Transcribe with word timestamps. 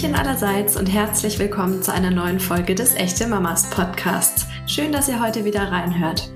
Hallöchen 0.00 0.18
allerseits 0.18 0.76
und 0.76 0.86
herzlich 0.86 1.38
willkommen 1.38 1.82
zu 1.82 1.92
einer 1.92 2.10
neuen 2.10 2.40
Folge 2.40 2.74
des 2.74 2.94
Echte 2.94 3.26
Mamas 3.26 3.68
Podcasts. 3.68 4.46
Schön, 4.66 4.92
dass 4.92 5.10
ihr 5.10 5.20
heute 5.20 5.44
wieder 5.44 5.70
reinhört. 5.70 6.32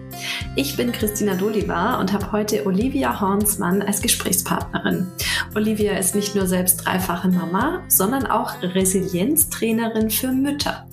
Ich 0.54 0.76
bin 0.76 0.92
Christina 0.92 1.34
Doliva 1.34 1.98
und 1.98 2.12
habe 2.12 2.30
heute 2.30 2.66
Olivia 2.66 3.18
Hornsmann 3.22 3.80
als 3.80 4.02
Gesprächspartnerin. 4.02 5.10
Olivia 5.54 5.96
ist 5.96 6.14
nicht 6.14 6.34
nur 6.34 6.46
selbst 6.46 6.84
dreifache 6.84 7.28
Mama, 7.28 7.82
sondern 7.88 8.26
auch 8.26 8.52
Resilienztrainerin 8.60 10.10
für 10.10 10.30
Mütter. 10.30 10.86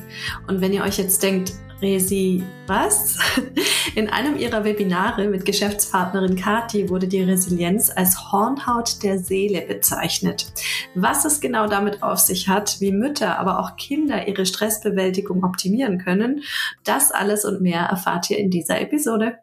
Und 0.47 0.61
wenn 0.61 0.71
ihr 0.71 0.83
euch 0.83 0.97
jetzt 0.97 1.21
denkt, 1.23 1.51
Resi, 1.81 2.43
was? 2.67 3.17
In 3.95 4.09
einem 4.09 4.37
ihrer 4.37 4.63
Webinare 4.63 5.27
mit 5.27 5.45
Geschäftspartnerin 5.45 6.35
Kati 6.35 6.89
wurde 6.89 7.07
die 7.07 7.23
Resilienz 7.23 7.91
als 7.93 8.31
Hornhaut 8.31 9.03
der 9.03 9.19
Seele 9.19 9.61
bezeichnet. 9.61 10.45
Was 10.93 11.25
es 11.25 11.41
genau 11.41 11.67
damit 11.67 12.03
auf 12.03 12.19
sich 12.19 12.47
hat, 12.47 12.79
wie 12.79 12.91
Mütter, 12.91 13.39
aber 13.39 13.59
auch 13.59 13.75
Kinder 13.75 14.27
ihre 14.27 14.45
Stressbewältigung 14.45 15.43
optimieren 15.43 15.97
können, 15.97 16.43
das 16.83 17.11
alles 17.11 17.45
und 17.45 17.61
mehr 17.61 17.81
erfahrt 17.81 18.29
ihr 18.29 18.37
in 18.37 18.51
dieser 18.51 18.79
Episode. 18.79 19.39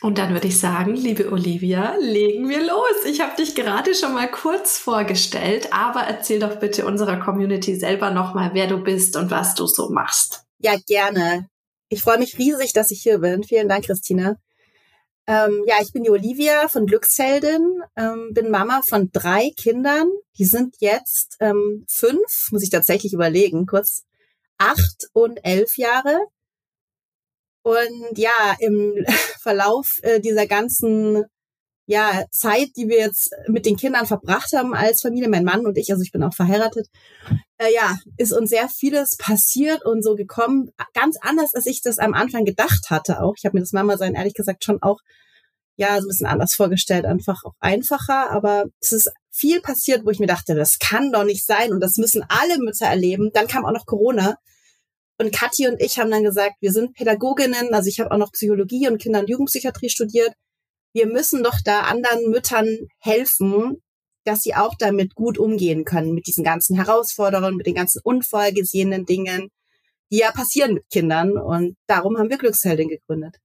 Und 0.00 0.18
dann 0.18 0.34
würde 0.34 0.48
ich 0.48 0.60
sagen, 0.60 0.94
liebe 0.94 1.32
Olivia, 1.32 1.94
legen 1.98 2.48
wir 2.48 2.60
los. 2.60 3.06
Ich 3.06 3.20
habe 3.22 3.36
dich 3.36 3.54
gerade 3.54 3.94
schon 3.94 4.12
mal 4.12 4.30
kurz 4.30 4.78
vorgestellt, 4.78 5.72
aber 5.72 6.00
erzähl 6.00 6.40
doch 6.40 6.56
bitte 6.56 6.84
unserer 6.84 7.16
Community 7.16 7.74
selber 7.74 8.10
nochmal, 8.10 8.50
wer 8.52 8.66
du 8.66 8.76
bist 8.76 9.16
und 9.16 9.30
was 9.30 9.54
du 9.54 9.66
so 9.66 9.88
machst. 9.90 10.43
Ja, 10.64 10.76
gerne. 10.86 11.50
Ich 11.90 12.00
freue 12.00 12.18
mich 12.18 12.38
riesig, 12.38 12.72
dass 12.72 12.90
ich 12.90 13.02
hier 13.02 13.18
bin. 13.18 13.42
Vielen 13.42 13.68
Dank, 13.68 13.84
Christine. 13.84 14.40
Ähm, 15.26 15.62
ja, 15.66 15.74
ich 15.82 15.92
bin 15.92 16.04
die 16.04 16.10
Olivia 16.10 16.68
von 16.68 16.86
Glücksheldin, 16.86 17.82
ähm, 17.96 18.30
bin 18.32 18.50
Mama 18.50 18.80
von 18.88 19.10
drei 19.12 19.50
Kindern. 19.58 20.06
Die 20.38 20.46
sind 20.46 20.76
jetzt 20.78 21.36
ähm, 21.40 21.84
fünf, 21.86 22.48
muss 22.50 22.62
ich 22.62 22.70
tatsächlich 22.70 23.12
überlegen, 23.12 23.66
kurz 23.66 24.04
acht 24.56 25.06
und 25.12 25.38
elf 25.42 25.76
Jahre. 25.76 26.18
Und 27.62 28.16
ja, 28.16 28.56
im 28.58 29.04
Verlauf 29.42 29.98
äh, 30.00 30.18
dieser 30.18 30.46
ganzen 30.46 31.26
ja, 31.84 32.24
Zeit, 32.30 32.70
die 32.78 32.88
wir 32.88 33.00
jetzt 33.00 33.34
mit 33.48 33.66
den 33.66 33.76
Kindern 33.76 34.06
verbracht 34.06 34.54
haben 34.54 34.74
als 34.74 35.02
Familie, 35.02 35.28
mein 35.28 35.44
Mann 35.44 35.66
und 35.66 35.76
ich, 35.76 35.92
also 35.92 36.02
ich 36.02 36.12
bin 36.12 36.22
auch 36.22 36.32
verheiratet, 36.32 36.88
äh, 37.58 37.72
ja, 37.72 37.96
ist 38.16 38.32
uns 38.32 38.50
sehr 38.50 38.68
vieles 38.68 39.16
passiert 39.16 39.84
und 39.84 40.02
so 40.02 40.14
gekommen. 40.14 40.70
Ganz 40.92 41.16
anders, 41.20 41.54
als 41.54 41.66
ich 41.66 41.82
das 41.82 41.98
am 41.98 42.14
Anfang 42.14 42.44
gedacht 42.44 42.90
hatte 42.90 43.22
auch. 43.22 43.34
Ich 43.36 43.44
habe 43.44 43.56
mir 43.56 43.62
das 43.62 43.72
Mama 43.72 43.96
sein 43.96 44.14
ehrlich 44.14 44.34
gesagt 44.34 44.64
schon 44.64 44.82
auch 44.82 44.98
ja 45.76 45.96
so 45.96 46.06
ein 46.06 46.08
bisschen 46.08 46.26
anders 46.26 46.54
vorgestellt, 46.54 47.04
einfach 47.04 47.44
auch 47.44 47.54
einfacher. 47.60 48.30
Aber 48.30 48.64
es 48.80 48.92
ist 48.92 49.12
viel 49.30 49.60
passiert, 49.60 50.04
wo 50.04 50.10
ich 50.10 50.20
mir 50.20 50.26
dachte, 50.26 50.54
das 50.54 50.78
kann 50.78 51.12
doch 51.12 51.24
nicht 51.24 51.44
sein 51.44 51.72
und 51.72 51.80
das 51.80 51.96
müssen 51.96 52.24
alle 52.28 52.58
Mütter 52.58 52.86
erleben. 52.86 53.30
Dann 53.32 53.48
kam 53.48 53.64
auch 53.64 53.72
noch 53.72 53.86
Corona. 53.86 54.36
Und 55.18 55.32
Kathi 55.32 55.68
und 55.68 55.80
ich 55.80 55.98
haben 55.98 56.10
dann 56.10 56.24
gesagt, 56.24 56.56
wir 56.60 56.72
sind 56.72 56.94
Pädagoginnen, 56.94 57.72
also 57.72 57.88
ich 57.88 58.00
habe 58.00 58.10
auch 58.10 58.18
noch 58.18 58.32
Psychologie 58.32 58.88
und 58.88 59.00
Kinder- 59.00 59.20
und 59.20 59.30
Jugendpsychiatrie 59.30 59.88
studiert 59.88 60.34
wir 60.94 61.06
müssen 61.06 61.42
doch 61.42 61.58
da 61.62 61.80
anderen 61.80 62.30
Müttern 62.30 62.68
helfen, 63.00 63.82
dass 64.24 64.42
sie 64.42 64.54
auch 64.54 64.74
damit 64.78 65.14
gut 65.14 65.38
umgehen 65.38 65.84
können, 65.84 66.14
mit 66.14 66.26
diesen 66.26 66.44
ganzen 66.44 66.76
Herausforderungen, 66.76 67.56
mit 67.56 67.66
den 67.66 67.74
ganzen 67.74 68.00
unvorgesehenen 68.02 69.04
Dingen, 69.06 69.50
die 70.10 70.18
ja 70.18 70.32
passieren 70.32 70.74
mit 70.74 70.88
Kindern. 70.90 71.36
Und 71.36 71.76
darum 71.86 72.18
haben 72.18 72.30
wir 72.30 72.38
Glücksheldin 72.38 72.88
gegründet. 72.88 73.36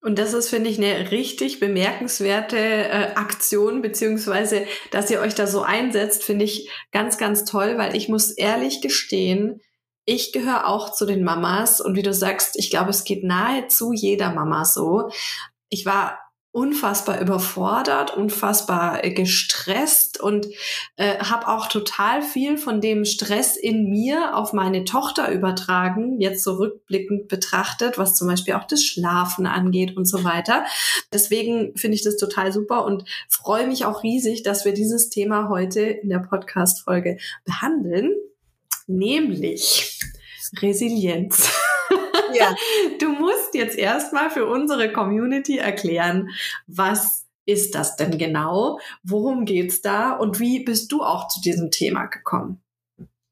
Und 0.00 0.18
das 0.18 0.32
ist, 0.32 0.48
finde 0.48 0.70
ich, 0.70 0.78
eine 0.78 1.10
richtig 1.10 1.60
bemerkenswerte 1.60 2.56
äh, 2.56 3.12
Aktion, 3.14 3.82
beziehungsweise, 3.82 4.66
dass 4.90 5.10
ihr 5.10 5.20
euch 5.20 5.34
da 5.34 5.46
so 5.46 5.62
einsetzt, 5.62 6.24
finde 6.24 6.44
ich 6.44 6.70
ganz, 6.90 7.18
ganz 7.18 7.44
toll, 7.44 7.78
weil 7.78 7.94
ich 7.94 8.08
muss 8.08 8.30
ehrlich 8.30 8.80
gestehen, 8.80 9.60
ich 10.04 10.32
gehöre 10.32 10.66
auch 10.66 10.92
zu 10.92 11.06
den 11.06 11.22
Mamas 11.22 11.80
und 11.80 11.96
wie 11.96 12.02
du 12.02 12.12
sagst, 12.12 12.58
ich 12.58 12.70
glaube, 12.70 12.90
es 12.90 13.04
geht 13.04 13.22
nahezu 13.22 13.92
jeder 13.92 14.32
Mama 14.32 14.64
so. 14.64 15.10
Ich 15.68 15.86
war 15.86 16.18
unfassbar 16.52 17.18
überfordert, 17.18 18.14
unfassbar 18.14 19.02
äh, 19.02 19.10
gestresst 19.10 20.20
und 20.20 20.46
äh, 20.96 21.18
habe 21.18 21.48
auch 21.48 21.66
total 21.66 22.20
viel 22.20 22.58
von 22.58 22.82
dem 22.82 23.06
Stress 23.06 23.56
in 23.56 23.88
mir 23.88 24.36
auf 24.36 24.52
meine 24.52 24.84
Tochter 24.84 25.32
übertragen, 25.32 26.20
jetzt 26.20 26.44
so 26.44 26.56
rückblickend 26.56 27.28
betrachtet, 27.28 27.96
was 27.96 28.14
zum 28.14 28.28
Beispiel 28.28 28.52
auch 28.52 28.66
das 28.66 28.84
Schlafen 28.84 29.46
angeht 29.46 29.96
und 29.96 30.04
so 30.04 30.24
weiter. 30.24 30.66
Deswegen 31.10 31.74
finde 31.76 31.94
ich 31.94 32.04
das 32.04 32.18
total 32.18 32.52
super 32.52 32.84
und 32.84 33.04
freue 33.28 33.66
mich 33.66 33.86
auch 33.86 34.02
riesig, 34.02 34.42
dass 34.42 34.66
wir 34.66 34.74
dieses 34.74 35.08
Thema 35.08 35.48
heute 35.48 35.80
in 35.80 36.10
der 36.10 36.18
Podcast-Folge 36.18 37.16
behandeln, 37.46 38.12
nämlich 38.86 39.98
Resilienz. 40.60 41.50
Ja. 42.34 42.54
Du 42.98 43.10
musst 43.10 43.54
jetzt 43.54 43.76
erstmal 43.76 44.30
für 44.30 44.46
unsere 44.46 44.92
Community 44.92 45.58
erklären, 45.58 46.28
was 46.66 47.26
ist 47.46 47.74
das 47.74 47.96
denn 47.96 48.18
genau? 48.18 48.78
Worum 49.02 49.44
geht's 49.44 49.80
da? 49.80 50.12
Und 50.12 50.38
wie 50.38 50.64
bist 50.64 50.92
du 50.92 51.02
auch 51.02 51.28
zu 51.28 51.40
diesem 51.40 51.70
Thema 51.70 52.06
gekommen? 52.06 52.62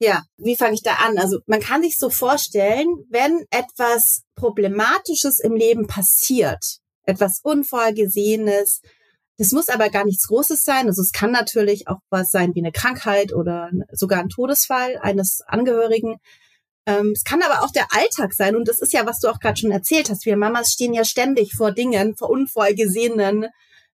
Ja, 0.00 0.22
wie 0.38 0.56
fange 0.56 0.74
ich 0.74 0.82
da 0.82 0.94
an? 0.94 1.18
Also 1.18 1.40
man 1.46 1.60
kann 1.60 1.82
sich 1.82 1.98
so 1.98 2.08
vorstellen, 2.08 2.86
wenn 3.10 3.44
etwas 3.50 4.22
Problematisches 4.34 5.40
im 5.40 5.54
Leben 5.54 5.86
passiert, 5.86 6.78
etwas 7.04 7.40
Unvorhergesehenes, 7.42 8.80
das 9.40 9.52
muss 9.52 9.70
aber 9.70 9.88
gar 9.88 10.04
nichts 10.04 10.26
Großes 10.28 10.64
sein. 10.64 10.86
Also 10.86 11.00
es 11.00 11.12
kann 11.12 11.32
natürlich 11.32 11.88
auch 11.88 12.00
was 12.10 12.30
sein 12.30 12.54
wie 12.54 12.60
eine 12.60 12.72
Krankheit 12.72 13.32
oder 13.32 13.70
sogar 13.90 14.20
ein 14.20 14.28
Todesfall 14.28 14.98
eines 14.98 15.40
Angehörigen. 15.46 16.16
Ähm, 16.90 17.12
es 17.14 17.24
kann 17.24 17.42
aber 17.42 17.62
auch 17.62 17.70
der 17.70 17.86
Alltag 17.90 18.32
sein 18.34 18.56
und 18.56 18.66
das 18.66 18.80
ist 18.80 18.92
ja, 18.92 19.06
was 19.06 19.20
du 19.20 19.28
auch 19.28 19.38
gerade 19.38 19.58
schon 19.58 19.70
erzählt 19.70 20.10
hast. 20.10 20.26
Wir 20.26 20.36
Mamas 20.36 20.72
stehen 20.72 20.92
ja 20.92 21.04
ständig 21.04 21.54
vor 21.54 21.72
Dingen, 21.72 22.16
vor 22.16 22.30
unvorgesehenen 22.30 23.46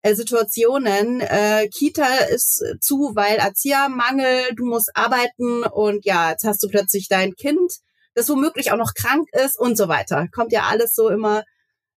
äh, 0.03 0.15
Situationen. 0.15 1.21
Äh, 1.21 1.69
Kita 1.69 2.17
ist 2.31 2.65
zu, 2.81 3.13
weil 3.15 3.37
Erziehermangel, 3.37 4.55
du 4.57 4.65
musst 4.65 4.91
arbeiten 4.95 5.63
und 5.65 6.05
ja, 6.05 6.31
jetzt 6.31 6.45
hast 6.45 6.63
du 6.63 6.69
plötzlich 6.69 7.09
dein 7.09 7.35
Kind, 7.35 7.73
das 8.15 8.29
womöglich 8.29 8.73
auch 8.73 8.77
noch 8.77 8.95
krank 8.95 9.29
ist 9.33 9.59
und 9.59 9.77
so 9.77 9.89
weiter. 9.89 10.27
Kommt 10.33 10.53
ja 10.53 10.65
alles 10.65 10.95
so 10.95 11.09
immer 11.11 11.45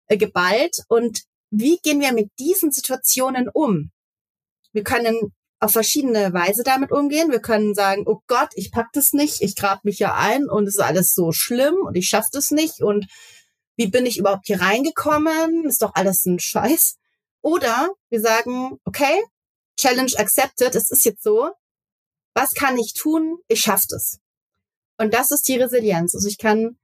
äh, 0.07 0.17
geballt. 0.17 0.83
Und 0.87 1.21
wie 1.49 1.79
gehen 1.81 2.01
wir 2.01 2.13
mit 2.13 2.29
diesen 2.39 2.71
Situationen 2.71 3.49
um? 3.51 3.91
Wir 4.73 4.83
können 4.83 5.33
auf 5.63 5.71
verschiedene 5.71 6.33
Weise 6.33 6.63
damit 6.63 6.91
umgehen. 6.91 7.31
Wir 7.31 7.39
können 7.39 7.73
sagen, 7.73 8.03
oh 8.05 8.19
Gott, 8.27 8.49
ich 8.55 8.69
pack 8.69 8.89
das 8.91 9.13
nicht, 9.13 9.41
ich 9.41 9.55
grab 9.55 9.85
mich 9.85 9.97
ja 9.97 10.13
ein 10.13 10.49
und 10.49 10.67
es 10.67 10.75
ist 10.75 10.81
alles 10.81 11.13
so 11.13 11.31
schlimm 11.31 11.75
und 11.75 11.95
ich 11.95 12.09
schaff 12.09 12.25
das 12.33 12.51
nicht 12.51 12.81
und 12.81 13.07
wie 13.77 13.87
bin 13.87 14.05
ich 14.05 14.17
überhaupt 14.17 14.45
hier 14.45 14.59
reingekommen? 14.59 15.65
Ist 15.65 15.81
doch 15.81 15.95
alles 15.95 16.25
ein 16.25 16.39
Scheiß. 16.39 16.97
Oder 17.41 17.89
wir 18.09 18.19
sagen, 18.19 18.77
okay, 18.83 19.23
Challenge 19.79 20.11
accepted, 20.17 20.75
es 20.75 20.91
ist 20.91 21.05
jetzt 21.05 21.23
so. 21.23 21.51
Was 22.35 22.53
kann 22.53 22.77
ich 22.77 22.93
tun? 22.93 23.37
Ich 23.47 23.61
schaff 23.61 23.83
das. 23.87 24.19
Und 24.97 25.13
das 25.13 25.31
ist 25.31 25.47
die 25.47 25.57
Resilienz. 25.57 26.13
Also 26.13 26.27
ich 26.27 26.37
kann, 26.37 26.77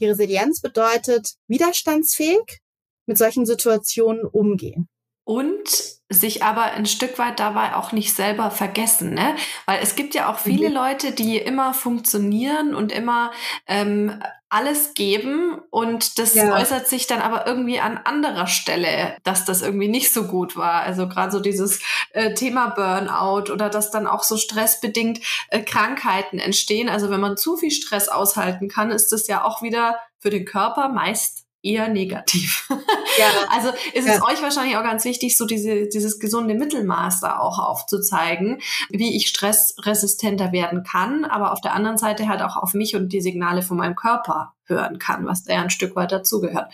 die 0.00 0.06
Resilienz 0.06 0.60
bedeutet 0.60 1.34
widerstandsfähig 1.46 2.60
mit 3.06 3.18
solchen 3.18 3.46
Situationen 3.46 4.26
umgehen. 4.26 4.88
Und 5.26 5.96
sich 6.08 6.44
aber 6.44 6.62
ein 6.62 6.86
Stück 6.86 7.18
weit 7.18 7.40
dabei 7.40 7.74
auch 7.74 7.90
nicht 7.90 8.14
selber 8.14 8.52
vergessen, 8.52 9.12
ne? 9.12 9.34
Weil 9.66 9.80
es 9.82 9.96
gibt 9.96 10.14
ja 10.14 10.30
auch 10.30 10.38
viele 10.38 10.68
mhm. 10.68 10.74
Leute, 10.74 11.10
die 11.10 11.36
immer 11.36 11.74
funktionieren 11.74 12.76
und 12.76 12.92
immer 12.92 13.32
ähm, 13.66 14.22
alles 14.48 14.94
geben 14.94 15.60
und 15.70 16.20
das 16.20 16.34
ja. 16.34 16.54
äußert 16.54 16.86
sich 16.86 17.08
dann 17.08 17.20
aber 17.20 17.48
irgendwie 17.48 17.80
an 17.80 17.98
anderer 17.98 18.46
Stelle, 18.46 19.16
dass 19.24 19.44
das 19.44 19.62
irgendwie 19.62 19.88
nicht 19.88 20.12
so 20.12 20.28
gut 20.28 20.56
war. 20.56 20.82
Also 20.82 21.08
gerade 21.08 21.32
so 21.32 21.40
dieses 21.40 21.80
äh, 22.12 22.32
Thema 22.34 22.68
Burnout 22.68 23.52
oder 23.52 23.68
dass 23.68 23.90
dann 23.90 24.06
auch 24.06 24.22
so 24.22 24.36
stressbedingt 24.36 25.18
äh, 25.48 25.60
Krankheiten 25.62 26.38
entstehen. 26.38 26.88
Also 26.88 27.10
wenn 27.10 27.20
man 27.20 27.36
zu 27.36 27.56
viel 27.56 27.72
Stress 27.72 28.08
aushalten 28.08 28.68
kann, 28.68 28.92
ist 28.92 29.10
das 29.10 29.26
ja 29.26 29.42
auch 29.42 29.62
wieder 29.62 29.98
für 30.20 30.30
den 30.30 30.44
Körper 30.44 30.88
meist 30.90 31.45
eher 31.66 31.88
negativ. 31.88 32.68
Ja. 33.18 33.26
Also 33.48 33.70
ist 33.94 34.06
es 34.06 34.16
ja. 34.16 34.24
euch 34.24 34.42
wahrscheinlich 34.42 34.76
auch 34.76 34.82
ganz 34.82 35.04
wichtig, 35.04 35.36
so 35.36 35.46
diese, 35.46 35.86
dieses 35.86 36.18
gesunde 36.18 36.54
Mittelmaß 36.54 37.20
da 37.20 37.38
auch 37.38 37.58
aufzuzeigen, 37.58 38.60
wie 38.90 39.16
ich 39.16 39.28
stressresistenter 39.28 40.52
werden 40.52 40.82
kann, 40.82 41.24
aber 41.24 41.52
auf 41.52 41.60
der 41.60 41.72
anderen 41.72 41.96
Seite 41.96 42.28
halt 42.28 42.42
auch 42.42 42.56
auf 42.56 42.74
mich 42.74 42.94
und 42.94 43.12
die 43.12 43.22
Signale 43.22 43.62
von 43.62 43.78
meinem 43.78 43.94
Körper 43.94 44.52
hören 44.66 44.98
kann, 44.98 45.26
was 45.26 45.44
da 45.44 45.54
ja 45.54 45.62
ein 45.62 45.70
Stück 45.70 45.96
weit 45.96 46.12
dazugehört. 46.12 46.72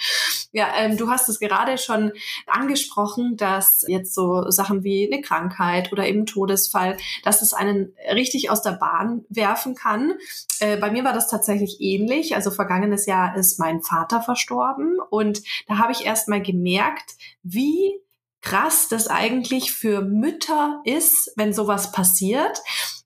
Ja, 0.52 0.68
ähm, 0.76 0.98
du 0.98 1.10
hast 1.10 1.28
es 1.28 1.40
gerade 1.40 1.78
schon 1.78 2.12
angesprochen, 2.46 3.36
dass 3.38 3.84
jetzt 3.88 4.14
so 4.14 4.50
Sachen 4.50 4.84
wie 4.84 5.10
eine 5.10 5.22
Krankheit 5.22 5.90
oder 5.92 6.06
eben 6.06 6.26
Todesfall, 6.26 6.98
dass 7.24 7.40
es 7.40 7.54
einen 7.54 7.94
richtig 8.14 8.50
aus 8.50 8.60
der 8.62 8.72
Bahn 8.72 9.24
werfen 9.30 9.74
kann. 9.74 10.12
Äh, 10.60 10.76
bei 10.76 10.90
mir 10.90 11.04
war 11.04 11.14
das 11.14 11.28
tatsächlich 11.28 11.78
ähnlich. 11.80 12.34
Also 12.34 12.50
vergangenes 12.50 13.06
Jahr 13.06 13.34
ist 13.36 13.58
mein 13.58 13.82
Vater 13.82 14.20
verstorben 14.20 14.98
und 15.10 15.42
da 15.68 15.78
habe 15.78 15.92
ich 15.92 16.04
erst 16.04 16.28
mal 16.28 16.42
gemerkt, 16.42 17.12
wie 17.42 17.98
krass 18.42 18.88
das 18.88 19.08
eigentlich 19.08 19.72
für 19.72 20.02
Mütter 20.02 20.82
ist, 20.84 21.32
wenn 21.36 21.52
sowas 21.54 21.92
passiert 21.92 22.60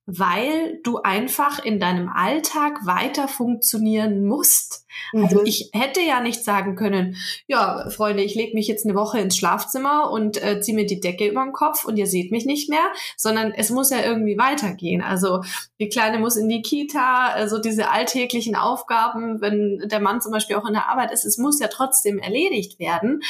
weil 0.06 0.78
du 0.84 0.98
einfach 0.98 1.62
in 1.64 1.80
deinem 1.80 2.08
Alltag 2.08 2.86
weiter 2.86 3.26
funktionieren 3.26 4.24
musst. 4.24 4.86
Also 5.12 5.40
mhm. 5.40 5.46
ich 5.46 5.70
hätte 5.72 6.00
ja 6.00 6.20
nicht 6.20 6.44
sagen 6.44 6.76
können, 6.76 7.16
ja, 7.48 7.90
Freunde, 7.90 8.22
ich 8.22 8.36
lege 8.36 8.54
mich 8.54 8.68
jetzt 8.68 8.86
eine 8.86 8.94
Woche 8.94 9.18
ins 9.18 9.36
Schlafzimmer 9.36 10.10
und 10.12 10.42
äh, 10.42 10.60
ziehe 10.60 10.76
mir 10.76 10.86
die 10.86 11.00
Decke 11.00 11.26
über 11.26 11.42
den 11.42 11.52
Kopf 11.52 11.84
und 11.84 11.96
ihr 11.96 12.06
seht 12.06 12.30
mich 12.30 12.46
nicht 12.46 12.70
mehr, 12.70 12.86
sondern 13.16 13.52
es 13.52 13.70
muss 13.70 13.90
ja 13.90 14.00
irgendwie 14.04 14.38
weitergehen. 14.38 15.02
Also 15.02 15.42
die 15.80 15.88
Kleine 15.88 16.20
muss 16.20 16.36
in 16.36 16.48
die 16.48 16.62
Kita, 16.62 17.28
also 17.28 17.58
diese 17.58 17.90
alltäglichen 17.90 18.54
Aufgaben, 18.54 19.40
wenn 19.40 19.88
der 19.88 20.00
Mann 20.00 20.20
zum 20.20 20.30
Beispiel 20.30 20.56
auch 20.56 20.66
in 20.66 20.74
der 20.74 20.88
Arbeit 20.88 21.10
ist, 21.10 21.24
es 21.24 21.36
muss 21.36 21.58
ja 21.58 21.66
trotzdem 21.66 22.18
erledigt 22.18 22.78
werden. 22.78 23.22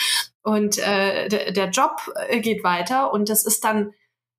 Und 0.42 0.78
äh, 0.78 1.28
der, 1.52 1.70
Job 1.70 1.96
äh, 2.28 2.40
geht 2.40 2.62
weiter 2.62 3.12
und 3.12 3.30
das 3.30 3.44
ist 3.46 3.64
dann, 3.64 3.92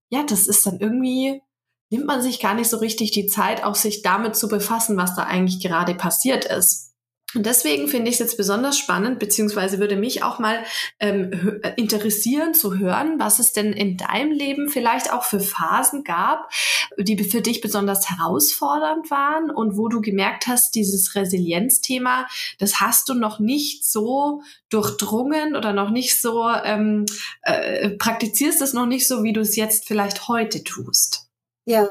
ja, 0.10 0.24
das 0.24 0.48
ist 0.48 0.66
dann 0.66 0.80
irgendwie 0.80 1.42
nimmt 1.90 2.06
man 2.06 2.22
sich 2.22 2.40
gar 2.40 2.54
nicht 2.54 2.70
so 2.70 2.78
richtig 2.78 3.12
die 3.12 3.28
Zeit, 3.28 3.64
auch 3.64 3.76
sich 3.76 4.02
damit 4.02 4.36
zu 4.36 4.48
befassen, 4.48 4.98
was 4.98 5.16
da 5.16 5.24
eigentlich 5.24 5.62
gerade 5.62 5.96
passiert 5.96 6.46
ist. 6.46 6.88
Und 7.36 7.46
deswegen 7.46 7.90
finde 7.90 8.08
ich 8.08 8.16
es 8.16 8.20
jetzt 8.20 8.38
besonders 8.38 8.78
spannend, 8.78 9.20
beziehungsweise 9.20 9.80
würde 9.80 9.98
mich 9.98 10.24
auch 10.24 10.40
mal 10.40 10.64
ähm, 11.02 11.60
interessieren 11.76 12.54
zu 12.54 12.78
hören, 12.78 13.20
was 13.20 13.40
es 13.40 13.52
denn 13.52 13.74
in 13.74 13.98
deinem 13.98 14.32
Leben 14.32 14.70
vielleicht 14.70 15.12
auch 15.12 15.24
für 15.24 15.42
Phasen 15.42 16.06
gab, 16.06 16.50
die 16.98 17.22
für 17.26 17.42
dich 17.42 17.60
besonders 17.60 18.10
herausfordernd 18.10 19.12
waren 19.12 19.52
und 19.52 19.76
wo 19.76 19.90
du 19.90 20.00
gemerkt 20.00 20.48
hast, 20.48 20.74
dieses 20.74 21.16
Resilienzthema, 21.16 22.28
das 22.60 22.80
hast 22.80 23.10
du 23.10 23.14
noch 23.14 23.40
nicht 23.40 23.86
so 23.86 24.42
durchdrungen 24.70 25.58
oder 25.58 25.74
noch 25.74 25.90
nicht 25.90 26.22
so, 26.22 26.50
ähm, 26.50 27.06
äh, 27.42 27.90
praktizierst 27.90 28.62
es 28.62 28.72
noch 28.72 28.86
nicht 28.86 29.06
so, 29.06 29.24
wie 29.24 29.34
du 29.34 29.42
es 29.42 29.58
jetzt 29.58 29.86
vielleicht 29.86 30.30
heute 30.30 30.64
tust. 30.64 31.27
Ja, 31.68 31.90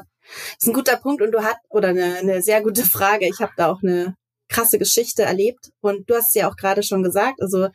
ist 0.59 0.67
ein 0.67 0.73
guter 0.73 0.97
Punkt 0.97 1.21
und 1.21 1.31
du 1.31 1.43
hast, 1.43 1.59
oder 1.69 1.89
eine, 1.89 2.15
eine 2.15 2.41
sehr 2.41 2.63
gute 2.63 2.83
Frage. 2.83 3.27
Ich 3.27 3.39
habe 3.39 3.51
da 3.57 3.71
auch 3.71 3.83
eine 3.83 4.15
krasse 4.49 4.79
Geschichte 4.79 5.21
erlebt 5.21 5.69
und 5.81 6.09
du 6.09 6.15
hast 6.15 6.29
es 6.29 6.33
ja 6.33 6.49
auch 6.49 6.55
gerade 6.55 6.81
schon 6.81 7.03
gesagt, 7.03 7.43
also 7.43 7.67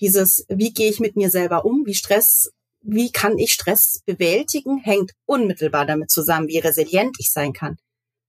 dieses, 0.00 0.44
wie 0.48 0.72
gehe 0.72 0.90
ich 0.90 0.98
mit 0.98 1.14
mir 1.14 1.30
selber 1.30 1.64
um, 1.64 1.86
wie 1.86 1.94
Stress, 1.94 2.50
wie 2.80 3.12
kann 3.12 3.38
ich 3.38 3.52
Stress 3.52 4.00
bewältigen, 4.04 4.78
hängt 4.78 5.12
unmittelbar 5.26 5.86
damit 5.86 6.10
zusammen, 6.10 6.48
wie 6.48 6.58
resilient 6.58 7.16
ich 7.20 7.30
sein 7.30 7.52
kann. 7.52 7.76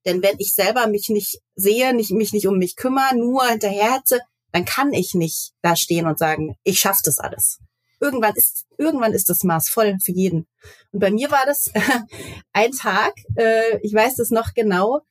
Denn 0.06 0.22
wenn 0.22 0.36
ich 0.38 0.54
selber 0.54 0.86
mich 0.86 1.10
nicht 1.10 1.40
sehe, 1.56 1.96
nicht, 1.96 2.12
mich 2.12 2.32
nicht 2.32 2.48
um 2.48 2.60
mich 2.60 2.76
kümmere, 2.76 3.18
nur 3.18 3.44
hinterherhetze, 3.48 4.20
dann 4.52 4.66
kann 4.66 4.94
ich 4.94 5.16
nicht 5.16 5.54
da 5.64 5.76
stehen 5.76 6.06
und 6.06 6.20
sagen, 6.20 6.58
ich 6.64 6.80
schaffe 6.80 7.02
das 7.04 7.18
alles 7.18 7.58
irgendwann 8.00 8.36
ist, 8.36 8.66
irgendwann 8.78 9.14
ist 9.14 9.30
das 9.30 9.44
Maß 9.44 9.70
voll 9.70 9.98
für 10.04 10.12
jeden. 10.12 10.48
Und 10.92 11.00
bei 11.00 11.12
mir 11.12 11.32
war 11.32 11.46
das 11.46 11.72
ein 12.54 12.72
Tag, 12.72 13.14
äh, 13.36 13.80
ich 13.82 13.94
weiß 13.94 14.16
das 14.16 14.30
noch 14.30 14.54
genau, 14.54 15.02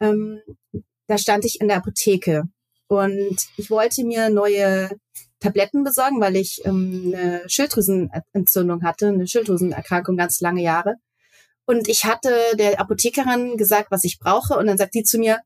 ähm, 0.00 0.40
da 1.06 1.18
stand 1.18 1.44
ich 1.44 1.60
in 1.60 1.68
der 1.68 1.78
Apotheke 1.78 2.44
und 2.88 3.36
ich 3.56 3.70
wollte 3.70 4.04
mir 4.04 4.30
neue 4.30 4.90
Tabletten 5.40 5.84
besorgen, 5.84 6.20
weil 6.20 6.36
ich 6.36 6.64
ähm, 6.64 7.12
eine 7.14 7.48
Schilddrüsenentzündung 7.48 8.82
hatte, 8.82 9.08
eine 9.08 9.26
Schilddrüsenerkrankung 9.26 10.16
ganz 10.16 10.40
lange 10.40 10.62
Jahre. 10.62 10.94
Und 11.66 11.88
ich 11.88 12.04
hatte 12.04 12.34
der 12.58 12.80
Apothekerin 12.80 13.56
gesagt, 13.56 13.90
was 13.90 14.04
ich 14.04 14.18
brauche, 14.18 14.56
und 14.56 14.66
dann 14.66 14.78
sagt 14.78 14.94
die 14.94 15.02
zu 15.02 15.18
mir, 15.18 15.40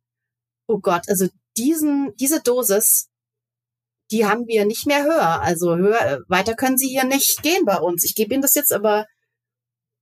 oh 0.67 0.79
Gott, 0.79 1.09
also 1.09 1.27
diesen, 1.57 2.15
diese 2.17 2.41
Dosis, 2.41 3.09
die 4.11 4.27
haben 4.27 4.47
wir 4.47 4.65
nicht 4.65 4.87
mehr 4.87 5.05
höher. 5.05 5.43
Also 5.43 5.77
höher, 5.77 6.23
weiter 6.29 6.55
können 6.55 6.79
sie 6.79 6.89
hier 6.89 7.05
nicht 7.05 7.43
gehen 7.43 7.65
bei 7.65 7.79
uns. 7.79 8.05
Ich 8.05 8.15
gebe 8.15 8.33
Ihnen 8.33 8.43
das 8.43 8.55
jetzt, 8.55 8.73
aber 8.73 9.07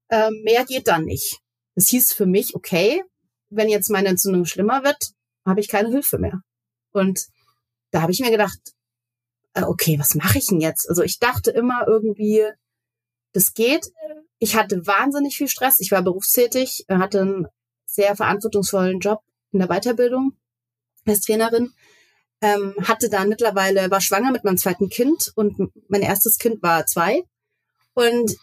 äh, 0.09 0.31
mehr 0.43 0.65
geht 0.65 0.89
dann 0.89 1.05
nicht. 1.05 1.41
Das 1.75 1.89
hieß 1.89 2.13
für 2.13 2.27
mich, 2.27 2.55
okay, 2.55 3.03
wenn 3.51 3.69
jetzt 3.69 3.91
meine 3.91 4.09
Entzündung 4.09 4.45
schlimmer 4.45 4.85
wird, 4.85 5.13
habe 5.45 5.61
ich 5.61 5.69
keine 5.69 5.91
Hilfe 5.91 6.19
mehr. 6.19 6.41
Und 6.93 7.27
da 7.91 8.03
habe 8.03 8.13
ich 8.13 8.21
mir 8.21 8.31
gedacht, 8.31 8.59
äh, 9.55 9.63
okay, 9.63 9.99
was 9.99 10.15
mache 10.15 10.39
ich 10.39 10.47
denn 10.47 10.61
jetzt? 10.61 10.89
Also 10.89 11.03
ich 11.03 11.19
dachte 11.19 11.51
immer 11.51 11.85
irgendwie, 11.87 12.45
das 13.33 13.55
geht. 13.55 13.87
Ich 14.39 14.57
hatte 14.57 14.87
wahnsinnig 14.87 15.37
viel 15.37 15.49
Stress. 15.49 15.81
Ich 15.81 15.91
war 15.91 16.03
berufstätig, 16.03 16.87
hatte 16.89 17.21
einen 17.21 17.47
sehr 17.85 18.17
verantwortungsvollen 18.17 19.01
Job 19.01 19.21
in 19.53 19.59
der 19.59 19.69
Weiterbildung 19.69 20.33
als 21.07 21.21
Trainerin 21.21 21.73
ähm, 22.41 22.75
hatte 22.83 23.09
dann 23.09 23.29
mittlerweile, 23.29 23.91
war 23.91 24.01
schwanger 24.01 24.31
mit 24.31 24.45
meinem 24.45 24.59
zweiten 24.59 24.89
Kind 24.89 25.33
und 25.35 25.57
mein 25.89 26.03
erstes 26.03 26.39
Kind 26.39 26.63
war 26.63 26.87
zwei. 26.87 27.23
Und 27.95 28.37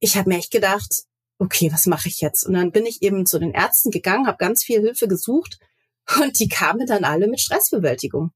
ich 0.00 0.16
habe 0.16 0.28
mir 0.28 0.38
echt 0.38 0.50
gedacht, 0.50 1.04
okay, 1.38 1.70
was 1.72 1.86
mache 1.86 2.08
ich 2.08 2.20
jetzt? 2.20 2.44
Und 2.44 2.54
dann 2.54 2.72
bin 2.72 2.86
ich 2.86 3.02
eben 3.02 3.26
zu 3.26 3.38
den 3.38 3.52
Ärzten 3.52 3.90
gegangen, 3.90 4.26
habe 4.26 4.38
ganz 4.38 4.62
viel 4.64 4.80
Hilfe 4.80 5.08
gesucht 5.08 5.58
und 6.20 6.38
die 6.38 6.48
kamen 6.48 6.86
dann 6.86 7.04
alle 7.04 7.28
mit 7.28 7.40
Stressbewältigung 7.40 8.30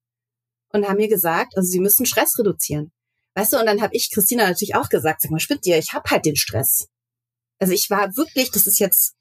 und 0.73 0.89
haben 0.89 0.97
mir 0.97 1.09
gesagt, 1.09 1.57
also 1.57 1.69
sie 1.69 1.81
müssen 1.81 2.07
Stress 2.07 2.39
reduzieren. 2.39 2.93
Weißt 3.35 3.53
du, 3.53 3.59
und 3.59 3.67
dann 3.67 3.81
habe 3.81 3.95
ich 3.95 4.11
Christina 4.13 4.47
natürlich 4.47 4.75
auch 4.75 4.89
gesagt, 4.89 5.23
sag 5.23 5.31
mal, 5.31 5.41
spinnt 5.41 5.65
dir, 5.65 5.79
ich 5.79 5.93
habe 5.93 6.09
halt 6.11 6.27
den 6.27 6.37
Stress. 6.37 6.89
Also 7.59 7.73
ich 7.73 7.91
war 7.91 8.17
wirklich, 8.17 8.51
das 8.51 8.67
ist 8.67 8.81
jetzt 8.81 9.15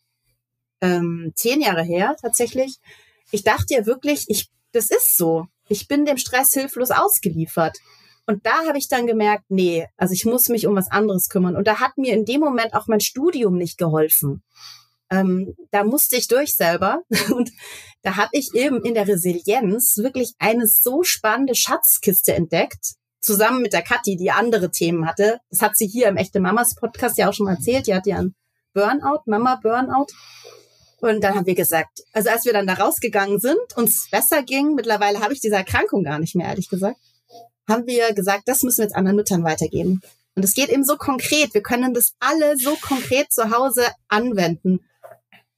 ähm, 0.81 1.31
zehn 1.35 1.61
Jahre 1.61 1.83
her 1.83 2.15
tatsächlich, 2.21 2.77
ich 3.31 3.43
dachte 3.43 3.73
ja 3.73 3.85
wirklich, 3.85 4.25
ich, 4.27 4.49
das 4.71 4.89
ist 4.89 5.15
so 5.17 5.45
ich 5.69 5.87
bin 5.87 6.05
dem 6.05 6.17
Stress 6.17 6.53
hilflos 6.53 6.91
ausgeliefert. 6.91 7.77
Und 8.25 8.45
da 8.45 8.65
habe 8.67 8.77
ich 8.77 8.87
dann 8.87 9.07
gemerkt, 9.07 9.45
nee, 9.49 9.87
also 9.97 10.13
ich 10.13 10.25
muss 10.25 10.49
mich 10.49 10.67
um 10.67 10.75
was 10.75 10.91
anderes 10.91 11.29
kümmern. 11.29 11.55
Und 11.55 11.65
da 11.65 11.79
hat 11.79 11.97
mir 11.97 12.13
in 12.13 12.25
dem 12.25 12.41
Moment 12.41 12.73
auch 12.73 12.87
mein 12.87 12.99
Studium 12.99 13.57
nicht 13.57 13.77
geholfen. 13.77 14.43
Ähm, 15.09 15.55
da 15.71 15.83
musste 15.83 16.15
ich 16.15 16.27
durch 16.27 16.55
selber. 16.55 17.01
Und 17.31 17.49
da 18.03 18.17
habe 18.17 18.29
ich 18.33 18.51
eben 18.53 18.83
in 18.83 18.93
der 18.93 19.07
Resilienz 19.07 19.97
wirklich 19.97 20.33
eine 20.37 20.67
so 20.67 21.03
spannende 21.03 21.55
Schatzkiste 21.55 22.33
entdeckt, 22.33 22.93
zusammen 23.19 23.61
mit 23.61 23.73
der 23.73 23.81
Kathi, 23.81 24.15
die 24.15 24.31
andere 24.31 24.69
Themen 24.69 25.07
hatte. 25.07 25.39
Das 25.49 25.61
hat 25.61 25.75
sie 25.75 25.87
hier 25.87 26.07
im 26.07 26.17
Echte 26.17 26.39
Mamas 26.39 26.75
Podcast 26.75 27.17
ja 27.17 27.29
auch 27.29 27.33
schon 27.33 27.45
mal 27.45 27.55
erzählt. 27.55 27.87
Die 27.87 27.95
hat 27.95 28.05
ja 28.05 28.17
einen 28.17 28.35
Burnout, 28.73 29.23
Mama 29.25 29.59
Burnout. 29.61 30.07
Und 31.01 31.23
dann 31.23 31.35
haben 31.35 31.45
wir 31.45 31.55
gesagt, 31.55 32.01
also 32.13 32.29
als 32.29 32.45
wir 32.45 32.53
dann 32.53 32.67
da 32.67 32.73
rausgegangen 32.73 33.39
sind, 33.39 33.57
uns 33.75 34.09
besser 34.11 34.43
ging, 34.43 34.75
mittlerweile 34.75 35.21
habe 35.21 35.33
ich 35.33 35.39
diese 35.39 35.55
Erkrankung 35.55 36.03
gar 36.03 36.19
nicht 36.19 36.35
mehr, 36.35 36.47
ehrlich 36.47 36.69
gesagt, 36.69 36.97
haben 37.67 37.87
wir 37.87 38.13
gesagt, 38.13 38.43
das 38.47 38.63
müssen 38.63 38.79
wir 38.79 38.85
jetzt 38.85 38.95
anderen 38.95 39.15
Müttern 39.15 39.43
weitergeben. 39.43 40.01
Und 40.35 40.43
es 40.43 40.53
geht 40.53 40.69
eben 40.69 40.83
so 40.83 40.97
konkret. 40.97 41.53
Wir 41.53 41.61
können 41.61 41.93
das 41.93 42.13
alle 42.19 42.57
so 42.57 42.75
konkret 42.75 43.31
zu 43.31 43.51
Hause 43.51 43.85
anwenden. 44.07 44.79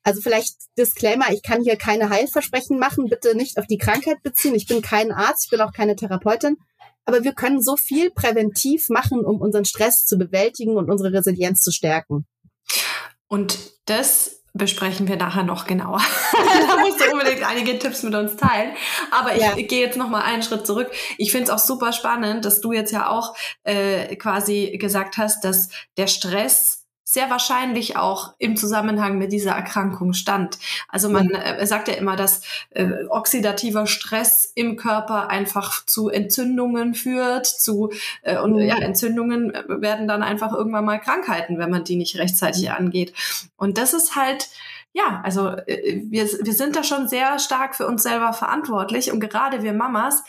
Also 0.04 0.22
vielleicht 0.22 0.56
Disclaimer, 0.78 1.32
ich 1.32 1.44
kann 1.44 1.62
hier 1.62 1.76
keine 1.76 2.10
Heilversprechen 2.10 2.80
machen, 2.80 3.08
bitte 3.08 3.36
nicht 3.36 3.58
auf 3.58 3.68
die 3.68 3.78
Krankheit 3.78 4.24
beziehen. 4.24 4.56
Ich 4.56 4.68
bin 4.68 4.82
kein 4.82 5.12
Arzt, 5.12 5.46
ich 5.46 5.52
bin 5.52 5.62
auch 5.62 5.74
keine 5.74 5.96
Therapeutin. 5.96 6.58
Aber 7.06 7.24
wir 7.24 7.34
können 7.34 7.62
so 7.62 7.78
viel 7.78 8.12
präventiv 8.12 8.90
machen, 8.90 9.24
um 9.24 9.40
unseren 9.42 9.66
Stress 9.66 10.06
zu 10.06 10.18
bewältigen 10.18 10.78
und 10.78 10.90
unsere 10.90 11.14
Resilienz 11.14 11.62
zu 11.62 11.72
stärken. 11.72 12.26
Und 13.28 13.58
das 13.86 14.41
besprechen 14.54 15.08
wir 15.08 15.16
nachher 15.16 15.44
noch 15.44 15.66
genauer. 15.66 16.02
da 16.68 16.78
musst 16.78 17.00
du 17.00 17.12
unbedingt 17.12 17.44
einige 17.48 17.80
Tipps 17.80 18.04
mit 18.04 18.14
uns 18.16 18.36
teilen. 18.36 18.74
Aber 19.12 19.36
ich 19.36 19.42
ja. 19.42 19.56
gehe 19.56 19.80
jetzt 19.80 19.98
noch 19.98 20.10
mal 20.10 20.22
einen 20.22 20.44
Schritt 20.44 20.68
zurück. 20.68 20.92
Ich 21.18 21.32
finde 21.32 21.46
es 21.46 21.50
auch 21.50 21.60
super 21.60 21.94
spannend, 21.94 22.46
dass 22.46 22.62
du 22.62 22.72
jetzt 22.74 22.92
ja 22.92 23.10
auch 23.10 23.36
äh, 23.64 24.16
quasi 24.16 24.78
gesagt 24.78 25.18
hast, 25.18 25.44
dass 25.44 25.70
der 25.98 26.08
Stress 26.08 26.81
sehr 27.12 27.30
wahrscheinlich 27.30 27.98
auch 27.98 28.36
im 28.38 28.56
Zusammenhang 28.56 29.18
mit 29.18 29.34
dieser 29.34 29.52
Erkrankung 29.52 30.14
stand. 30.14 30.58
Also 30.88 31.10
man 31.10 31.26
mhm. 31.26 31.36
äh, 31.36 31.68
sagt 31.68 31.90
ja 31.90 31.96
immer, 31.96 32.16
dass 32.16 32.42
äh, 32.70 32.88
oxidativer 33.10 33.86
Stress 33.86 34.50
im 34.56 34.78
Körper 34.78 35.30
einfach 35.30 35.86
zu 35.86 36.08
Entzündungen 36.08 36.94
führt, 36.94 37.48
zu 37.48 37.92
äh, 38.22 38.40
und 38.40 38.54
mhm. 38.54 38.62
ja, 38.62 38.78
Entzündungen 38.78 39.54
äh, 39.54 39.64
werden 39.68 40.08
dann 40.08 40.24
einfach 40.24 40.54
irgendwann 40.54 40.86
mal 40.86 41.00
Krankheiten, 41.00 41.60
wenn 41.60 41.70
man 41.70 41.84
die 41.84 41.98
nicht 41.98 42.18
rechtzeitig 42.18 42.72
angeht. 42.72 43.12
Und 43.58 43.78
das 43.78 43.94
ist 43.94 44.16
halt 44.16 44.48
ja, 44.94 45.22
also 45.24 45.50
äh, 45.50 46.02
wir, 46.06 46.26
wir 46.26 46.54
sind 46.54 46.76
da 46.76 46.84
schon 46.84 47.08
sehr 47.08 47.40
stark 47.40 47.76
für 47.76 47.88
uns 47.88 48.04
selber 48.04 48.34
verantwortlich 48.34 49.12
und 49.12 49.20
gerade 49.22 49.64
wir 49.64 49.74
Mamas, 49.74 50.24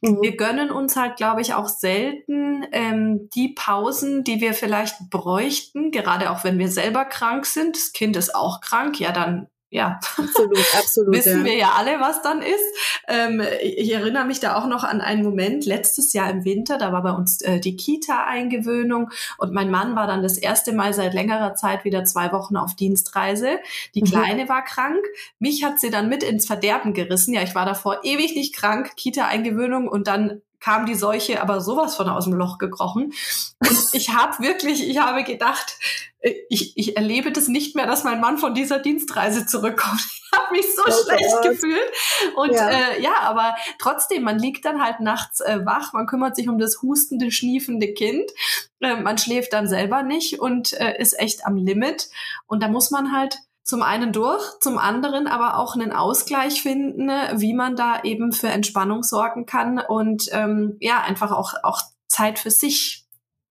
mhm. 0.00 0.22
wir 0.22 0.36
gönnen 0.36 0.70
uns 0.70 0.96
halt, 0.96 1.16
glaube 1.16 1.40
ich, 1.40 1.54
auch 1.54 1.68
selten 1.68 2.66
ähm, 2.72 3.28
die 3.34 3.54
Pausen, 3.54 4.24
die 4.24 4.40
wir 4.40 4.54
vielleicht 4.54 5.10
bräuchten, 5.10 5.90
gerade 5.90 6.30
auch 6.30 6.44
wenn 6.44 6.58
wir 6.58 6.68
selber 6.68 7.04
krank 7.04 7.46
sind. 7.46 7.76
Das 7.76 7.92
Kind 7.92 8.16
ist 8.16 8.34
auch 8.34 8.60
krank, 8.60 9.00
ja, 9.00 9.12
dann 9.12 9.48
ja, 9.68 9.98
absolut, 10.16 10.58
absolut. 10.78 11.14
Wissen 11.16 11.40
ja. 11.40 11.44
wir 11.44 11.56
ja 11.56 11.72
alle, 11.76 11.98
was 12.00 12.22
dann 12.22 12.40
ist. 12.40 12.64
Ähm, 13.08 13.42
ich 13.60 13.92
erinnere 13.92 14.24
mich 14.24 14.38
da 14.38 14.56
auch 14.56 14.68
noch 14.68 14.84
an 14.84 15.00
einen 15.00 15.24
Moment 15.24 15.66
letztes 15.66 16.12
Jahr 16.12 16.30
im 16.30 16.44
Winter. 16.44 16.78
Da 16.78 16.92
war 16.92 17.02
bei 17.02 17.10
uns 17.10 17.42
äh, 17.42 17.58
die 17.58 17.76
Kita-Eingewöhnung 17.76 19.10
und 19.38 19.52
mein 19.52 19.70
Mann 19.70 19.96
war 19.96 20.06
dann 20.06 20.22
das 20.22 20.38
erste 20.38 20.72
Mal 20.72 20.94
seit 20.94 21.14
längerer 21.14 21.54
Zeit 21.54 21.84
wieder 21.84 22.04
zwei 22.04 22.32
Wochen 22.32 22.56
auf 22.56 22.76
Dienstreise. 22.76 23.58
Die 23.94 24.02
mhm. 24.02 24.06
Kleine 24.06 24.48
war 24.48 24.64
krank. 24.64 25.04
Mich 25.40 25.64
hat 25.64 25.80
sie 25.80 25.90
dann 25.90 26.08
mit 26.08 26.22
ins 26.22 26.46
Verderben 26.46 26.94
gerissen. 26.94 27.34
Ja, 27.34 27.42
ich 27.42 27.56
war 27.56 27.66
davor 27.66 28.00
ewig 28.04 28.36
nicht 28.36 28.54
krank, 28.54 28.96
Kita-Eingewöhnung 28.96 29.88
und 29.88 30.06
dann 30.06 30.42
kam 30.60 30.86
die 30.86 30.94
Seuche 30.94 31.40
aber 31.40 31.60
sowas 31.60 31.96
von 31.96 32.08
aus 32.08 32.24
dem 32.24 32.34
Loch 32.34 32.58
gekrochen. 32.58 33.12
Und 33.60 33.78
ich 33.92 34.10
habe 34.14 34.42
wirklich, 34.42 34.88
ich 34.88 34.98
habe 34.98 35.24
gedacht, 35.24 35.78
äh, 36.20 36.34
ich, 36.48 36.76
ich 36.76 36.96
erlebe 36.96 37.32
das 37.32 37.48
nicht 37.48 37.76
mehr, 37.76 37.86
dass 37.86 38.04
mein 38.04 38.20
Mann 38.20 38.38
von 38.38 38.54
dieser 38.54 38.78
Dienstreise 38.78 39.46
zurückkommt. 39.46 40.00
Ich 40.28 40.42
habe 40.42 40.52
mich 40.52 40.66
so 40.74 40.82
oh 40.84 41.04
schlecht 41.04 41.30
Gott. 41.30 41.42
gefühlt. 41.44 41.92
Und 42.34 42.52
ja. 42.52 42.68
Äh, 42.68 43.00
ja, 43.00 43.20
aber 43.22 43.54
trotzdem, 43.78 44.24
man 44.24 44.38
liegt 44.38 44.64
dann 44.64 44.84
halt 44.84 45.00
nachts 45.00 45.40
äh, 45.40 45.64
wach, 45.64 45.92
man 45.92 46.06
kümmert 46.06 46.36
sich 46.36 46.48
um 46.48 46.58
das 46.58 46.82
hustende, 46.82 47.30
schniefende 47.30 47.94
Kind, 47.94 48.30
äh, 48.80 48.96
man 48.96 49.18
schläft 49.18 49.52
dann 49.52 49.68
selber 49.68 50.02
nicht 50.02 50.40
und 50.40 50.72
äh, 50.74 51.00
ist 51.00 51.18
echt 51.18 51.46
am 51.46 51.56
Limit. 51.56 52.10
Und 52.46 52.62
da 52.62 52.68
muss 52.68 52.90
man 52.90 53.12
halt 53.12 53.38
zum 53.66 53.82
einen 53.82 54.12
durch, 54.12 54.42
zum 54.60 54.78
anderen 54.78 55.26
aber 55.26 55.58
auch 55.58 55.74
einen 55.74 55.92
Ausgleich 55.92 56.62
finden, 56.62 57.10
wie 57.34 57.52
man 57.52 57.74
da 57.74 58.00
eben 58.04 58.30
für 58.30 58.46
Entspannung 58.46 59.02
sorgen 59.02 59.44
kann 59.44 59.80
und 59.80 60.28
ähm, 60.30 60.76
ja, 60.80 61.02
einfach 61.02 61.32
auch, 61.32 61.54
auch 61.64 61.82
Zeit 62.06 62.38
für 62.38 62.50
sich 62.50 63.05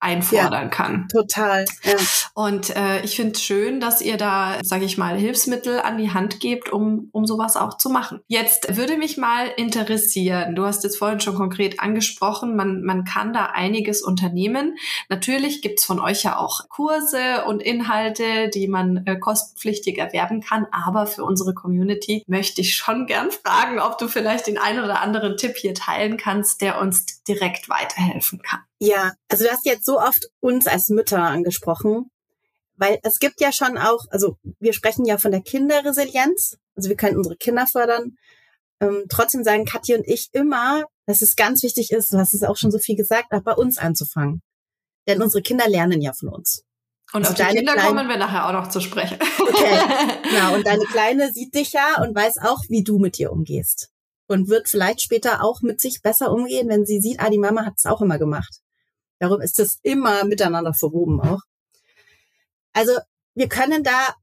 einfordern 0.05 0.63
ja, 0.63 0.67
kann. 0.69 1.07
Total. 1.12 1.65
Ja. 1.83 1.95
Und 2.35 2.75
äh, 2.75 3.01
ich 3.01 3.15
finde 3.15 3.33
es 3.33 3.41
schön, 3.41 3.79
dass 3.79 4.01
ihr 4.01 4.17
da, 4.17 4.59
sage 4.62 4.85
ich 4.85 4.97
mal, 4.97 5.17
Hilfsmittel 5.17 5.79
an 5.79 5.97
die 5.97 6.12
Hand 6.12 6.39
gebt, 6.39 6.71
um, 6.71 7.09
um 7.12 7.25
sowas 7.25 7.57
auch 7.57 7.77
zu 7.77 7.89
machen. 7.89 8.21
Jetzt 8.27 8.77
würde 8.77 8.97
mich 8.97 9.17
mal 9.17 9.47
interessieren, 9.57 10.55
du 10.55 10.65
hast 10.65 10.83
jetzt 10.83 10.97
vorhin 10.97 11.19
schon 11.19 11.35
konkret 11.35 11.79
angesprochen, 11.79 12.55
man, 12.55 12.83
man 12.83 13.03
kann 13.03 13.33
da 13.33 13.47
einiges 13.47 14.03
unternehmen. 14.03 14.75
Natürlich 15.09 15.62
gibt's 15.62 15.85
von 15.85 16.00
euch 16.00 16.24
ja 16.24 16.38
auch 16.38 16.69
Kurse 16.69 17.45
und 17.47 17.63
Inhalte, 17.63 18.50
die 18.53 18.67
man 18.67 19.05
äh, 19.07 19.17
kostenpflichtig 19.17 19.97
erwerben 19.97 20.41
kann, 20.41 20.67
aber 20.71 21.07
für 21.07 21.24
unsere 21.24 21.53
Community 21.53 22.24
möchte 22.27 22.62
ich 22.62 22.75
schon 22.75 23.07
gern 23.07 23.31
fragen, 23.31 23.79
ob 23.79 23.97
du 23.97 24.07
vielleicht 24.07 24.47
den 24.47 24.59
einen 24.59 24.83
oder 24.83 25.01
anderen 25.01 25.38
Tipp 25.38 25.55
hier 25.57 25.74
teilen 25.74 26.17
kannst, 26.17 26.62
der 26.62 26.79
uns 26.79 27.24
direkt 27.24 27.69
weiterhelfen 27.69 28.41
kann. 28.41 28.59
Ja, 28.79 29.13
also 29.29 29.46
du 29.46 29.51
hast 29.51 29.65
jetzt 29.65 29.86
so 29.86 30.00
oft 30.00 30.29
uns 30.39 30.67
als 30.67 30.89
Mütter 30.89 31.22
angesprochen, 31.22 32.12
weil 32.75 33.00
es 33.03 33.20
gibt 33.20 33.39
ja 33.39 33.51
schon 33.51 33.77
auch, 33.77 34.05
also 34.10 34.38
wir 34.60 34.74
sprechen 34.74 35.05
ja 35.05 35.17
von 35.17 35.32
der 35.32 35.41
Kinderresilienz, 35.41 36.58
also 36.75 36.89
wir 36.89 36.98
können 36.98 37.17
unsere 37.17 37.38
Kinder 37.38 37.67
fördern. 37.67 38.17
Ähm, 38.82 39.05
trotzdem 39.08 39.44
sagen 39.44 39.65
Katja 39.65 39.96
und 39.96 40.08
ich 40.08 40.29
immer, 40.34 40.84
dass 41.05 41.22
es 41.22 41.38
ganz 41.38 41.63
wichtig 41.63 41.91
ist, 41.91 42.12
du 42.12 42.17
hast 42.17 42.34
es 42.34 42.44
auch 42.44 42.58
schon 42.58 42.72
so 42.72 42.77
viel 42.77 42.98
gesagt, 42.98 43.32
auch 43.32 43.44
bei 43.44 43.53
uns 43.53 43.77
anzufangen. 43.77 44.41
Denn 45.08 45.22
unsere 45.22 45.41
Kinder 45.41 45.70
lernen 45.70 46.01
ja 46.01 46.12
von 46.13 46.29
uns. 46.29 46.63
Und 47.13 47.25
also 47.25 47.44
auf 47.44 47.50
die 47.50 47.55
Kinder 47.55 47.74
Kleine, 47.74 47.88
kommen 47.88 48.10
wir 48.10 48.17
nachher 48.17 48.48
auch 48.48 48.51
noch 48.51 48.70
zu 48.70 48.82
sprechen. 48.82 49.17
Okay, 49.39 49.79
genau. 50.29 50.55
Und 50.55 50.67
deine 50.67 50.84
Kleine 50.86 51.32
sieht 51.32 51.53
dich 51.53 51.72
ja 51.72 52.01
und 52.01 52.15
weiß 52.15 52.39
auch, 52.39 52.63
wie 52.67 52.84
du 52.84 52.98
mit 52.98 53.20
ihr 53.20 53.32
umgehst. 53.32 53.89
Und 54.27 54.50
wird 54.50 54.67
vielleicht 54.67 55.01
später 55.01 55.44
auch 55.44 55.62
mit 55.62 55.79
sich 55.79 56.01
besser 56.01 56.32
umgehen, 56.32 56.67
wenn 56.67 56.86
sie 56.86 57.00
sieht, 57.00 57.20
ah, 57.20 57.29
die 57.29 57.38
Mama 57.38 57.63
hat 57.65 57.75
es 57.77 57.86
auch 57.86 58.01
immer 58.01 58.17
gemacht. 58.17 58.60
Darum 59.19 59.41
ist 59.41 59.60
es 59.60 59.79
immer 59.84 60.25
miteinander 60.25 60.74
verwoben 60.74 61.22
auch. 61.22 61.41
Also 62.74 62.93
wir 63.34 63.48
können 63.48 63.84
da 63.84 64.15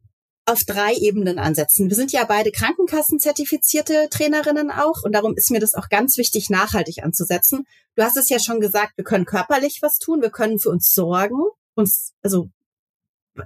auf 0.44 0.64
drei 0.64 0.94
Ebenen 0.94 1.38
ansetzen. 1.38 1.88
Wir 1.88 1.96
sind 1.96 2.12
ja 2.12 2.24
beide 2.24 2.50
Krankenkassenzertifizierte 2.50 4.08
Trainerinnen 4.10 4.70
auch 4.70 5.04
und 5.04 5.12
darum 5.12 5.34
ist 5.36 5.50
mir 5.50 5.60
das 5.60 5.74
auch 5.74 5.88
ganz 5.88 6.18
wichtig, 6.18 6.50
nachhaltig 6.50 7.04
anzusetzen. 7.04 7.64
Du 7.94 8.02
hast 8.02 8.16
es 8.16 8.28
ja 8.28 8.38
schon 8.40 8.60
gesagt, 8.60 8.96
wir 8.96 9.04
können 9.04 9.24
körperlich 9.24 9.78
was 9.82 9.98
tun, 9.98 10.20
wir 10.20 10.30
können 10.30 10.58
für 10.58 10.70
uns 10.70 10.92
sorgen, 10.94 11.38
uns 11.74 12.12
also 12.22 12.48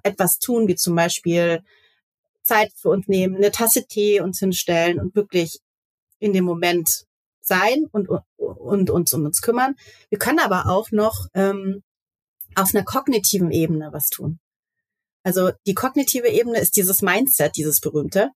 etwas 0.02 0.38
tun, 0.38 0.68
wie 0.68 0.74
zum 0.74 0.96
Beispiel 0.96 1.62
Zeit 2.42 2.72
für 2.74 2.88
uns 2.88 3.08
nehmen, 3.08 3.36
eine 3.36 3.50
Tasse 3.50 3.86
Tee 3.86 4.20
uns 4.20 4.38
hinstellen 4.38 4.98
und 4.98 5.14
wirklich 5.14 5.60
in 6.18 6.32
dem 6.32 6.44
Moment 6.44 7.06
sein 7.46 7.86
und, 7.92 8.08
und 8.36 8.90
uns 8.90 9.12
um 9.12 9.24
uns 9.24 9.40
kümmern. 9.40 9.74
Wir 10.10 10.18
können 10.18 10.38
aber 10.38 10.66
auch 10.68 10.90
noch 10.90 11.26
ähm, 11.34 11.82
auf 12.54 12.74
einer 12.74 12.84
kognitiven 12.84 13.50
Ebene 13.50 13.90
was 13.92 14.08
tun. 14.08 14.38
Also 15.22 15.52
die 15.66 15.74
kognitive 15.74 16.28
Ebene 16.28 16.60
ist 16.60 16.76
dieses 16.76 17.02
Mindset, 17.02 17.56
dieses 17.56 17.80
berühmte. 17.80 18.30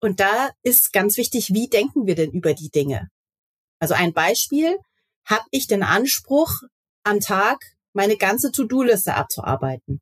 Und 0.00 0.20
da 0.20 0.50
ist 0.62 0.92
ganz 0.92 1.16
wichtig, 1.16 1.54
wie 1.54 1.68
denken 1.68 2.06
wir 2.06 2.14
denn 2.14 2.32
über 2.32 2.54
die 2.54 2.70
Dinge? 2.70 3.08
Also 3.78 3.94
ein 3.94 4.12
Beispiel, 4.12 4.78
habe 5.24 5.44
ich 5.50 5.66
den 5.66 5.82
Anspruch, 5.82 6.50
am 7.04 7.20
Tag 7.20 7.58
meine 7.92 8.16
ganze 8.16 8.52
To-Do-Liste 8.52 9.14
abzuarbeiten? 9.14 10.00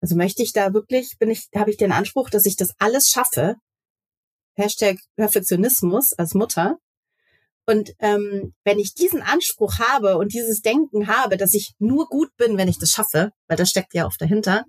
Also 0.00 0.16
möchte 0.16 0.42
ich 0.42 0.52
da 0.52 0.74
wirklich, 0.74 1.16
bin 1.18 1.30
ich, 1.30 1.48
habe 1.54 1.70
ich 1.70 1.76
den 1.76 1.92
Anspruch, 1.92 2.28
dass 2.28 2.46
ich 2.46 2.56
das 2.56 2.74
alles 2.78 3.08
schaffe? 3.08 3.56
Hashtag 4.56 4.98
Perfektionismus 5.16 6.12
als 6.12 6.34
Mutter. 6.34 6.78
Und 7.66 7.92
ähm, 8.00 8.54
wenn 8.64 8.78
ich 8.78 8.94
diesen 8.94 9.22
Anspruch 9.22 9.78
habe 9.78 10.18
und 10.18 10.32
dieses 10.32 10.62
Denken 10.62 11.06
habe, 11.06 11.36
dass 11.36 11.54
ich 11.54 11.74
nur 11.78 12.08
gut 12.08 12.34
bin, 12.36 12.58
wenn 12.58 12.68
ich 12.68 12.78
das 12.78 12.90
schaffe, 12.90 13.30
weil 13.46 13.56
das 13.56 13.70
steckt 13.70 13.94
ja 13.94 14.06
oft 14.06 14.20
dahinter, 14.20 14.64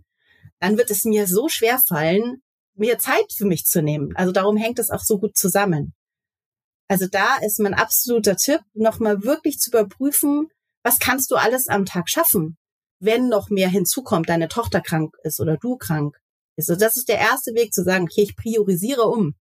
dann 0.59 0.77
wird 0.77 0.91
es 0.91 1.03
mir 1.03 1.27
so 1.27 1.49
schwer 1.49 1.79
fallen, 1.79 2.43
mir 2.75 2.99
Zeit 2.99 3.33
für 3.35 3.45
mich 3.45 3.65
zu 3.65 3.81
nehmen. 3.81 4.15
Also 4.15 4.31
darum 4.31 4.57
hängt 4.57 4.79
es 4.79 4.89
auch 4.89 5.01
so 5.01 5.19
gut 5.19 5.35
zusammen. 5.35 5.93
Also 6.87 7.07
da 7.07 7.37
ist 7.37 7.59
mein 7.59 7.73
absoluter 7.73 8.35
Tipp, 8.35 8.61
nochmal 8.73 9.23
wirklich 9.23 9.59
zu 9.59 9.71
überprüfen, 9.71 10.49
was 10.83 10.99
kannst 10.99 11.31
du 11.31 11.35
alles 11.35 11.67
am 11.67 11.85
Tag 11.85 12.09
schaffen, 12.09 12.57
wenn 12.99 13.29
noch 13.29 13.49
mehr 13.49 13.69
hinzukommt, 13.69 14.29
deine 14.29 14.47
Tochter 14.47 14.81
krank 14.81 15.15
ist 15.23 15.39
oder 15.39 15.57
du 15.57 15.77
krank 15.77 16.17
ist. 16.55 16.69
Also 16.69 16.79
das 16.79 16.97
ist 16.97 17.09
der 17.09 17.17
erste 17.17 17.53
Weg 17.55 17.73
zu 17.73 17.83
sagen, 17.83 18.03
okay, 18.03 18.21
ich 18.21 18.35
priorisiere 18.35 19.03
um. 19.03 19.35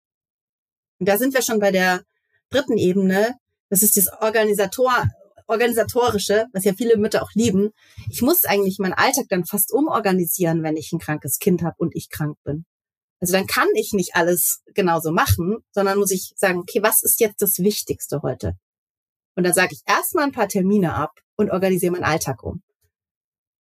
Und 0.99 1.09
da 1.09 1.19
sind 1.19 1.35
wir 1.35 1.43
schon 1.43 1.59
bei 1.59 1.73
der 1.73 2.03
dritten 2.51 2.79
Ebene, 2.79 3.37
das 3.73 3.83
ist 3.83 3.97
das 3.97 4.09
Organisator, 4.21 5.09
organisatorische, 5.47 6.45
was 6.53 6.65
ja 6.65 6.75
viele 6.75 6.99
Mütter 6.99 7.23
auch 7.23 7.31
lieben. 7.33 7.71
Ich 8.11 8.21
muss 8.21 8.45
eigentlich 8.45 8.79
meinen 8.79 8.93
Alltag 8.93 9.25
dann 9.31 9.47
fast 9.47 9.73
umorganisieren, 9.73 10.63
wenn 10.63 10.77
ich 10.77 10.93
ein 10.93 10.99
krankes 10.99 11.39
Kind 11.39 11.63
habe 11.63 11.77
und 11.79 11.97
ich 11.97 12.11
krank 12.11 12.37
bin. 12.45 12.67
Also 13.19 13.33
dann 13.33 13.47
kann 13.47 13.69
ich 13.75 13.95
nicht 13.95 14.15
alles 14.15 14.61
genauso 14.75 15.11
machen, 15.11 15.65
sondern 15.71 15.99
muss 15.99 16.11
ich 16.11 16.35
sagen, 16.37 16.59
okay, 16.59 16.83
was 16.83 17.03
ist 17.03 17.19
jetzt 17.19 17.41
das 17.41 17.61
Wichtigste 17.61 18.21
heute? 18.21 18.59
Und 19.37 19.45
dann 19.45 19.55
sage 19.55 19.71
ich 19.73 19.81
erstmal 19.87 20.25
ein 20.25 20.33
paar 20.33 20.49
Termine 20.49 20.95
ab 20.95 21.13
und 21.37 21.51
organisiere 21.51 21.93
meinen 21.93 22.05
Alltag 22.05 22.43
um. 22.43 22.63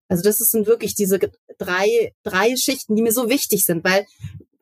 Also 0.08 0.22
das 0.22 0.36
sind 0.36 0.66
wirklich 0.66 0.94
diese 0.94 1.18
drei, 1.56 2.12
drei 2.22 2.54
Schichten, 2.56 2.96
die 2.96 3.02
mir 3.02 3.12
so 3.12 3.30
wichtig 3.30 3.64
sind, 3.64 3.82
weil 3.82 4.04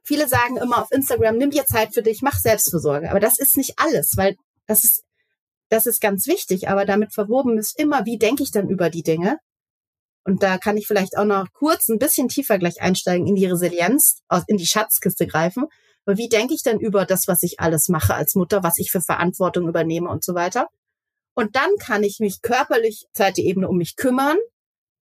viele 0.04 0.28
sagen 0.28 0.58
immer 0.58 0.80
auf 0.80 0.92
Instagram, 0.92 1.38
nimm 1.38 1.50
dir 1.50 1.66
Zeit 1.66 1.92
für 1.92 2.02
dich, 2.02 2.22
mach 2.22 2.38
Selbstversorge. 2.38 3.10
Aber 3.10 3.18
das 3.18 3.40
ist 3.40 3.56
nicht 3.56 3.80
alles, 3.80 4.12
weil 4.14 4.36
das 4.68 4.84
ist 4.84 5.02
das 5.70 5.86
ist 5.86 6.00
ganz 6.00 6.26
wichtig, 6.26 6.68
aber 6.68 6.84
damit 6.84 7.14
verwoben 7.14 7.56
ist 7.58 7.78
immer, 7.78 8.04
wie 8.04 8.18
denke 8.18 8.42
ich 8.42 8.50
dann 8.50 8.68
über 8.68 8.90
die 8.90 9.02
Dinge? 9.02 9.38
Und 10.24 10.42
da 10.42 10.58
kann 10.58 10.76
ich 10.76 10.86
vielleicht 10.86 11.16
auch 11.16 11.24
noch 11.24 11.46
kurz 11.52 11.88
ein 11.88 11.98
bisschen 11.98 12.28
tiefer 12.28 12.58
gleich 12.58 12.82
einsteigen 12.82 13.26
in 13.26 13.36
die 13.36 13.46
Resilienz, 13.46 14.20
in 14.48 14.58
die 14.58 14.66
Schatzkiste 14.66 15.26
greifen. 15.26 15.64
Aber 16.04 16.18
wie 16.18 16.28
denke 16.28 16.54
ich 16.54 16.62
denn 16.62 16.78
über 16.78 17.06
das, 17.06 17.26
was 17.26 17.42
ich 17.42 17.60
alles 17.60 17.88
mache 17.88 18.14
als 18.14 18.34
Mutter, 18.34 18.62
was 18.62 18.78
ich 18.78 18.90
für 18.90 19.00
Verantwortung 19.00 19.68
übernehme 19.68 20.10
und 20.10 20.24
so 20.24 20.34
weiter? 20.34 20.68
Und 21.34 21.56
dann 21.56 21.70
kann 21.78 22.02
ich 22.02 22.18
mich 22.18 22.42
körperlich 22.42 23.06
zweite 23.14 23.40
Ebene 23.40 23.68
um 23.68 23.78
mich 23.78 23.96
kümmern 23.96 24.36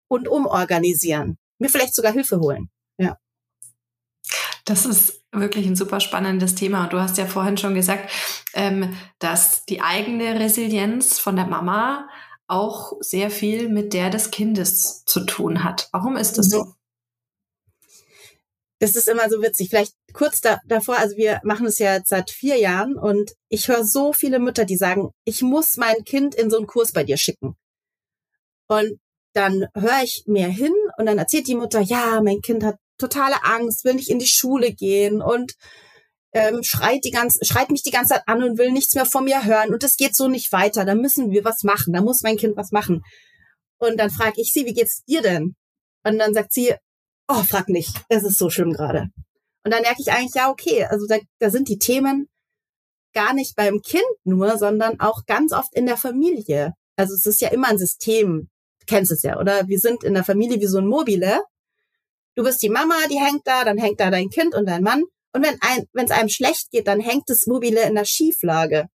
und 0.08 0.26
umorganisieren. 0.26 1.38
Mir 1.58 1.68
vielleicht 1.68 1.94
sogar 1.94 2.12
Hilfe 2.12 2.40
holen. 2.40 2.70
Das 4.64 4.86
ist 4.86 5.22
wirklich 5.30 5.66
ein 5.66 5.76
super 5.76 6.00
spannendes 6.00 6.54
Thema. 6.54 6.84
Und 6.84 6.92
du 6.92 7.00
hast 7.00 7.18
ja 7.18 7.26
vorhin 7.26 7.56
schon 7.56 7.74
gesagt, 7.74 8.10
ähm, 8.54 8.96
dass 9.18 9.64
die 9.64 9.80
eigene 9.80 10.40
Resilienz 10.40 11.18
von 11.18 11.36
der 11.36 11.46
Mama 11.46 12.08
auch 12.46 12.92
sehr 13.00 13.30
viel 13.30 13.68
mit 13.68 13.92
der 13.92 14.10
des 14.10 14.30
Kindes 14.30 15.04
zu 15.04 15.24
tun 15.24 15.64
hat. 15.64 15.88
Warum 15.92 16.16
ist 16.16 16.38
das 16.38 16.48
so? 16.48 16.74
Das 18.80 18.96
ist 18.96 19.08
immer 19.08 19.30
so 19.30 19.40
witzig. 19.40 19.70
Vielleicht 19.70 19.94
kurz 20.12 20.40
da, 20.40 20.60
davor, 20.66 20.98
also 20.98 21.16
wir 21.16 21.40
machen 21.42 21.66
es 21.66 21.78
ja 21.78 21.94
jetzt 21.94 22.08
seit 22.08 22.30
vier 22.30 22.58
Jahren 22.58 22.96
und 22.96 23.32
ich 23.48 23.68
höre 23.68 23.84
so 23.84 24.12
viele 24.12 24.38
Mütter, 24.38 24.64
die 24.64 24.76
sagen, 24.76 25.10
ich 25.24 25.42
muss 25.42 25.76
mein 25.76 26.04
Kind 26.04 26.34
in 26.34 26.50
so 26.50 26.58
einen 26.58 26.66
Kurs 26.66 26.92
bei 26.92 27.04
dir 27.04 27.16
schicken. 27.16 27.56
Und 28.68 29.00
dann 29.32 29.66
höre 29.74 30.02
ich 30.02 30.24
mehr 30.26 30.48
hin 30.48 30.72
und 30.98 31.06
dann 31.06 31.18
erzählt 31.18 31.48
die 31.48 31.54
Mutter, 31.54 31.80
ja, 31.80 32.20
mein 32.22 32.40
Kind 32.40 32.62
hat 32.62 32.76
totale 32.98 33.42
Angst, 33.44 33.84
will 33.84 33.94
nicht 33.94 34.10
in 34.10 34.18
die 34.18 34.26
Schule 34.26 34.72
gehen 34.72 35.22
und 35.22 35.54
ähm, 36.32 36.62
schreit 36.62 37.04
die 37.04 37.10
ganze, 37.10 37.44
schreit 37.44 37.70
mich 37.70 37.82
die 37.82 37.90
ganze 37.90 38.14
Zeit 38.14 38.22
an 38.26 38.42
und 38.42 38.58
will 38.58 38.72
nichts 38.72 38.94
mehr 38.94 39.06
von 39.06 39.24
mir 39.24 39.44
hören 39.44 39.72
und 39.72 39.84
es 39.84 39.96
geht 39.96 40.16
so 40.16 40.28
nicht 40.28 40.52
weiter. 40.52 40.84
Da 40.84 40.94
müssen 40.94 41.30
wir 41.30 41.44
was 41.44 41.62
machen. 41.62 41.92
Da 41.92 42.02
muss 42.02 42.22
mein 42.22 42.36
Kind 42.36 42.56
was 42.56 42.72
machen. 42.72 43.02
Und 43.78 43.98
dann 43.98 44.10
frage 44.10 44.40
ich 44.40 44.52
sie, 44.52 44.66
wie 44.66 44.72
geht's 44.72 45.04
dir 45.04 45.22
denn? 45.22 45.54
Und 46.04 46.18
dann 46.18 46.34
sagt 46.34 46.52
sie, 46.52 46.74
oh, 47.28 47.42
frag 47.42 47.68
nicht, 47.68 48.02
es 48.08 48.24
ist 48.24 48.38
so 48.38 48.50
schlimm 48.50 48.72
gerade. 48.72 49.08
Und 49.64 49.72
dann 49.72 49.82
merke 49.82 50.02
ich 50.02 50.12
eigentlich, 50.12 50.34
ja, 50.34 50.50
okay, 50.50 50.84
also 50.84 51.06
da, 51.06 51.18
da 51.38 51.50
sind 51.50 51.68
die 51.68 51.78
Themen 51.78 52.28
gar 53.14 53.32
nicht 53.32 53.56
beim 53.56 53.80
Kind 53.80 54.04
nur, 54.24 54.58
sondern 54.58 55.00
auch 55.00 55.24
ganz 55.26 55.52
oft 55.52 55.72
in 55.74 55.86
der 55.86 55.96
Familie. 55.96 56.74
Also 56.96 57.14
es 57.14 57.24
ist 57.26 57.40
ja 57.40 57.48
immer 57.48 57.68
ein 57.68 57.78
System, 57.78 58.48
du 58.80 58.86
kennst 58.86 59.12
es 59.12 59.22
ja, 59.22 59.38
oder? 59.38 59.68
Wir 59.68 59.78
sind 59.78 60.04
in 60.04 60.14
der 60.14 60.24
Familie 60.24 60.60
wie 60.60 60.66
so 60.66 60.78
ein 60.78 60.86
Mobile 60.86 61.40
Du 62.34 62.42
bist 62.42 62.62
die 62.62 62.68
Mama, 62.68 62.94
die 63.10 63.18
hängt 63.18 63.46
da, 63.46 63.64
dann 63.64 63.78
hängt 63.78 64.00
da 64.00 64.10
dein 64.10 64.28
Kind 64.28 64.54
und 64.54 64.66
dein 64.66 64.82
Mann. 64.82 65.04
Und 65.32 65.44
wenn 65.44 65.56
ein, 65.60 65.86
wenn 65.92 66.04
es 66.04 66.10
einem 66.10 66.28
schlecht 66.28 66.70
geht, 66.70 66.86
dann 66.86 67.00
hängt 67.00 67.28
das 67.28 67.46
Mobile 67.46 67.82
in 67.82 67.94
der 67.94 68.04
Schieflage. 68.04 68.88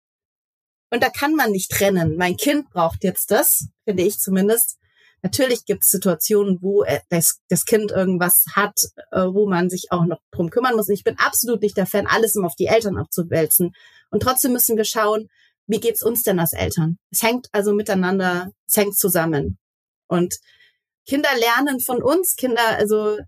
Und 0.90 1.02
da 1.02 1.10
kann 1.10 1.34
man 1.34 1.50
nicht 1.50 1.70
trennen. 1.70 2.16
Mein 2.16 2.36
Kind 2.36 2.70
braucht 2.70 3.04
jetzt 3.04 3.30
das, 3.30 3.68
finde 3.84 4.04
ich 4.04 4.18
zumindest. 4.18 4.78
Natürlich 5.22 5.64
gibt 5.64 5.82
es 5.82 5.90
Situationen, 5.90 6.58
wo 6.60 6.84
äh, 6.84 7.00
das, 7.08 7.40
das 7.48 7.64
Kind 7.64 7.90
irgendwas 7.90 8.44
hat, 8.54 8.78
äh, 9.10 9.22
wo 9.22 9.48
man 9.48 9.70
sich 9.70 9.86
auch 9.90 10.04
noch 10.04 10.20
drum 10.30 10.50
kümmern 10.50 10.76
muss. 10.76 10.88
Ich 10.88 11.04
bin 11.04 11.18
absolut 11.18 11.62
nicht 11.62 11.76
der 11.76 11.86
Fan, 11.86 12.06
alles 12.06 12.36
immer 12.36 12.46
auf 12.46 12.54
die 12.54 12.66
Eltern 12.66 12.96
abzuwälzen. 12.96 13.72
Und 14.10 14.22
trotzdem 14.22 14.52
müssen 14.52 14.76
wir 14.76 14.84
schauen, 14.84 15.28
wie 15.66 15.80
geht's 15.80 16.02
uns 16.02 16.22
denn 16.22 16.38
als 16.38 16.52
Eltern? 16.52 16.98
Es 17.10 17.22
hängt 17.22 17.48
also 17.52 17.72
miteinander, 17.72 18.52
es 18.68 18.76
hängt 18.76 18.96
zusammen. 18.96 19.58
Und 20.06 20.36
Kinder 21.06 21.30
lernen 21.38 21.80
von 21.80 22.02
uns, 22.02 22.34
Kinder, 22.36 22.66
also 22.76 23.18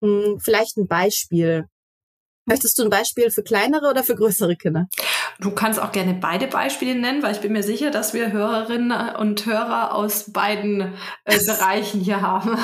mh, 0.00 0.24
hm, 0.24 0.40
vielleicht 0.40 0.76
ein 0.76 0.86
Beispiel. 0.86 1.66
Möchtest 2.46 2.78
du 2.78 2.84
ein 2.84 2.90
Beispiel 2.90 3.30
für 3.30 3.42
kleinere 3.42 3.90
oder 3.90 4.02
für 4.02 4.14
größere 4.14 4.56
Kinder? 4.56 4.86
Du 5.38 5.50
kannst 5.50 5.78
auch 5.78 5.92
gerne 5.92 6.14
beide 6.14 6.46
Beispiele 6.46 6.94
nennen, 6.94 7.22
weil 7.22 7.34
ich 7.34 7.40
bin 7.40 7.52
mir 7.52 7.62
sicher, 7.62 7.90
dass 7.90 8.14
wir 8.14 8.32
Hörerinnen 8.32 9.16
und 9.16 9.44
Hörer 9.44 9.94
aus 9.94 10.32
beiden 10.32 10.94
äh, 11.24 11.38
Bereichen 11.46 12.00
hier 12.00 12.22
haben. 12.22 12.58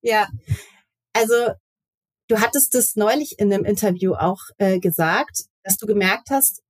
Ja, 0.00 0.26
also 1.12 1.34
du 2.28 2.40
hattest 2.40 2.74
es 2.74 2.96
neulich 2.96 3.38
in 3.38 3.52
einem 3.52 3.64
Interview 3.64 4.14
auch 4.14 4.40
äh, 4.56 4.80
gesagt, 4.80 5.44
dass 5.62 5.76
du 5.76 5.86
gemerkt 5.86 6.30
hast, 6.30 6.62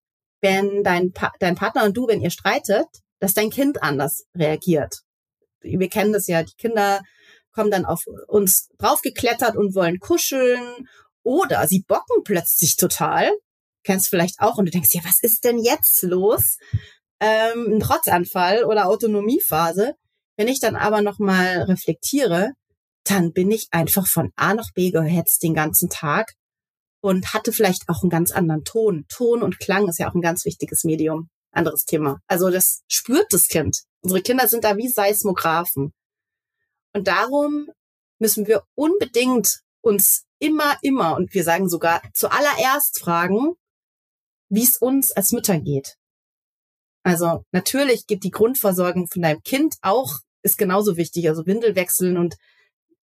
wenn 0.43 0.83
dein, 0.83 1.12
pa 1.12 1.33
dein 1.39 1.55
Partner 1.55 1.85
und 1.85 1.97
du, 1.97 2.09
wenn 2.09 2.21
ihr 2.21 2.31
streitet, 2.31 2.87
dass 3.21 3.35
dein 3.35 3.50
Kind 3.50 3.83
anders 3.83 4.25
reagiert. 4.35 5.03
Wir 5.61 5.88
kennen 5.88 6.12
das 6.12 6.26
ja, 6.26 6.43
die 6.43 6.55
Kinder 6.57 7.00
kommen 7.52 7.71
dann 7.71 7.85
auf 7.85 8.05
uns 8.29 8.69
draufgeklettert 8.79 9.57
und 9.57 9.75
wollen 9.75 9.99
kuscheln 9.99 10.88
oder 11.23 11.67
sie 11.67 11.85
bocken 11.87 12.23
plötzlich 12.25 12.76
total. 12.76 13.31
Kennst 13.83 14.09
vielleicht 14.09 14.40
auch 14.40 14.57
und 14.57 14.67
du 14.67 14.71
denkst, 14.71 14.90
ja, 14.93 15.00
was 15.05 15.23
ist 15.23 15.45
denn 15.45 15.59
jetzt 15.59 16.02
los? 16.02 16.59
Ähm, 17.21 17.75
ein 17.75 17.81
Trotzanfall 17.81 18.64
oder 18.64 18.87
Autonomiephase. 18.87 19.95
Wenn 20.37 20.49
ich 20.49 20.61
dann 20.61 20.76
aber 20.76 21.02
nochmal 21.02 21.62
reflektiere, 21.62 22.52
dann 23.05 23.33
bin 23.33 23.50
ich 23.50 23.69
einfach 23.71 24.07
von 24.07 24.31
A 24.37 24.55
nach 24.55 24.71
B 24.75 24.90
gehetzt 24.90 25.43
den 25.43 25.55
ganzen 25.55 25.90
Tag 25.90 26.35
und 27.02 27.33
hatte 27.33 27.52
vielleicht 27.52 27.88
auch 27.88 28.02
einen 28.02 28.11
ganz 28.11 28.31
anderen 28.31 28.64
Ton. 28.64 29.05
Ton 29.09 29.43
und 29.43 29.59
Klang 29.59 29.88
ist 29.88 29.99
ja 29.99 30.09
auch 30.09 30.14
ein 30.14 30.23
ganz 30.23 30.45
wichtiges 30.45 30.85
Medium. 30.85 31.29
Anderes 31.52 31.85
Thema. 31.85 32.21
Also 32.29 32.50
das 32.50 32.83
spürt 32.87 33.26
das 33.31 33.49
Kind. 33.49 33.83
Unsere 34.02 34.23
Kinder 34.23 34.49
sind 34.49 34.64
da 34.64 34.76
wie 34.76 34.88
Seismographen. 34.88 35.92
Und 36.92 37.07
darum 37.07 37.69
müssen 38.19 38.47
wir 38.47 38.64
unbedingt 38.75 39.61
uns 39.83 40.25
immer, 40.38 40.76
immer, 40.83 41.16
und 41.16 41.33
wir 41.35 41.45
sagen 41.45 41.69
sogar 41.69 42.02
zuallererst 42.14 43.00
fragen, 43.00 43.54
wie 44.49 44.64
es 44.64 44.78
uns 44.78 45.12
als 45.12 45.33
Mütter 45.33 45.59
geht. 45.61 45.97
Also 47.02 47.45
natürlich 47.52 48.07
geht 48.07 48.25
die 48.25 48.30
Grundversorgung 48.30 49.07
von 49.07 49.23
deinem 49.23 49.42
Kind 49.42 49.76
auch, 49.80 50.19
ist 50.42 50.59
genauso 50.59 50.97
wichtig, 50.97 51.28
also 51.28 51.47
Windel 51.47 51.76
wechseln 51.76 52.16
und 52.16 52.37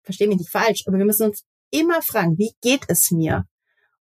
verstehe 0.04 0.28
mich 0.28 0.38
nicht 0.38 0.52
falsch, 0.52 0.84
aber 0.88 0.98
wir 0.98 1.06
müssen 1.06 1.28
uns 1.28 1.44
immer 1.72 2.02
fragen, 2.02 2.38
wie 2.38 2.52
geht 2.62 2.86
es 2.88 3.12
mir? 3.12 3.46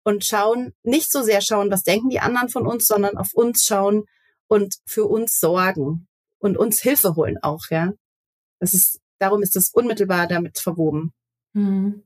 Und 0.04 0.24
schauen, 0.24 0.74
nicht 0.82 1.10
so 1.10 1.22
sehr 1.22 1.40
schauen, 1.40 1.70
was 1.70 1.82
denken 1.82 2.10
die 2.10 2.20
anderen 2.20 2.48
von 2.48 2.66
uns, 2.66 2.86
sondern 2.86 3.16
auf 3.16 3.32
uns 3.34 3.64
schauen 3.64 4.04
und 4.48 4.76
für 4.86 5.06
uns 5.06 5.38
sorgen 5.38 6.08
und 6.44 6.58
uns 6.58 6.80
Hilfe 6.80 7.16
holen 7.16 7.38
auch, 7.42 7.62
ja. 7.70 7.92
Das 8.60 8.74
ist, 8.74 9.00
darum 9.18 9.42
ist 9.42 9.56
es 9.56 9.70
unmittelbar 9.70 10.26
damit 10.26 10.58
verwoben. 10.58 11.12
Mhm. 11.54 12.04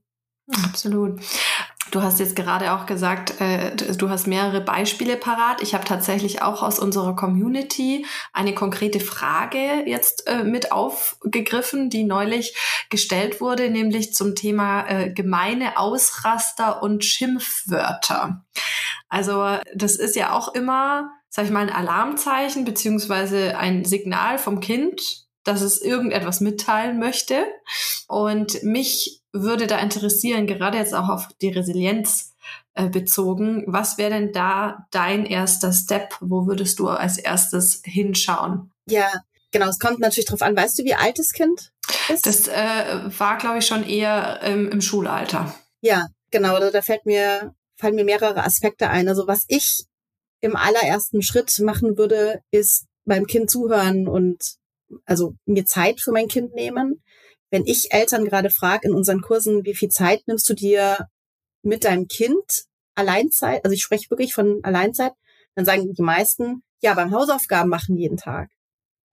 Absolut. 0.64 1.20
Du 1.90 2.02
hast 2.02 2.20
jetzt 2.20 2.36
gerade 2.36 2.72
auch 2.72 2.86
gesagt, 2.86 3.40
äh, 3.40 3.74
du 3.74 4.10
hast 4.10 4.26
mehrere 4.26 4.60
Beispiele 4.60 5.16
parat. 5.16 5.62
Ich 5.62 5.74
habe 5.74 5.84
tatsächlich 5.84 6.42
auch 6.42 6.62
aus 6.62 6.78
unserer 6.78 7.16
Community 7.16 8.06
eine 8.32 8.54
konkrete 8.54 9.00
Frage 9.00 9.84
jetzt 9.86 10.26
äh, 10.26 10.44
mit 10.44 10.70
aufgegriffen, 10.70 11.88
die 11.90 12.04
neulich 12.04 12.56
gestellt 12.90 13.40
wurde, 13.40 13.70
nämlich 13.70 14.14
zum 14.14 14.34
Thema 14.34 14.86
äh, 14.88 15.12
gemeine 15.12 15.78
Ausraster 15.78 16.82
und 16.82 17.04
Schimpfwörter. 17.04 18.44
Also 19.08 19.58
das 19.74 19.96
ist 19.96 20.14
ja 20.14 20.32
auch 20.32 20.54
immer, 20.54 21.10
sag 21.28 21.44
ich 21.44 21.50
mal, 21.50 21.60
ein 21.60 21.74
Alarmzeichen 21.74 22.64
beziehungsweise 22.64 23.58
ein 23.58 23.84
Signal 23.84 24.38
vom 24.38 24.60
Kind, 24.60 25.26
dass 25.44 25.60
es 25.60 25.80
irgendetwas 25.80 26.40
mitteilen 26.40 26.98
möchte. 26.98 27.46
Und 28.06 28.62
mich 28.62 29.22
würde 29.32 29.66
da 29.66 29.78
interessieren, 29.78 30.46
gerade 30.46 30.78
jetzt 30.78 30.94
auch 30.94 31.08
auf 31.08 31.28
die 31.40 31.50
Resilienz 31.50 32.34
äh, 32.74 32.88
bezogen, 32.88 33.64
was 33.66 33.98
wäre 33.98 34.10
denn 34.10 34.32
da 34.32 34.86
dein 34.90 35.26
erster 35.26 35.72
Step? 35.72 36.16
Wo 36.20 36.46
würdest 36.46 36.78
du 36.78 36.88
als 36.88 37.18
erstes 37.18 37.82
hinschauen? 37.84 38.70
Ja, 38.86 39.10
genau. 39.50 39.68
Es 39.68 39.78
kommt 39.78 39.98
natürlich 39.98 40.28
drauf 40.28 40.42
an. 40.42 40.56
Weißt 40.56 40.78
du, 40.78 40.84
wie 40.84 40.94
alt 40.94 41.18
das 41.18 41.32
Kind 41.32 41.72
ist? 42.08 42.26
Das 42.26 42.48
äh, 42.48 43.18
war, 43.18 43.38
glaube 43.38 43.58
ich, 43.58 43.66
schon 43.66 43.84
eher 43.84 44.40
ähm, 44.42 44.70
im 44.70 44.80
Schulalter. 44.80 45.54
Ja, 45.80 46.06
genau. 46.30 46.58
Da, 46.60 46.70
da 46.70 46.82
fällt 46.82 47.04
mir, 47.04 47.54
fallen 47.76 47.96
mir 47.96 48.04
mehrere 48.04 48.44
Aspekte 48.44 48.90
ein. 48.90 49.08
Also 49.08 49.26
was 49.26 49.44
ich 49.48 49.87
im 50.40 50.56
allerersten 50.56 51.22
Schritt 51.22 51.58
machen 51.60 51.98
würde, 51.98 52.40
ist 52.50 52.86
beim 53.04 53.26
Kind 53.26 53.50
zuhören 53.50 54.08
und 54.08 54.56
also 55.04 55.34
mir 55.46 55.64
Zeit 55.64 56.00
für 56.00 56.12
mein 56.12 56.28
Kind 56.28 56.54
nehmen. 56.54 57.02
Wenn 57.50 57.66
ich 57.66 57.92
Eltern 57.92 58.24
gerade 58.24 58.50
frage 58.50 58.88
in 58.88 58.94
unseren 58.94 59.22
Kursen, 59.22 59.64
wie 59.64 59.74
viel 59.74 59.88
Zeit 59.88 60.22
nimmst 60.26 60.48
du 60.48 60.54
dir 60.54 61.08
mit 61.62 61.84
deinem 61.84 62.06
Kind 62.06 62.66
Alleinzeit, 62.94 63.64
also 63.64 63.74
ich 63.74 63.82
spreche 63.82 64.10
wirklich 64.10 64.34
von 64.34 64.60
Alleinzeit, 64.62 65.12
dann 65.54 65.64
sagen 65.64 65.92
die 65.92 66.02
meisten, 66.02 66.62
ja, 66.80 66.94
beim 66.94 67.12
Hausaufgaben 67.12 67.70
machen 67.70 67.96
jeden 67.96 68.16
Tag. 68.16 68.50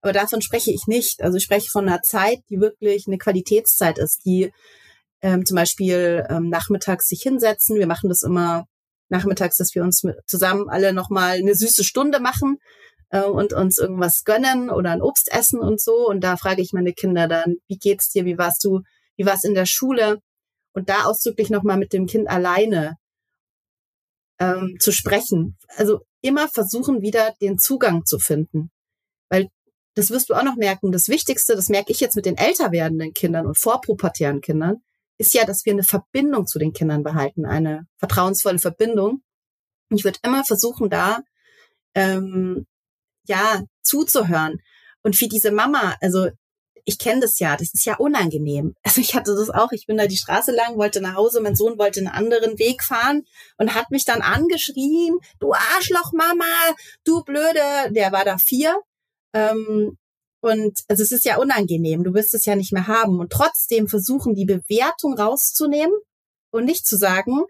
Aber 0.02 0.12
davon 0.12 0.42
spreche 0.42 0.70
ich 0.70 0.86
nicht. 0.86 1.22
Also 1.22 1.38
ich 1.38 1.44
spreche 1.44 1.68
von 1.70 1.88
einer 1.88 2.02
Zeit, 2.02 2.38
die 2.48 2.60
wirklich 2.60 3.06
eine 3.06 3.18
Qualitätszeit 3.18 3.98
ist, 3.98 4.24
die 4.24 4.52
ähm, 5.22 5.44
zum 5.44 5.56
Beispiel 5.56 6.24
ähm, 6.28 6.48
nachmittags 6.48 7.08
sich 7.08 7.22
hinsetzen. 7.22 7.76
Wir 7.76 7.86
machen 7.86 8.08
das 8.08 8.22
immer 8.22 8.66
nachmittags, 9.08 9.56
dass 9.56 9.74
wir 9.74 9.82
uns 9.82 10.02
zusammen 10.26 10.68
alle 10.68 10.92
nochmal 10.92 11.36
eine 11.36 11.54
süße 11.54 11.84
Stunde 11.84 12.20
machen 12.20 12.58
äh, 13.10 13.22
und 13.22 13.52
uns 13.52 13.78
irgendwas 13.78 14.24
gönnen 14.24 14.70
oder 14.70 14.90
ein 14.90 15.02
Obst 15.02 15.32
essen 15.32 15.60
und 15.60 15.80
so. 15.80 16.08
Und 16.08 16.22
da 16.22 16.36
frage 16.36 16.62
ich 16.62 16.72
meine 16.72 16.92
Kinder 16.92 17.28
dann, 17.28 17.56
wie 17.68 17.78
geht's 17.78 18.10
dir? 18.10 18.24
Wie 18.24 18.38
warst 18.38 18.64
du? 18.64 18.80
Wie 19.16 19.26
war's 19.26 19.44
in 19.44 19.54
der 19.54 19.66
Schule? 19.66 20.18
Und 20.72 20.88
da 20.88 21.04
ausdrücklich 21.04 21.50
nochmal 21.50 21.78
mit 21.78 21.92
dem 21.92 22.06
Kind 22.06 22.28
alleine 22.28 22.96
ähm, 24.38 24.76
zu 24.80 24.92
sprechen. 24.92 25.56
Also 25.76 26.00
immer 26.20 26.48
versuchen, 26.48 27.00
wieder 27.00 27.34
den 27.40 27.58
Zugang 27.58 28.04
zu 28.04 28.18
finden. 28.18 28.70
Weil 29.28 29.48
das 29.94 30.10
wirst 30.10 30.28
du 30.28 30.34
auch 30.34 30.42
noch 30.42 30.56
merken. 30.56 30.92
Das 30.92 31.08
Wichtigste, 31.08 31.56
das 31.56 31.68
merke 31.68 31.92
ich 31.92 32.00
jetzt 32.00 32.16
mit 32.16 32.26
den 32.26 32.36
älter 32.36 32.70
werdenden 32.70 33.14
Kindern 33.14 33.46
und 33.46 33.58
vorpubertären 33.58 34.42
Kindern, 34.42 34.82
ist 35.18 35.34
ja, 35.34 35.44
dass 35.44 35.64
wir 35.64 35.72
eine 35.72 35.82
Verbindung 35.82 36.46
zu 36.46 36.58
den 36.58 36.72
Kindern 36.72 37.02
behalten, 37.02 37.46
eine 37.46 37.86
vertrauensvolle 37.98 38.58
Verbindung. 38.58 39.22
Ich 39.90 40.04
würde 40.04 40.18
immer 40.22 40.44
versuchen, 40.44 40.90
da 40.90 41.20
ähm, 41.94 42.66
ja, 43.26 43.62
zuzuhören. 43.82 44.60
Und 45.02 45.16
für 45.16 45.28
diese 45.28 45.52
Mama, 45.52 45.96
also 46.00 46.28
ich 46.84 46.98
kenne 46.98 47.20
das 47.20 47.38
ja, 47.40 47.56
das 47.56 47.74
ist 47.74 47.84
ja 47.84 47.96
unangenehm. 47.96 48.74
Also 48.84 49.00
ich 49.00 49.14
hatte 49.14 49.34
das 49.34 49.50
auch, 49.50 49.72
ich 49.72 49.86
bin 49.86 49.96
da 49.96 50.06
die 50.06 50.16
Straße 50.16 50.52
lang, 50.52 50.78
wollte 50.78 51.00
nach 51.00 51.14
Hause, 51.14 51.40
mein 51.40 51.56
Sohn 51.56 51.78
wollte 51.78 52.00
einen 52.00 52.08
anderen 52.08 52.58
Weg 52.58 52.82
fahren 52.82 53.24
und 53.58 53.74
hat 53.74 53.90
mich 53.90 54.04
dann 54.04 54.22
angeschrien, 54.22 55.18
du 55.40 55.52
Arschloch 55.52 56.12
Mama, 56.12 56.44
du 57.04 57.22
Blöde, 57.24 57.90
der 57.90 58.12
war 58.12 58.24
da 58.24 58.38
vier. 58.38 58.80
Ähm, 59.32 59.98
und 60.46 60.84
also 60.86 61.02
es 61.02 61.10
ist 61.10 61.24
ja 61.24 61.38
unangenehm, 61.38 62.04
du 62.04 62.14
wirst 62.14 62.32
es 62.34 62.44
ja 62.44 62.54
nicht 62.54 62.72
mehr 62.72 62.86
haben. 62.86 63.18
Und 63.18 63.32
trotzdem 63.32 63.88
versuchen, 63.88 64.34
die 64.34 64.44
Bewertung 64.44 65.18
rauszunehmen 65.18 65.94
und 66.50 66.64
nicht 66.64 66.86
zu 66.86 66.96
sagen, 66.96 67.42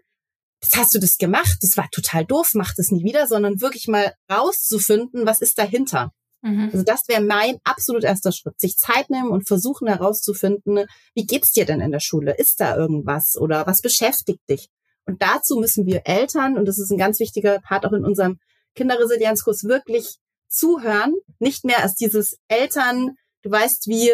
das 0.61 0.75
hast 0.75 0.95
du 0.95 0.99
das 0.99 1.17
gemacht, 1.17 1.57
das 1.61 1.77
war 1.77 1.87
total 1.91 2.25
doof, 2.25 2.51
mach 2.55 2.73
das 2.75 2.89
nie 2.89 3.03
wieder, 3.03 3.27
sondern 3.27 3.61
wirklich 3.61 3.87
mal 3.87 4.15
rauszufinden, 4.31 5.27
was 5.27 5.41
ist 5.41 5.59
dahinter. 5.59 6.11
Mhm. 6.41 6.71
Also 6.73 6.83
das 6.83 7.07
wäre 7.07 7.21
mein 7.21 7.59
absolut 7.63 8.03
erster 8.03 8.31
Schritt. 8.31 8.59
Sich 8.59 8.77
Zeit 8.77 9.11
nehmen 9.11 9.29
und 9.29 9.47
versuchen 9.47 9.87
herauszufinden, 9.87 10.85
wie 11.13 11.25
geht's 11.25 11.51
dir 11.51 11.65
denn 11.65 11.81
in 11.81 11.91
der 11.91 11.99
Schule? 11.99 12.35
Ist 12.35 12.59
da 12.59 12.75
irgendwas 12.75 13.35
oder 13.37 13.67
was 13.67 13.81
beschäftigt 13.81 14.41
dich? 14.49 14.69
Und 15.05 15.21
dazu 15.21 15.57
müssen 15.57 15.85
wir 15.85 16.01
Eltern, 16.05 16.57
und 16.57 16.65
das 16.65 16.79
ist 16.79 16.91
ein 16.91 16.97
ganz 16.97 17.19
wichtiger 17.19 17.59
Part 17.59 17.85
auch 17.85 17.93
in 17.93 18.03
unserem 18.03 18.39
Kinderresilienzkurs, 18.75 19.65
wirklich 19.65 20.17
zuhören. 20.47 21.15
Nicht 21.39 21.65
mehr 21.65 21.83
als 21.83 21.95
dieses 21.95 22.37
Eltern, 22.47 23.17
du 23.43 23.51
weißt 23.51 23.87
wie, 23.87 24.13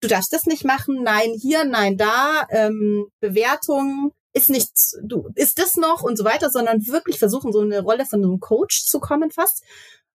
du 0.00 0.08
darfst 0.08 0.32
das 0.32 0.46
nicht 0.46 0.64
machen, 0.64 1.02
nein 1.02 1.32
hier, 1.40 1.64
nein 1.64 1.96
da, 1.96 2.46
ähm, 2.50 3.08
Bewertungen, 3.20 4.12
ist 4.32 4.50
nichts, 4.50 4.98
du, 5.02 5.30
ist 5.34 5.58
das 5.58 5.76
noch 5.76 6.02
und 6.02 6.16
so 6.16 6.24
weiter, 6.24 6.50
sondern 6.50 6.86
wirklich 6.86 7.18
versuchen, 7.18 7.52
so 7.52 7.60
eine 7.60 7.80
Rolle 7.80 8.04
von 8.04 8.22
einem 8.22 8.38
Coach 8.38 8.84
zu 8.84 9.00
kommen 9.00 9.30
fast 9.30 9.64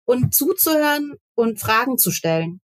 und 0.06 0.36
zuzuhören 0.36 1.16
und 1.34 1.60
Fragen 1.60 1.98
zu 1.98 2.12
stellen. 2.12 2.62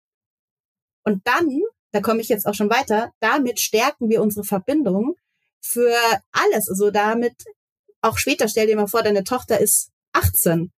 Und 1.02 1.26
dann, 1.26 1.62
da 1.92 2.00
komme 2.00 2.20
ich 2.20 2.28
jetzt 2.28 2.46
auch 2.46 2.54
schon 2.54 2.68
weiter, 2.68 3.12
damit 3.20 3.58
stärken 3.58 4.10
wir 4.10 4.20
unsere 4.20 4.44
Verbindung 4.44 5.16
für 5.62 5.96
alles. 6.32 6.68
Also 6.68 6.90
damit 6.90 7.44
auch 8.02 8.18
später, 8.18 8.48
stell 8.48 8.66
dir 8.66 8.76
mal 8.76 8.86
vor, 8.86 9.02
deine 9.02 9.24
Tochter 9.24 9.58
ist 9.58 9.90
18. 10.12 10.72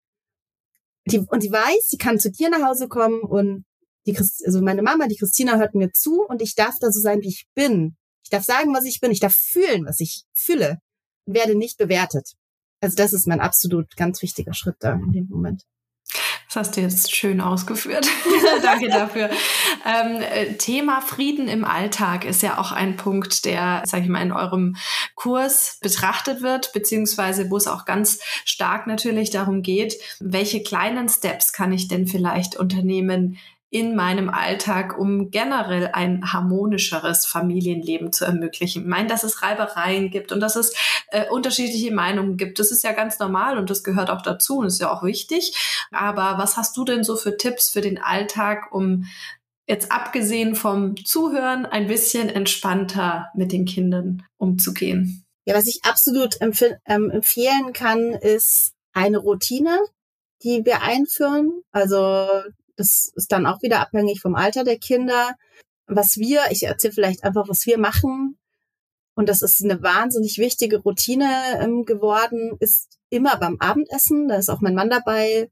Die, 1.10 1.20
und 1.20 1.42
sie 1.42 1.52
weiß, 1.52 1.88
sie 1.88 1.98
kann 1.98 2.20
zu 2.20 2.32
dir 2.32 2.50
nach 2.50 2.64
Hause 2.64 2.88
kommen 2.88 3.22
und 3.22 3.66
die 4.06 4.14
Christ 4.14 4.44
also 4.46 4.62
meine 4.62 4.82
Mama, 4.82 5.08
die 5.08 5.18
Christina 5.18 5.58
hört 5.58 5.76
mir 5.76 5.92
zu 5.92 6.22
und 6.28 6.42
ich 6.42 6.56
darf 6.56 6.76
da 6.80 6.92
so 6.92 7.00
sein, 7.00 7.22
wie 7.22 7.30
ich 7.30 7.48
bin. 7.54 7.98
Ich 8.24 8.30
darf 8.30 8.44
sagen, 8.44 8.74
was 8.74 8.86
ich 8.86 9.00
bin. 9.00 9.12
Ich 9.12 9.20
darf 9.20 9.34
fühlen, 9.34 9.86
was 9.86 10.00
ich 10.00 10.24
fühle. 10.34 10.80
Werde 11.26 11.56
nicht 11.56 11.78
bewertet. 11.78 12.34
Also 12.82 12.96
das 12.96 13.14
ist 13.14 13.28
mein 13.28 13.40
absolut 13.40 13.96
ganz 13.96 14.22
wichtiger 14.22 14.54
Schritt 14.54 14.76
da 14.80 14.94
in 14.94 15.12
dem 15.12 15.28
Moment. 15.28 15.64
Das 16.58 16.70
hast 16.70 16.78
du 16.78 16.82
jetzt 16.82 17.16
schön 17.16 17.40
ausgeführt. 17.40 18.08
Danke 18.64 18.90
dafür. 18.90 19.30
Ähm, 19.86 20.22
äh, 20.22 20.54
Thema 20.56 21.02
Frieden 21.02 21.48
im 21.48 21.64
Alltag 21.64 22.26
ist 22.26 22.42
ja 22.42 22.58
auch 22.58 22.72
ein 22.72 22.98
Punkt, 22.98 23.46
der, 23.46 23.84
sage 23.86 24.06
ich 24.06 24.10
mal, 24.10 24.24
in 24.24 24.32
eurem 24.32 24.76
Kurs 25.14 25.78
betrachtet 25.82 26.42
wird, 26.42 26.74
beziehungsweise 26.74 27.52
wo 27.52 27.58
es 27.58 27.68
auch 27.68 27.86
ganz 27.86 28.22
stark 28.44 28.88
natürlich 28.88 29.30
darum 29.30 29.62
geht, 29.62 29.98
welche 30.20 30.64
kleinen 30.64 31.10
Steps 31.10 31.54
kann 31.54 31.72
ich 31.72 31.90
denn 31.90 32.08
vielleicht 32.08 32.56
unternehmen, 32.56 33.38
in 33.70 33.96
meinem 33.96 34.30
Alltag, 34.30 34.98
um 34.98 35.30
generell 35.30 35.90
ein 35.92 36.32
harmonischeres 36.32 37.26
Familienleben 37.26 38.14
zu 38.14 38.24
ermöglichen. 38.24 38.84
Ich 38.84 38.88
meine, 38.88 39.10
dass 39.10 39.24
es 39.24 39.42
Reibereien 39.42 40.10
gibt 40.10 40.32
und 40.32 40.40
dass 40.40 40.56
es 40.56 40.74
äh, 41.12 41.30
unterschiedliche 41.30 41.94
Meinungen 41.94 42.38
gibt. 42.38 42.60
Das 42.60 42.72
ist 42.72 42.84
ja 42.84 42.94
ganz 42.94 43.20
normal 43.20 43.58
und 43.58 43.70
das 43.70 43.84
gehört 43.84 44.10
auch 44.10 44.22
dazu 44.22 44.60
und 44.60 44.68
ist 44.68 44.80
ja 44.80 44.92
auch 44.92 45.04
wichtig. 45.04 45.88
Aber 45.92 46.38
was 46.38 46.56
hast 46.56 46.78
du 46.78 46.86
denn 46.86 47.04
so 47.04 47.18
für 47.18 47.36
Tipps 47.36 47.70
für 47.70 47.82
den 47.82 47.98
Alltag, 47.98 48.72
um 48.72 49.06
jetzt 49.68 49.92
abgesehen 49.92 50.56
vom 50.56 50.96
Zuhören 51.04 51.66
ein 51.66 51.88
bisschen 51.88 52.30
entspannter 52.30 53.28
mit 53.36 53.52
den 53.52 53.66
Kindern 53.66 54.24
umzugehen? 54.38 55.26
Ja, 55.46 55.56
was 55.56 55.68
ich 55.68 55.82
absolut 55.84 56.40
empf 56.40 56.64
ähm, 56.86 57.10
empfehlen 57.10 57.74
kann, 57.74 58.14
ist 58.14 58.74
eine 58.94 59.18
Routine, 59.18 59.78
die 60.44 60.64
wir 60.66 60.84
einführen. 60.84 61.62
Also 61.72 62.28
das 62.78 63.12
ist 63.16 63.32
dann 63.32 63.46
auch 63.46 63.62
wieder 63.62 63.82
abhängig 63.82 64.22
vom 64.22 64.36
Alter 64.36 64.64
der 64.64 64.78
Kinder. 64.78 65.36
Was 65.88 66.18
wir, 66.18 66.42
ich 66.52 66.64
erzähle 66.64 66.94
vielleicht 66.94 67.24
einfach, 67.24 67.50
was 67.50 67.66
wir 67.66 67.78
machen. 67.78 68.38
Und 69.16 69.30
das 69.30 69.42
ist 69.42 69.64
eine 69.64 69.82
wahnsinnig 69.82 70.38
wichtige 70.38 70.78
Routine 70.78 71.60
ähm, 71.60 71.86
geworden, 71.86 72.56
ist 72.60 73.00
immer 73.10 73.38
beim 73.38 73.58
Abendessen, 73.60 74.28
da 74.28 74.36
ist 74.36 74.50
auch 74.50 74.62
mein 74.62 74.76
Mann 74.76 74.92
dabei, 74.92 75.50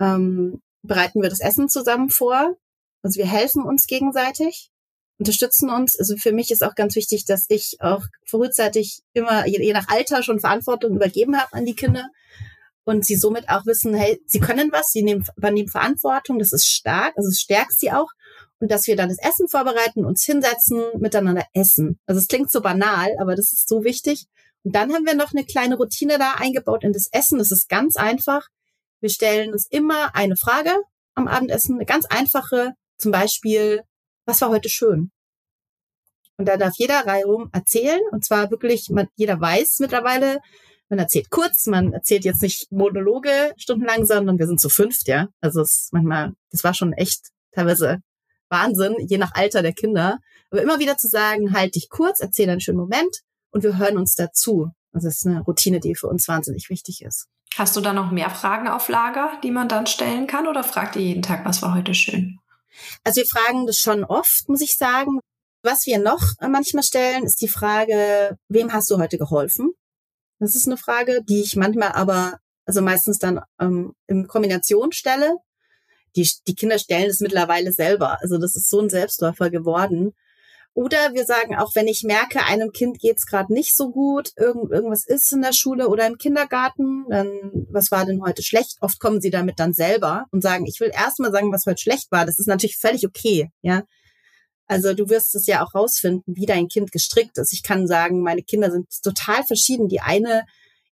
ähm, 0.00 0.62
bereiten 0.82 1.20
wir 1.20 1.28
das 1.28 1.40
Essen 1.40 1.68
zusammen 1.68 2.08
vor. 2.08 2.56
Also 3.02 3.18
wir 3.18 3.26
helfen 3.26 3.64
uns 3.64 3.86
gegenseitig, 3.86 4.70
unterstützen 5.18 5.68
uns. 5.68 5.98
Also 5.98 6.16
für 6.16 6.32
mich 6.32 6.50
ist 6.50 6.64
auch 6.64 6.74
ganz 6.74 6.96
wichtig, 6.96 7.26
dass 7.26 7.44
ich 7.48 7.76
auch 7.80 8.04
frühzeitig 8.24 9.02
immer, 9.12 9.46
je, 9.46 9.62
je 9.62 9.74
nach 9.74 9.88
Alter, 9.88 10.22
schon 10.22 10.40
Verantwortung 10.40 10.94
übergeben 10.94 11.38
habe 11.38 11.52
an 11.52 11.66
die 11.66 11.74
Kinder 11.76 12.08
und 12.86 13.04
sie 13.04 13.16
somit 13.16 13.48
auch 13.48 13.66
wissen, 13.66 13.94
hey, 13.94 14.22
sie 14.26 14.38
können 14.38 14.70
was, 14.70 14.90
sie 14.90 15.02
nehmen, 15.02 15.24
übernehmen 15.36 15.68
Verantwortung, 15.68 16.38
das 16.38 16.52
ist 16.52 16.68
stark, 16.68 17.14
also 17.16 17.28
es 17.28 17.40
stärkt 17.40 17.72
sie 17.72 17.90
auch. 17.90 18.08
Und 18.60 18.70
dass 18.70 18.86
wir 18.86 18.96
dann 18.96 19.08
das 19.08 19.18
Essen 19.18 19.48
vorbereiten, 19.48 20.06
uns 20.06 20.24
hinsetzen, 20.24 20.82
miteinander 20.98 21.44
essen. 21.52 21.98
Also 22.06 22.20
es 22.20 22.28
klingt 22.28 22.50
so 22.50 22.62
banal, 22.62 23.14
aber 23.20 23.34
das 23.34 23.52
ist 23.52 23.68
so 23.68 23.82
wichtig. 23.84 24.26
Und 24.62 24.74
dann 24.74 24.94
haben 24.94 25.04
wir 25.04 25.14
noch 25.14 25.32
eine 25.32 25.44
kleine 25.44 25.76
Routine 25.76 26.16
da 26.18 26.34
eingebaut 26.38 26.84
in 26.84 26.92
das 26.92 27.08
Essen. 27.10 27.38
Das 27.38 27.50
ist 27.50 27.68
ganz 27.68 27.96
einfach. 27.96 28.46
Wir 29.00 29.10
stellen 29.10 29.52
uns 29.52 29.66
immer 29.68 30.14
eine 30.14 30.36
Frage 30.36 30.70
am 31.14 31.28
Abendessen, 31.28 31.74
eine 31.74 31.86
ganz 31.86 32.06
einfache, 32.06 32.72
zum 32.98 33.10
Beispiel, 33.12 33.82
was 34.26 34.40
war 34.40 34.48
heute 34.48 34.68
schön? 34.68 35.10
Und 36.38 36.46
da 36.46 36.56
darf 36.56 36.74
jeder 36.76 37.04
reihum 37.04 37.50
erzählen. 37.52 38.00
Und 38.12 38.24
zwar 38.24 38.50
wirklich, 38.50 38.88
jeder 39.16 39.40
weiß 39.40 39.80
mittlerweile, 39.80 40.40
man 40.88 40.98
erzählt 40.98 41.30
kurz, 41.30 41.66
man 41.66 41.92
erzählt 41.92 42.24
jetzt 42.24 42.42
nicht 42.42 42.70
Monologe 42.70 43.52
stundenlang, 43.56 44.04
sondern 44.04 44.38
wir 44.38 44.46
sind 44.46 44.60
zu 44.60 44.68
fünft, 44.68 45.08
ja. 45.08 45.28
Also 45.40 45.60
es 45.60 45.82
ist 45.82 45.92
manchmal, 45.92 46.32
das 46.50 46.64
war 46.64 46.74
schon 46.74 46.92
echt 46.92 47.30
teilweise 47.52 48.00
Wahnsinn, 48.48 48.94
je 49.00 49.18
nach 49.18 49.32
Alter 49.34 49.62
der 49.62 49.72
Kinder. 49.72 50.18
Aber 50.50 50.62
immer 50.62 50.78
wieder 50.78 50.96
zu 50.96 51.08
sagen, 51.08 51.52
halt 51.52 51.74
dich 51.74 51.88
kurz, 51.88 52.20
erzähl 52.20 52.48
einen 52.48 52.60
schönen 52.60 52.78
Moment 52.78 53.22
und 53.50 53.64
wir 53.64 53.78
hören 53.78 53.98
uns 53.98 54.14
dazu. 54.14 54.70
Also 54.92 55.08
das 55.08 55.18
ist 55.18 55.26
eine 55.26 55.40
Routine, 55.40 55.80
die 55.80 55.94
für 55.94 56.06
uns 56.06 56.28
wahnsinnig 56.28 56.70
wichtig 56.70 57.02
ist. 57.02 57.26
Hast 57.56 57.76
du 57.76 57.80
da 57.80 57.92
noch 57.92 58.10
mehr 58.10 58.30
Fragen 58.30 58.68
auf 58.68 58.88
Lager, 58.88 59.38
die 59.42 59.50
man 59.50 59.68
dann 59.68 59.86
stellen 59.86 60.26
kann 60.26 60.46
oder 60.46 60.62
fragt 60.62 60.96
ihr 60.96 61.02
jeden 61.02 61.22
Tag, 61.22 61.44
was 61.44 61.62
war 61.62 61.74
heute 61.74 61.94
schön? 61.94 62.38
Also 63.02 63.20
wir 63.20 63.26
fragen 63.26 63.66
das 63.66 63.78
schon 63.78 64.04
oft, 64.04 64.48
muss 64.48 64.60
ich 64.60 64.76
sagen. 64.76 65.20
Was 65.62 65.86
wir 65.86 65.98
noch 65.98 66.22
manchmal 66.40 66.82
stellen, 66.82 67.24
ist 67.24 67.40
die 67.40 67.48
Frage, 67.48 68.36
wem 68.48 68.72
hast 68.72 68.90
du 68.90 68.98
heute 68.98 69.18
geholfen? 69.18 69.72
Das 70.38 70.54
ist 70.54 70.66
eine 70.66 70.76
Frage, 70.76 71.22
die 71.22 71.40
ich 71.40 71.56
manchmal 71.56 71.92
aber, 71.92 72.38
also 72.64 72.82
meistens 72.82 73.18
dann 73.18 73.40
ähm, 73.60 73.94
in 74.06 74.26
Kombination 74.26 74.92
stelle. 74.92 75.36
Die, 76.14 76.28
die 76.46 76.54
Kinder 76.54 76.78
stellen 76.78 77.10
es 77.10 77.20
mittlerweile 77.20 77.72
selber. 77.72 78.20
Also 78.20 78.38
das 78.38 78.56
ist 78.56 78.70
so 78.70 78.80
ein 78.80 78.88
Selbstläufer 78.88 79.50
geworden. 79.50 80.14
Oder 80.76 81.14
wir 81.14 81.24
sagen 81.24 81.56
auch, 81.56 81.74
wenn 81.74 81.88
ich 81.88 82.02
merke, 82.02 82.44
einem 82.44 82.70
Kind 82.70 82.98
geht's 82.98 83.24
gerade 83.24 83.50
nicht 83.50 83.74
so 83.74 83.90
gut, 83.90 84.32
irgend, 84.36 84.70
irgendwas 84.70 85.06
ist 85.06 85.32
in 85.32 85.40
der 85.40 85.54
Schule 85.54 85.88
oder 85.88 86.06
im 86.06 86.18
Kindergarten, 86.18 87.06
dann 87.08 87.28
was 87.70 87.90
war 87.90 88.04
denn 88.04 88.20
heute 88.22 88.42
schlecht? 88.42 88.76
Oft 88.82 89.00
kommen 89.00 89.22
sie 89.22 89.30
damit 89.30 89.58
dann 89.58 89.72
selber 89.72 90.26
und 90.32 90.42
sagen, 90.42 90.66
ich 90.66 90.78
will 90.78 90.90
erst 90.92 91.18
mal 91.18 91.32
sagen, 91.32 91.50
was 91.50 91.64
heute 91.64 91.80
schlecht 91.80 92.12
war. 92.12 92.26
Das 92.26 92.38
ist 92.38 92.46
natürlich 92.46 92.76
völlig 92.76 93.06
okay, 93.06 93.50
ja. 93.62 93.84
Also 94.66 94.94
du 94.94 95.08
wirst 95.08 95.34
es 95.34 95.46
ja 95.46 95.64
auch 95.64 95.74
rausfinden, 95.74 96.34
wie 96.34 96.46
dein 96.46 96.68
Kind 96.68 96.90
gestrickt 96.90 97.38
ist. 97.38 97.52
Ich 97.52 97.62
kann 97.62 97.86
sagen, 97.86 98.20
meine 98.20 98.42
Kinder 98.42 98.70
sind 98.70 98.88
total 99.02 99.44
verschieden. 99.44 99.88
Die 99.88 100.00
eine 100.00 100.44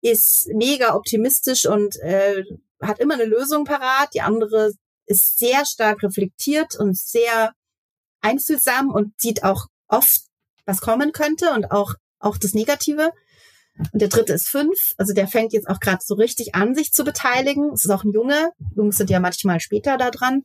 ist 0.02 0.50
mega 0.54 0.96
optimistisch 0.96 1.66
und 1.66 1.98
äh, 1.98 2.44
hat 2.82 3.00
immer 3.00 3.14
eine 3.14 3.26
Lösung 3.26 3.66
parat. 3.66 4.14
Die 4.14 4.22
andere 4.22 4.74
ist 5.06 5.38
sehr 5.38 5.66
stark 5.66 6.02
reflektiert 6.04 6.76
und 6.80 6.98
sehr 6.98 7.54
einfühlsam 8.22 8.90
und 8.90 9.14
sieht 9.20 9.44
auch 9.44 9.68
oft, 9.88 10.22
was 10.66 10.82
kommen 10.82 11.12
könnte 11.12 11.52
und 11.54 11.72
auch, 11.72 11.94
auch 12.20 12.38
das 12.38 12.54
Negative. 12.54 13.12
Und 13.94 14.02
der 14.02 14.10
dritte 14.10 14.34
ist 14.34 14.48
fünf. 14.48 14.78
Also 14.98 15.14
der 15.14 15.28
fängt 15.28 15.54
jetzt 15.54 15.68
auch 15.68 15.80
gerade 15.80 16.04
so 16.04 16.16
richtig 16.16 16.56
an, 16.56 16.76
sich 16.76 16.92
zu 16.92 17.04
beteiligen. 17.04 17.72
Es 17.74 17.86
ist 17.86 17.92
auch 17.92 18.04
ein 18.04 18.12
Junge. 18.12 18.52
Jungs 18.76 18.98
sind 18.98 19.10
ja 19.10 19.20
manchmal 19.20 19.60
später 19.60 19.98
da 19.98 20.12
dran. 20.12 20.44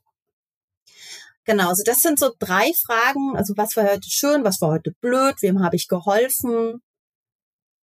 Genau, 1.45 1.69
also 1.69 1.83
das 1.85 1.99
sind 1.99 2.19
so 2.19 2.31
drei 2.39 2.73
Fragen. 2.87 3.37
Also 3.37 3.55
was 3.57 3.77
war 3.77 3.85
heute 3.85 4.09
schön, 4.09 4.45
was 4.45 4.61
war 4.61 4.71
heute 4.71 4.93
blöd, 5.01 5.37
wem 5.41 5.63
habe 5.63 5.77
ich 5.77 5.89
geholfen? 5.89 6.81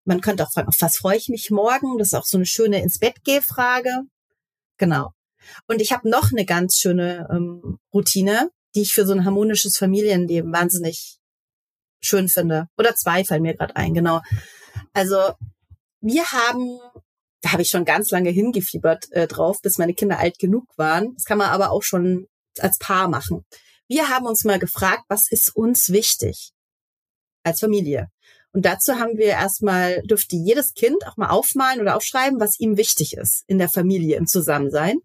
Man 0.05 0.21
könnte 0.21 0.43
auch 0.43 0.51
fragen, 0.51 0.69
auf 0.69 0.77
was 0.79 0.97
freue 0.97 1.17
ich 1.17 1.27
mich 1.27 1.49
morgen? 1.49 1.97
Das 1.97 2.09
ist 2.09 2.13
auch 2.13 2.25
so 2.25 2.37
eine 2.37 2.45
schöne 2.45 2.81
ins 2.81 2.99
Bett 2.99 3.15
geh 3.23 3.41
Frage. 3.41 4.03
Genau. 4.77 5.11
Und 5.67 5.81
ich 5.81 5.91
habe 5.91 6.09
noch 6.09 6.31
eine 6.31 6.45
ganz 6.45 6.75
schöne 6.75 7.27
ähm, 7.31 7.79
Routine, 7.93 8.49
die 8.75 8.81
ich 8.81 8.93
für 8.93 9.05
so 9.05 9.13
ein 9.13 9.25
harmonisches 9.25 9.77
Familienleben 9.77 10.53
wahnsinnig 10.53 11.17
schön 11.99 12.29
finde. 12.29 12.67
Oder 12.77 12.95
zwei 12.95 13.23
fallen 13.25 13.41
mir 13.41 13.55
gerade 13.55 13.75
ein, 13.75 13.93
genau. 13.93 14.21
Also 14.93 15.33
wir 16.01 16.23
haben, 16.31 16.79
da 17.41 17.53
habe 17.53 17.63
ich 17.63 17.69
schon 17.69 17.85
ganz 17.85 18.11
lange 18.11 18.29
hingefiebert 18.29 19.11
äh, 19.11 19.27
drauf, 19.27 19.61
bis 19.61 19.77
meine 19.77 19.93
Kinder 19.93 20.19
alt 20.19 20.37
genug 20.37 20.65
waren. 20.77 21.15
Das 21.15 21.25
kann 21.25 21.39
man 21.39 21.49
aber 21.49 21.71
auch 21.71 21.83
schon 21.83 22.27
als 22.63 22.77
Paar 22.77 23.07
machen. 23.07 23.45
Wir 23.87 24.09
haben 24.09 24.25
uns 24.25 24.43
mal 24.43 24.59
gefragt, 24.59 25.03
was 25.07 25.31
ist 25.31 25.55
uns 25.55 25.89
wichtig 25.89 26.51
als 27.43 27.59
Familie? 27.59 28.09
Und 28.51 28.65
dazu 28.65 28.95
haben 28.95 29.17
wir 29.17 29.27
erstmal, 29.27 30.01
dürfte 30.03 30.35
jedes 30.35 30.73
Kind 30.73 31.05
auch 31.05 31.17
mal 31.17 31.29
aufmalen 31.29 31.79
oder 31.79 31.95
aufschreiben, 31.95 32.39
was 32.39 32.59
ihm 32.59 32.75
wichtig 32.75 33.15
ist 33.15 33.43
in 33.47 33.59
der 33.59 33.69
Familie, 33.69 34.17
im 34.17 34.27
Zusammensein. 34.27 34.97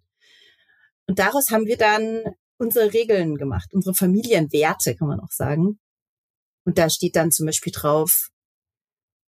Und 1.06 1.18
daraus 1.18 1.50
haben 1.50 1.66
wir 1.66 1.76
dann 1.76 2.22
unsere 2.56 2.92
Regeln 2.92 3.36
gemacht, 3.36 3.74
unsere 3.74 3.94
Familienwerte, 3.94 4.96
kann 4.96 5.08
man 5.08 5.20
auch 5.20 5.30
sagen. 5.30 5.78
Und 6.64 6.78
da 6.78 6.88
steht 6.88 7.16
dann 7.16 7.30
zum 7.30 7.46
Beispiel 7.46 7.72
drauf, 7.72 8.28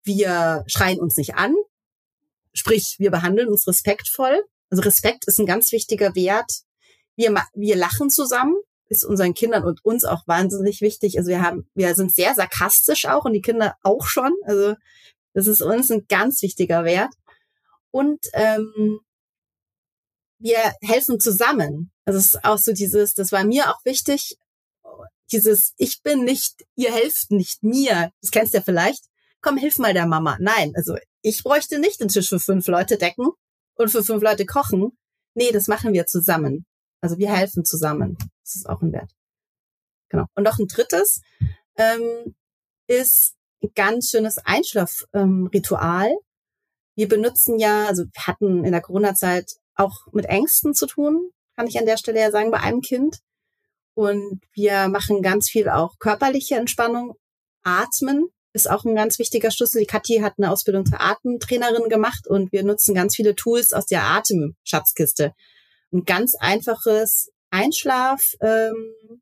wir 0.02 0.64
schreien 0.66 1.00
uns 1.00 1.16
nicht 1.16 1.34
an, 1.36 1.54
sprich, 2.52 2.96
wir 2.98 3.10
behandeln 3.10 3.48
uns 3.48 3.66
respektvoll. 3.66 4.44
Also 4.68 4.82
Respekt 4.82 5.26
ist 5.26 5.38
ein 5.38 5.46
ganz 5.46 5.72
wichtiger 5.72 6.14
Wert 6.14 6.50
wir, 7.20 7.44
wir 7.54 7.76
lachen 7.76 8.08
zusammen, 8.10 8.56
ist 8.88 9.04
unseren 9.04 9.34
Kindern 9.34 9.64
und 9.64 9.84
uns 9.84 10.04
auch 10.04 10.26
wahnsinnig 10.26 10.80
wichtig. 10.80 11.18
Also 11.18 11.28
wir 11.28 11.42
haben, 11.42 11.68
wir 11.74 11.94
sind 11.94 12.14
sehr 12.14 12.34
sarkastisch 12.34 13.06
auch 13.06 13.24
und 13.24 13.34
die 13.34 13.42
Kinder 13.42 13.76
auch 13.82 14.06
schon. 14.06 14.32
Also 14.44 14.74
das 15.34 15.46
ist 15.46 15.62
uns 15.62 15.90
ein 15.90 16.06
ganz 16.08 16.42
wichtiger 16.42 16.84
Wert. 16.84 17.12
Und 17.92 18.18
ähm, 18.32 19.00
wir 20.38 20.58
helfen 20.82 21.20
zusammen. 21.20 21.92
Also 22.04 22.18
es 22.18 22.34
ist 22.34 22.44
auch 22.44 22.58
so 22.58 22.72
dieses, 22.72 23.14
das 23.14 23.30
war 23.30 23.44
mir 23.44 23.70
auch 23.70 23.84
wichtig, 23.84 24.36
dieses, 25.30 25.74
ich 25.76 26.02
bin 26.02 26.24
nicht, 26.24 26.64
ihr 26.74 26.92
helft 26.92 27.30
nicht 27.30 27.62
mir. 27.62 28.10
Das 28.20 28.30
kennst 28.30 28.54
du 28.54 28.58
ja 28.58 28.64
vielleicht. 28.64 29.04
Komm, 29.42 29.56
hilf 29.56 29.78
mal 29.78 29.94
der 29.94 30.06
Mama. 30.06 30.36
Nein, 30.40 30.72
also 30.74 30.96
ich 31.22 31.42
bräuchte 31.42 31.78
nicht 31.78 32.00
den 32.00 32.08
Tisch 32.08 32.28
für 32.28 32.40
fünf 32.40 32.66
Leute 32.66 32.96
decken 32.96 33.28
und 33.76 33.90
für 33.90 34.02
fünf 34.02 34.22
Leute 34.22 34.46
kochen. 34.46 34.90
Nee, 35.34 35.52
das 35.52 35.68
machen 35.68 35.92
wir 35.92 36.06
zusammen. 36.06 36.66
Also 37.00 37.18
wir 37.18 37.32
helfen 37.32 37.64
zusammen. 37.64 38.16
Das 38.44 38.56
ist 38.56 38.68
auch 38.68 38.82
ein 38.82 38.92
Wert. 38.92 39.12
Genau. 40.08 40.26
Und 40.34 40.44
noch 40.44 40.58
ein 40.58 40.66
drittes 40.66 41.22
ähm, 41.76 42.34
ist 42.86 43.34
ein 43.62 43.70
ganz 43.74 44.10
schönes 44.10 44.38
Einschlafritual. 44.38 46.06
Ähm, 46.06 46.18
wir 46.96 47.08
benutzen 47.08 47.58
ja, 47.58 47.86
also 47.86 48.04
wir 48.04 48.26
hatten 48.26 48.64
in 48.64 48.72
der 48.72 48.82
Corona-Zeit 48.82 49.52
auch 49.74 50.06
mit 50.12 50.26
Ängsten 50.26 50.74
zu 50.74 50.86
tun, 50.86 51.30
kann 51.56 51.66
ich 51.66 51.78
an 51.78 51.86
der 51.86 51.96
Stelle 51.96 52.20
ja 52.20 52.30
sagen, 52.30 52.50
bei 52.50 52.60
einem 52.60 52.80
Kind. 52.80 53.18
Und 53.94 54.42
wir 54.52 54.88
machen 54.88 55.22
ganz 55.22 55.48
viel 55.48 55.68
auch 55.68 55.98
körperliche 55.98 56.56
Entspannung. 56.56 57.16
Atmen 57.62 58.28
ist 58.52 58.68
auch 58.68 58.84
ein 58.84 58.94
ganz 58.94 59.18
wichtiger 59.18 59.50
Schlüssel. 59.50 59.80
Die 59.80 59.86
Kathi 59.86 60.18
hat 60.18 60.34
eine 60.38 60.50
Ausbildung 60.50 60.86
zur 60.86 61.00
Atemtrainerin 61.00 61.88
gemacht 61.88 62.26
und 62.26 62.52
wir 62.52 62.64
nutzen 62.64 62.94
ganz 62.94 63.14
viele 63.14 63.34
Tools 63.34 63.72
aus 63.72 63.86
der 63.86 64.04
Atemschatzkiste. 64.04 65.34
Ein 65.92 66.04
ganz 66.04 66.34
einfaches 66.36 67.30
Einschlaf, 67.50 68.22
ähm, 68.40 69.20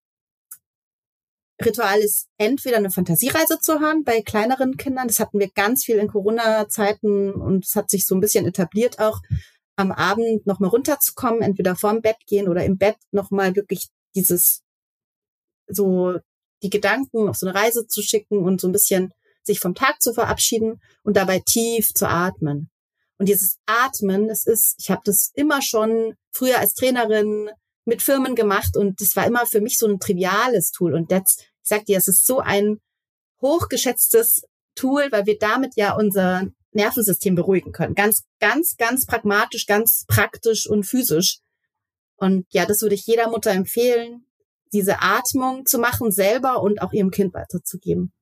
Ritual 1.64 1.98
ist 1.98 2.28
entweder 2.38 2.76
eine 2.76 2.90
Fantasiereise 2.90 3.58
zu 3.60 3.80
hören 3.80 4.04
bei 4.04 4.22
kleineren 4.22 4.76
Kindern. 4.76 5.08
Das 5.08 5.18
hatten 5.18 5.40
wir 5.40 5.50
ganz 5.50 5.84
viel 5.84 5.96
in 5.96 6.08
Corona-Zeiten 6.08 7.32
und 7.32 7.64
es 7.64 7.74
hat 7.74 7.90
sich 7.90 8.06
so 8.06 8.14
ein 8.14 8.20
bisschen 8.20 8.46
etabliert 8.46 9.00
auch 9.00 9.20
am 9.74 9.90
Abend 9.90 10.46
nochmal 10.46 10.70
runterzukommen, 10.70 11.42
entweder 11.42 11.74
vorm 11.74 12.00
Bett 12.00 12.18
gehen 12.26 12.48
oder 12.48 12.64
im 12.64 12.78
Bett 12.78 12.96
nochmal 13.10 13.56
wirklich 13.56 13.88
dieses 14.14 14.62
so 15.66 16.18
die 16.62 16.70
Gedanken 16.70 17.28
auf 17.28 17.36
so 17.36 17.46
eine 17.46 17.58
Reise 17.58 17.86
zu 17.86 18.02
schicken 18.02 18.38
und 18.38 18.60
so 18.60 18.68
ein 18.68 18.72
bisschen 18.72 19.12
sich 19.42 19.60
vom 19.60 19.74
Tag 19.74 20.00
zu 20.00 20.12
verabschieden 20.12 20.80
und 21.02 21.16
dabei 21.16 21.40
tief 21.44 21.92
zu 21.94 22.08
atmen. 22.08 22.70
Und 23.18 23.28
dieses 23.28 23.58
Atmen, 23.66 24.28
das 24.28 24.46
ist, 24.46 24.76
ich 24.78 24.90
habe 24.90 25.02
das 25.04 25.30
immer 25.34 25.60
schon 25.60 26.14
früher 26.32 26.58
als 26.58 26.74
Trainerin 26.74 27.50
mit 27.84 28.02
Firmen 28.02 28.34
gemacht 28.34 28.76
und 28.76 29.00
das 29.00 29.16
war 29.16 29.26
immer 29.26 29.44
für 29.46 29.60
mich 29.60 29.78
so 29.78 29.86
ein 29.86 29.98
triviales 29.98 30.70
Tool. 30.70 30.94
Und 30.94 31.10
das, 31.10 31.36
ich 31.38 31.68
sag 31.68 31.84
dir, 31.86 31.98
es 31.98 32.06
ist 32.06 32.26
so 32.26 32.38
ein 32.38 32.78
hochgeschätztes 33.40 34.42
Tool, 34.74 35.08
weil 35.10 35.26
wir 35.26 35.38
damit 35.38 35.74
ja 35.76 35.96
unser 35.96 36.46
Nervensystem 36.72 37.34
beruhigen 37.34 37.72
können. 37.72 37.94
Ganz, 37.94 38.24
ganz, 38.40 38.76
ganz 38.76 39.06
pragmatisch, 39.06 39.66
ganz 39.66 40.04
praktisch 40.06 40.68
und 40.68 40.84
physisch. 40.84 41.40
Und 42.16 42.46
ja, 42.50 42.66
das 42.66 42.82
würde 42.82 42.94
ich 42.94 43.06
jeder 43.06 43.28
Mutter 43.28 43.50
empfehlen, 43.50 44.26
diese 44.72 45.00
Atmung 45.00 45.66
zu 45.66 45.78
machen 45.78 46.12
selber 46.12 46.62
und 46.62 46.82
auch 46.82 46.92
ihrem 46.92 47.10
Kind 47.10 47.34
weiterzugeben. 47.34 48.12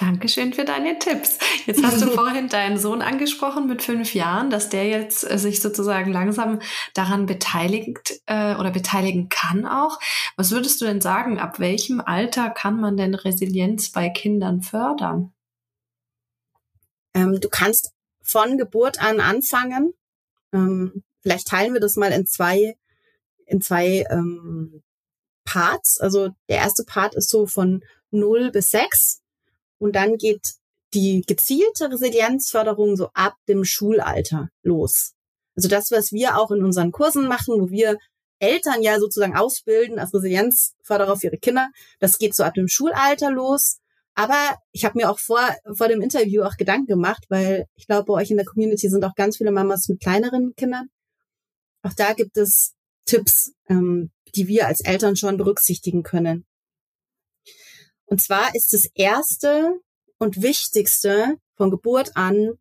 Dankeschön 0.00 0.54
für 0.54 0.64
deine 0.64 0.98
Tipps. 0.98 1.38
Jetzt 1.66 1.84
hast 1.84 2.00
du 2.00 2.06
vorhin 2.10 2.48
deinen 2.48 2.78
Sohn 2.78 3.02
angesprochen 3.02 3.66
mit 3.66 3.82
fünf 3.82 4.14
Jahren, 4.14 4.48
dass 4.48 4.70
der 4.70 4.88
jetzt 4.88 5.30
äh, 5.30 5.38
sich 5.38 5.60
sozusagen 5.60 6.10
langsam 6.10 6.60
daran 6.94 7.26
beteiligt 7.26 8.22
äh, 8.24 8.54
oder 8.54 8.70
beteiligen 8.70 9.28
kann 9.28 9.66
auch. 9.66 10.00
Was 10.36 10.52
würdest 10.52 10.80
du 10.80 10.86
denn 10.86 11.02
sagen, 11.02 11.38
ab 11.38 11.58
welchem 11.58 12.00
Alter 12.00 12.48
kann 12.48 12.80
man 12.80 12.96
denn 12.96 13.14
Resilienz 13.14 13.90
bei 13.90 14.08
Kindern 14.08 14.62
fördern? 14.62 15.34
Ähm, 17.12 17.38
du 17.38 17.50
kannst 17.50 17.92
von 18.22 18.56
Geburt 18.56 19.02
an 19.02 19.20
anfangen. 19.20 19.92
Ähm, 20.54 21.02
vielleicht 21.20 21.48
teilen 21.48 21.74
wir 21.74 21.80
das 21.80 21.96
mal 21.96 22.10
in 22.10 22.26
zwei, 22.26 22.74
in 23.44 23.60
zwei 23.60 24.06
ähm, 24.08 24.82
Parts. 25.44 26.00
Also 26.00 26.30
der 26.48 26.56
erste 26.56 26.84
Part 26.84 27.14
ist 27.14 27.28
so 27.28 27.46
von 27.46 27.82
0 28.12 28.50
bis 28.50 28.70
6 28.70 29.19
und 29.80 29.96
dann 29.96 30.16
geht 30.16 30.54
die 30.94 31.22
gezielte 31.26 31.90
Resilienzförderung 31.90 32.96
so 32.96 33.08
ab 33.14 33.34
dem 33.48 33.64
Schulalter 33.64 34.48
los. 34.62 35.14
Also 35.56 35.68
das, 35.68 35.90
was 35.90 36.12
wir 36.12 36.38
auch 36.38 36.50
in 36.50 36.64
unseren 36.64 36.92
Kursen 36.92 37.26
machen, 37.26 37.60
wo 37.60 37.70
wir 37.70 37.96
Eltern 38.38 38.82
ja 38.82 38.98
sozusagen 38.98 39.36
ausbilden 39.36 39.98
als 39.98 40.14
Resilienzförderer 40.14 41.16
für 41.16 41.26
ihre 41.28 41.38
Kinder, 41.38 41.70
das 41.98 42.18
geht 42.18 42.34
so 42.34 42.42
ab 42.42 42.54
dem 42.54 42.68
Schulalter 42.68 43.30
los. 43.30 43.78
Aber 44.14 44.56
ich 44.72 44.84
habe 44.84 44.98
mir 44.98 45.10
auch 45.10 45.18
vor, 45.18 45.40
vor 45.76 45.88
dem 45.88 46.00
Interview 46.00 46.42
auch 46.42 46.56
Gedanken 46.56 46.86
gemacht, 46.86 47.24
weil 47.28 47.66
ich 47.76 47.86
glaube, 47.86 48.06
bei 48.06 48.14
euch 48.14 48.30
in 48.30 48.36
der 48.36 48.46
Community 48.46 48.88
sind 48.88 49.04
auch 49.04 49.14
ganz 49.14 49.36
viele 49.36 49.52
Mamas 49.52 49.88
mit 49.88 50.00
kleineren 50.00 50.54
Kindern. 50.56 50.88
Auch 51.82 51.94
da 51.94 52.12
gibt 52.12 52.36
es 52.36 52.74
Tipps, 53.06 53.52
ähm, 53.68 54.10
die 54.34 54.48
wir 54.48 54.66
als 54.66 54.80
Eltern 54.80 55.16
schon 55.16 55.36
berücksichtigen 55.36 56.02
können. 56.02 56.44
Und 58.10 58.20
zwar 58.20 58.54
ist 58.54 58.72
das 58.72 58.86
erste 58.94 59.78
und 60.18 60.42
wichtigste 60.42 61.36
von 61.56 61.70
Geburt 61.70 62.16
an, 62.16 62.58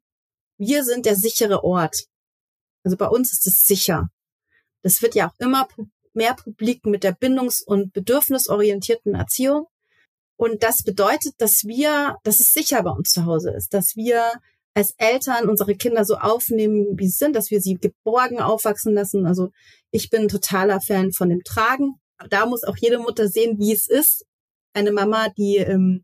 wir 0.59 0.83
sind 0.83 1.05
der 1.05 1.15
sichere 1.15 1.63
Ort. 1.63 2.05
Also 2.83 2.97
bei 2.97 3.07
uns 3.07 3.33
ist 3.33 3.47
es 3.47 3.65
sicher. 3.65 4.09
Das 4.83 5.01
wird 5.01 5.15
ja 5.15 5.29
auch 5.29 5.39
immer 5.39 5.67
mehr 6.13 6.35
publik 6.35 6.85
mit 6.85 7.03
der 7.03 7.13
bindungs- 7.13 7.63
und 7.63 7.93
bedürfnisorientierten 7.93 9.15
Erziehung. 9.15 9.65
Und 10.37 10.63
das 10.63 10.83
bedeutet, 10.83 11.33
dass 11.39 11.63
wir, 11.65 12.17
dass 12.23 12.39
es 12.39 12.53
sicher 12.53 12.83
bei 12.83 12.91
uns 12.91 13.09
zu 13.09 13.25
Hause 13.25 13.51
ist, 13.51 13.73
dass 13.73 13.95
wir 13.95 14.33
als 14.75 14.93
Eltern 14.97 15.49
unsere 15.49 15.75
Kinder 15.75 16.05
so 16.05 16.15
aufnehmen, 16.15 16.97
wie 16.97 17.07
sie 17.07 17.17
sind, 17.17 17.35
dass 17.35 17.49
wir 17.49 17.59
sie 17.59 17.75
geborgen 17.75 18.39
aufwachsen 18.39 18.93
lassen. 18.93 19.25
Also 19.25 19.49
ich 19.91 20.09
bin 20.09 20.27
totaler 20.27 20.79
Fan 20.79 21.11
von 21.11 21.29
dem 21.29 21.43
Tragen. 21.43 21.95
Da 22.29 22.45
muss 22.45 22.63
auch 22.63 22.77
jede 22.77 22.99
Mutter 22.99 23.27
sehen, 23.27 23.57
wie 23.59 23.73
es 23.73 23.87
ist, 23.87 24.25
eine 24.73 24.91
Mama, 24.91 25.29
die 25.37 25.57
ähm, 25.57 26.03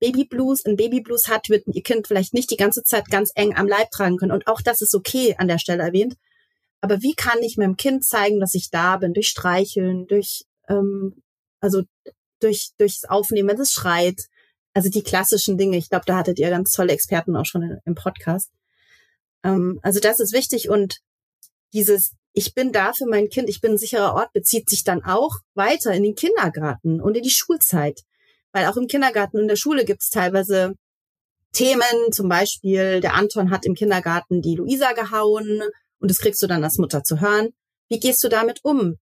Babyblues, 0.00 0.64
ein 0.64 0.76
Babyblues 0.76 1.28
hat, 1.28 1.48
wird 1.48 1.64
ihr 1.66 1.82
Kind 1.82 2.06
vielleicht 2.06 2.34
nicht 2.34 2.50
die 2.50 2.56
ganze 2.56 2.82
Zeit 2.82 3.06
ganz 3.10 3.30
eng 3.34 3.54
am 3.54 3.68
Leib 3.68 3.90
tragen 3.90 4.16
können. 4.16 4.32
Und 4.32 4.46
auch 4.46 4.60
das 4.62 4.80
ist 4.80 4.94
okay 4.94 5.36
an 5.38 5.48
der 5.48 5.58
Stelle 5.58 5.82
erwähnt. 5.82 6.16
Aber 6.80 7.02
wie 7.02 7.14
kann 7.14 7.42
ich 7.42 7.58
meinem 7.58 7.76
Kind 7.76 8.04
zeigen, 8.04 8.40
dass 8.40 8.54
ich 8.54 8.70
da 8.70 8.96
bin? 8.96 9.12
Durch 9.12 9.28
Streicheln, 9.28 10.06
durch, 10.06 10.44
ähm, 10.68 11.22
also 11.60 11.82
durch, 12.40 12.70
durchs 12.78 13.04
Aufnehmen, 13.04 13.50
wenn 13.50 13.60
es 13.60 13.72
schreit. 13.72 14.20
Also 14.72 14.88
die 14.88 15.02
klassischen 15.02 15.58
Dinge. 15.58 15.76
Ich 15.76 15.90
glaube, 15.90 16.04
da 16.06 16.16
hattet 16.16 16.38
ihr 16.38 16.48
ganz 16.48 16.70
tolle 16.70 16.92
Experten 16.92 17.36
auch 17.36 17.44
schon 17.44 17.78
im 17.84 17.94
Podcast. 17.94 18.50
Ähm, 19.44 19.78
also 19.82 20.00
das 20.00 20.20
ist 20.20 20.32
wichtig 20.32 20.70
und 20.70 21.00
dieses 21.72 22.12
ich 22.32 22.54
bin 22.54 22.72
da 22.72 22.92
für 22.92 23.06
mein 23.06 23.28
Kind, 23.28 23.48
ich 23.48 23.60
bin 23.60 23.72
ein 23.72 23.78
sicherer 23.78 24.14
Ort, 24.14 24.32
bezieht 24.32 24.68
sich 24.68 24.84
dann 24.84 25.04
auch 25.04 25.38
weiter 25.54 25.92
in 25.92 26.02
den 26.02 26.14
Kindergarten 26.14 27.00
und 27.00 27.16
in 27.16 27.22
die 27.22 27.30
Schulzeit. 27.30 28.00
Weil 28.52 28.66
auch 28.66 28.76
im 28.76 28.86
Kindergarten 28.86 29.36
und 29.36 29.42
in 29.42 29.48
der 29.48 29.56
Schule 29.56 29.84
gibt 29.84 30.02
es 30.02 30.10
teilweise 30.10 30.74
Themen, 31.52 32.12
zum 32.12 32.28
Beispiel 32.28 33.00
der 33.00 33.14
Anton 33.14 33.50
hat 33.50 33.66
im 33.66 33.74
Kindergarten 33.74 34.40
die 34.40 34.54
Luisa 34.54 34.92
gehauen 34.92 35.62
und 35.98 36.10
das 36.10 36.18
kriegst 36.18 36.42
du 36.42 36.46
dann 36.46 36.62
als 36.62 36.78
Mutter 36.78 37.02
zu 37.02 37.20
hören. 37.20 37.50
Wie 37.88 37.98
gehst 37.98 38.22
du 38.22 38.28
damit 38.28 38.60
um? 38.62 38.96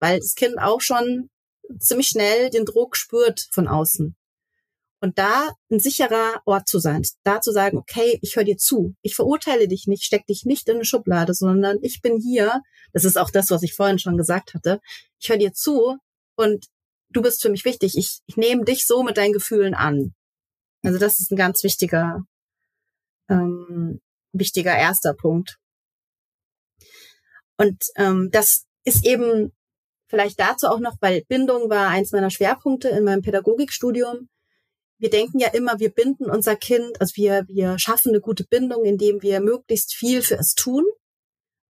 Weil 0.00 0.18
das 0.18 0.34
Kind 0.34 0.58
auch 0.58 0.80
schon 0.80 1.30
ziemlich 1.78 2.08
schnell 2.08 2.50
den 2.50 2.64
Druck 2.64 2.96
spürt 2.96 3.48
von 3.52 3.68
außen. 3.68 4.16
Und 5.00 5.18
da 5.18 5.50
ein 5.70 5.78
sicherer 5.78 6.42
Ort 6.44 6.68
zu 6.68 6.80
sein, 6.80 7.02
da 7.22 7.40
zu 7.40 7.52
sagen, 7.52 7.78
okay, 7.78 8.18
ich 8.20 8.34
höre 8.34 8.44
dir 8.44 8.56
zu, 8.56 8.96
ich 9.02 9.14
verurteile 9.14 9.68
dich 9.68 9.86
nicht, 9.86 10.02
steck 10.02 10.26
dich 10.26 10.44
nicht 10.44 10.68
in 10.68 10.76
eine 10.76 10.84
Schublade, 10.84 11.34
sondern 11.34 11.78
ich 11.82 12.02
bin 12.02 12.18
hier. 12.18 12.62
Das 12.92 13.04
ist 13.04 13.16
auch 13.16 13.30
das, 13.30 13.50
was 13.50 13.62
ich 13.62 13.74
vorhin 13.74 14.00
schon 14.00 14.16
gesagt 14.16 14.54
hatte. 14.54 14.80
Ich 15.20 15.28
höre 15.28 15.36
dir 15.36 15.52
zu 15.52 15.98
und 16.36 16.66
du 17.10 17.22
bist 17.22 17.42
für 17.42 17.48
mich 17.48 17.64
wichtig. 17.64 17.96
Ich, 17.96 18.20
ich 18.26 18.36
nehme 18.36 18.64
dich 18.64 18.86
so 18.86 19.04
mit 19.04 19.16
deinen 19.16 19.32
Gefühlen 19.32 19.74
an. 19.74 20.14
Also 20.82 20.98
das 20.98 21.20
ist 21.20 21.30
ein 21.30 21.36
ganz 21.36 21.62
wichtiger, 21.62 22.24
ähm, 23.28 24.00
wichtiger 24.32 24.76
erster 24.76 25.14
Punkt. 25.14 25.58
Und 27.56 27.84
ähm, 27.96 28.30
das 28.32 28.64
ist 28.84 29.04
eben 29.04 29.52
vielleicht 30.08 30.40
dazu 30.40 30.66
auch 30.66 30.80
noch, 30.80 30.96
weil 31.00 31.24
Bindung 31.28 31.70
war 31.70 31.88
eins 31.88 32.10
meiner 32.12 32.30
Schwerpunkte 32.30 32.88
in 32.88 33.04
meinem 33.04 33.22
Pädagogikstudium 33.22 34.28
wir 34.98 35.10
denken 35.10 35.38
ja 35.38 35.48
immer, 35.48 35.78
wir 35.78 35.90
binden 35.90 36.28
unser 36.28 36.56
Kind, 36.56 37.00
also 37.00 37.16
wir, 37.16 37.44
wir 37.48 37.78
schaffen 37.78 38.10
eine 38.10 38.20
gute 38.20 38.44
Bindung, 38.44 38.84
indem 38.84 39.22
wir 39.22 39.40
möglichst 39.40 39.94
viel 39.94 40.22
für 40.22 40.36
es 40.36 40.54
tun. 40.54 40.84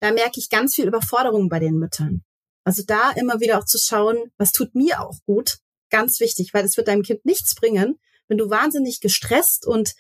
Da 0.01 0.12
merke 0.12 0.39
ich 0.39 0.51
ganz 0.51 0.75
viel 0.75 0.87
Überforderung 0.87 1.49
bei 1.49 1.59
den 1.59 1.79
Müttern. 1.79 2.23
Also 2.65 2.83
da 2.87 3.12
immer 3.12 3.41
wieder 3.41 3.59
auch 3.59 3.65
zu 3.65 3.79
schauen, 3.79 4.17
was 4.39 4.53
tut 4.53 4.75
mir 4.75 5.01
auch 5.01 5.19
gut, 5.27 5.59
ganz 5.91 6.21
wichtig, 6.21 6.53
weil 6.53 6.65
es 6.65 6.77
wird 6.77 6.89
deinem 6.89 7.03
Kind 7.03 7.25
nichts 7.25 7.55
bringen, 7.55 7.99
wenn 8.29 8.39
du 8.39 8.51
wahnsinnig 8.51 9.01
gestresst 9.01 9.67
und 9.67 9.95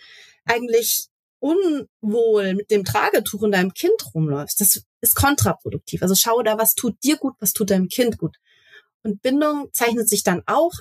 eigentlich 0.44 1.08
unwohl 1.38 2.54
mit 2.54 2.70
dem 2.70 2.84
Tragetuch 2.84 3.42
in 3.42 3.52
deinem 3.52 3.72
Kind 3.72 4.14
rumläufst. 4.14 4.60
Das 4.60 4.82
ist 5.00 5.14
kontraproduktiv. 5.14 6.02
Also 6.02 6.14
schau 6.14 6.42
da, 6.42 6.58
was 6.58 6.74
tut 6.74 6.96
dir 7.04 7.16
gut, 7.16 7.34
was 7.40 7.52
tut 7.52 7.70
deinem 7.70 7.88
Kind 7.88 8.18
gut. 8.18 8.36
Und 9.02 9.22
Bindung 9.22 9.68
zeichnet 9.72 10.08
sich 10.08 10.24
dann 10.24 10.42
auch 10.46 10.72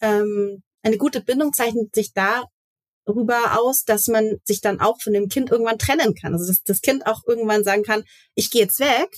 ähm, 0.00 0.62
eine 0.86 0.98
gute 0.98 1.20
Bindung 1.20 1.52
zeichnet 1.52 1.94
sich 1.94 2.12
darüber 2.12 3.60
aus, 3.60 3.84
dass 3.84 4.06
man 4.06 4.38
sich 4.44 4.60
dann 4.60 4.80
auch 4.80 5.02
von 5.02 5.12
dem 5.12 5.28
Kind 5.28 5.50
irgendwann 5.50 5.78
trennen 5.78 6.14
kann. 6.14 6.32
Also 6.32 6.46
dass 6.46 6.62
das 6.62 6.80
Kind 6.80 7.06
auch 7.06 7.22
irgendwann 7.26 7.64
sagen 7.64 7.82
kann, 7.82 8.04
ich 8.34 8.50
gehe 8.50 8.62
jetzt 8.62 8.78
weg. 8.78 9.10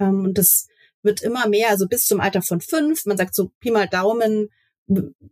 Ähm, 0.00 0.24
und 0.24 0.38
das 0.38 0.66
wird 1.02 1.20
immer 1.20 1.48
mehr, 1.48 1.68
also 1.68 1.86
bis 1.86 2.06
zum 2.06 2.20
Alter 2.20 2.40
von 2.40 2.60
fünf, 2.60 3.04
man 3.04 3.18
sagt 3.18 3.34
so 3.34 3.50
Pi 3.60 3.70
mal 3.70 3.88
Daumen, 3.88 4.48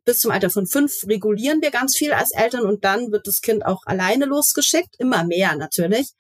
bis 0.05 0.21
zum 0.21 0.31
Alter 0.31 0.51
von 0.51 0.67
fünf 0.67 1.07
regulieren 1.07 1.63
wir 1.63 1.71
ganz 1.71 1.97
viel 1.97 2.13
als 2.13 2.33
Eltern 2.33 2.67
und 2.67 2.85
dann 2.85 3.11
wird 3.11 3.27
das 3.27 3.41
Kind 3.41 3.65
auch 3.65 3.83
alleine 3.85 4.27
losgeschickt, 4.27 4.97
immer 4.99 5.25
mehr 5.25 5.57
natürlich. 5.57 6.11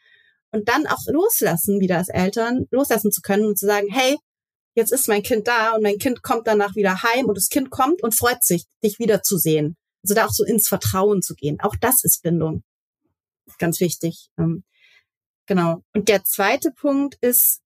Und 0.53 0.69
dann 0.69 0.87
auch 0.87 1.07
loslassen, 1.07 1.81
wieder 1.81 1.99
als 1.99 2.09
Eltern, 2.09 2.67
loslassen 2.71 3.13
zu 3.13 3.21
können 3.21 3.45
und 3.45 3.59
zu 3.59 3.67
sagen, 3.67 3.89
hey, 3.91 4.17
jetzt 4.75 4.93
ist 4.93 5.09
mein 5.09 5.23
Kind 5.23 5.49
da 5.49 5.75
und 5.75 5.83
mein 5.83 5.99
Kind 5.99 6.23
kommt 6.23 6.47
danach 6.47 6.75
wieder 6.75 7.03
heim 7.03 7.27
und 7.27 7.37
das 7.37 7.49
Kind 7.49 7.71
kommt 7.71 8.03
und 8.03 8.15
freut 8.15 8.43
sich, 8.43 8.65
dich 8.83 8.99
wiederzusehen. 8.99 9.77
Also 10.03 10.15
da 10.15 10.27
auch 10.27 10.33
so 10.33 10.45
ins 10.45 10.69
Vertrauen 10.69 11.23
zu 11.23 11.35
gehen. 11.35 11.59
Auch 11.61 11.77
das 11.81 12.05
ist 12.05 12.23
Bindung. 12.23 12.63
Ganz 13.59 13.81
wichtig. 13.81 14.31
Ähm, 14.39 14.65
genau. 15.47 15.83
Und 15.93 16.09
der 16.09 16.25
zweite 16.25 16.71
Punkt 16.71 17.17
ist 17.21 17.61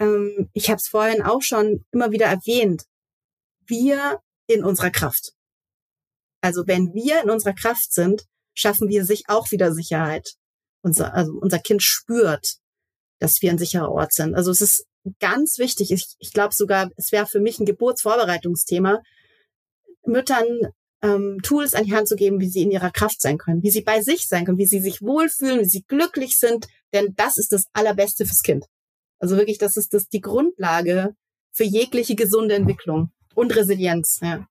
ähm, 0.00 0.48
ich 0.52 0.68
habe 0.68 0.78
es 0.78 0.88
vorhin 0.88 1.22
auch 1.22 1.42
schon 1.42 1.84
immer 1.92 2.10
wieder 2.10 2.26
erwähnt, 2.26 2.84
wir 3.66 4.20
in 4.48 4.64
unserer 4.64 4.90
Kraft. 4.90 5.32
Also 6.40 6.66
wenn 6.66 6.94
wir 6.94 7.22
in 7.22 7.30
unserer 7.30 7.52
Kraft 7.52 7.92
sind, 7.92 8.24
schaffen 8.54 8.88
wir 8.88 9.04
sich 9.04 9.28
auch 9.28 9.50
wieder 9.52 9.72
Sicherheit. 9.72 10.34
Unser, 10.82 11.14
also 11.14 11.32
unser 11.34 11.58
Kind 11.58 11.82
spürt, 11.82 12.56
dass 13.20 13.42
wir 13.42 13.50
ein 13.50 13.58
sicherer 13.58 13.92
Ort 13.92 14.14
sind. 14.14 14.34
Also 14.34 14.50
es 14.50 14.62
ist 14.62 14.86
ganz 15.18 15.58
wichtig. 15.58 15.90
Ich, 15.90 16.14
ich 16.18 16.32
glaube 16.32 16.54
sogar, 16.54 16.90
es 16.96 17.12
wäre 17.12 17.26
für 17.26 17.40
mich 17.40 17.58
ein 17.58 17.66
Geburtsvorbereitungsthema, 17.66 19.00
Müttern 20.06 20.46
ähm, 21.02 21.38
Tools 21.42 21.74
an 21.74 21.84
die 21.84 21.94
Hand 21.94 22.08
zu 22.08 22.16
geben, 22.16 22.40
wie 22.40 22.48
sie 22.48 22.62
in 22.62 22.70
ihrer 22.70 22.90
Kraft 22.90 23.20
sein 23.20 23.38
können, 23.38 23.62
wie 23.62 23.70
sie 23.70 23.82
bei 23.82 24.02
sich 24.02 24.28
sein 24.28 24.44
können, 24.44 24.58
wie 24.58 24.66
sie 24.66 24.80
sich 24.80 25.00
wohlfühlen, 25.00 25.60
wie 25.60 25.68
sie 25.68 25.84
glücklich 25.86 26.38
sind. 26.38 26.66
Denn 26.92 27.14
das 27.16 27.38
ist 27.38 27.52
das 27.52 27.66
Allerbeste 27.72 28.26
fürs 28.26 28.42
Kind. 28.42 28.66
Also 29.18 29.36
wirklich, 29.36 29.58
das 29.58 29.76
ist 29.76 29.94
das 29.94 30.08
die 30.08 30.20
Grundlage 30.20 31.14
für 31.52 31.64
jegliche 31.64 32.14
gesunde 32.14 32.54
Entwicklung 32.54 33.10
und 33.34 33.54
Resilienz, 33.54 34.18
ja. 34.22 34.46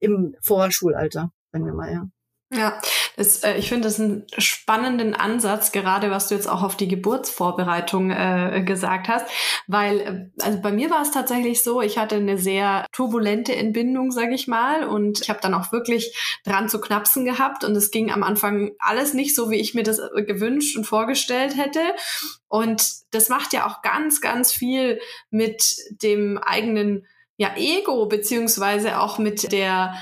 Im 0.00 0.36
Vorschulalter, 0.42 1.32
sagen 1.52 1.66
wir 1.66 1.74
mal, 1.74 1.92
ja. 1.92 2.08
Ja, 2.50 2.80
das, 3.16 3.42
äh, 3.44 3.58
ich 3.58 3.68
finde 3.68 3.88
das 3.88 4.00
einen 4.00 4.26
spannenden 4.38 5.14
Ansatz, 5.14 5.70
gerade 5.70 6.10
was 6.10 6.28
du 6.28 6.34
jetzt 6.34 6.48
auch 6.48 6.62
auf 6.62 6.78
die 6.78 6.88
Geburtsvorbereitung 6.88 8.10
äh, 8.10 8.62
gesagt 8.64 9.08
hast, 9.08 9.26
weil 9.66 10.00
äh, 10.00 10.42
also 10.42 10.58
bei 10.62 10.72
mir 10.72 10.88
war 10.88 11.02
es 11.02 11.10
tatsächlich 11.10 11.62
so, 11.62 11.82
ich 11.82 11.98
hatte 11.98 12.14
eine 12.14 12.38
sehr 12.38 12.86
turbulente 12.92 13.54
Entbindung, 13.54 14.12
sage 14.12 14.34
ich 14.34 14.48
mal, 14.48 14.84
und 14.88 15.20
ich 15.20 15.28
habe 15.28 15.40
dann 15.42 15.52
auch 15.52 15.72
wirklich 15.72 16.16
dran 16.46 16.70
zu 16.70 16.80
knapsen 16.80 17.26
gehabt 17.26 17.64
und 17.64 17.76
es 17.76 17.90
ging 17.90 18.10
am 18.10 18.22
Anfang 18.22 18.70
alles 18.78 19.12
nicht 19.12 19.34
so, 19.34 19.50
wie 19.50 19.60
ich 19.60 19.74
mir 19.74 19.82
das 19.82 19.98
äh, 19.98 20.22
gewünscht 20.22 20.74
und 20.78 20.84
vorgestellt 20.84 21.54
hätte. 21.54 21.80
Und 22.48 22.82
das 23.10 23.28
macht 23.28 23.52
ja 23.52 23.66
auch 23.66 23.82
ganz, 23.82 24.22
ganz 24.22 24.54
viel 24.54 25.00
mit 25.28 25.76
dem 25.90 26.38
eigenen 26.38 27.06
ja, 27.36 27.54
Ego 27.56 28.06
beziehungsweise 28.06 29.00
auch 29.00 29.18
mit 29.18 29.52
der 29.52 29.94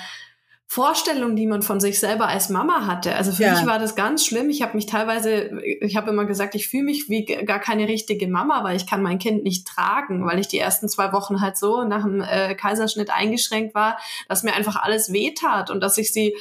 Vorstellung, 0.68 1.36
die 1.36 1.46
man 1.46 1.62
von 1.62 1.78
sich 1.78 2.00
selber 2.00 2.26
als 2.26 2.48
Mama 2.48 2.86
hatte. 2.86 3.14
Also 3.14 3.30
für 3.30 3.44
ja. 3.44 3.52
mich 3.52 3.64
war 3.66 3.78
das 3.78 3.94
ganz 3.94 4.26
schlimm. 4.26 4.50
Ich 4.50 4.62
habe 4.62 4.76
mich 4.76 4.86
teilweise, 4.86 5.60
ich 5.80 5.96
habe 5.96 6.10
immer 6.10 6.24
gesagt, 6.24 6.56
ich 6.56 6.68
fühle 6.68 6.82
mich 6.82 7.08
wie 7.08 7.24
gar 7.24 7.60
keine 7.60 7.86
richtige 7.86 8.26
Mama, 8.26 8.64
weil 8.64 8.76
ich 8.76 8.86
kann 8.86 9.00
mein 9.00 9.20
Kind 9.20 9.44
nicht 9.44 9.66
tragen, 9.66 10.26
weil 10.26 10.40
ich 10.40 10.48
die 10.48 10.58
ersten 10.58 10.88
zwei 10.88 11.12
Wochen 11.12 11.40
halt 11.40 11.56
so 11.56 11.84
nach 11.84 12.02
dem 12.02 12.20
äh, 12.20 12.56
Kaiserschnitt 12.56 13.10
eingeschränkt 13.10 13.76
war, 13.76 13.96
dass 14.28 14.42
mir 14.42 14.54
einfach 14.54 14.74
alles 14.76 15.12
wehtat 15.12 15.70
und 15.70 15.80
dass 15.80 15.98
ich 15.98 16.12
sie 16.12 16.34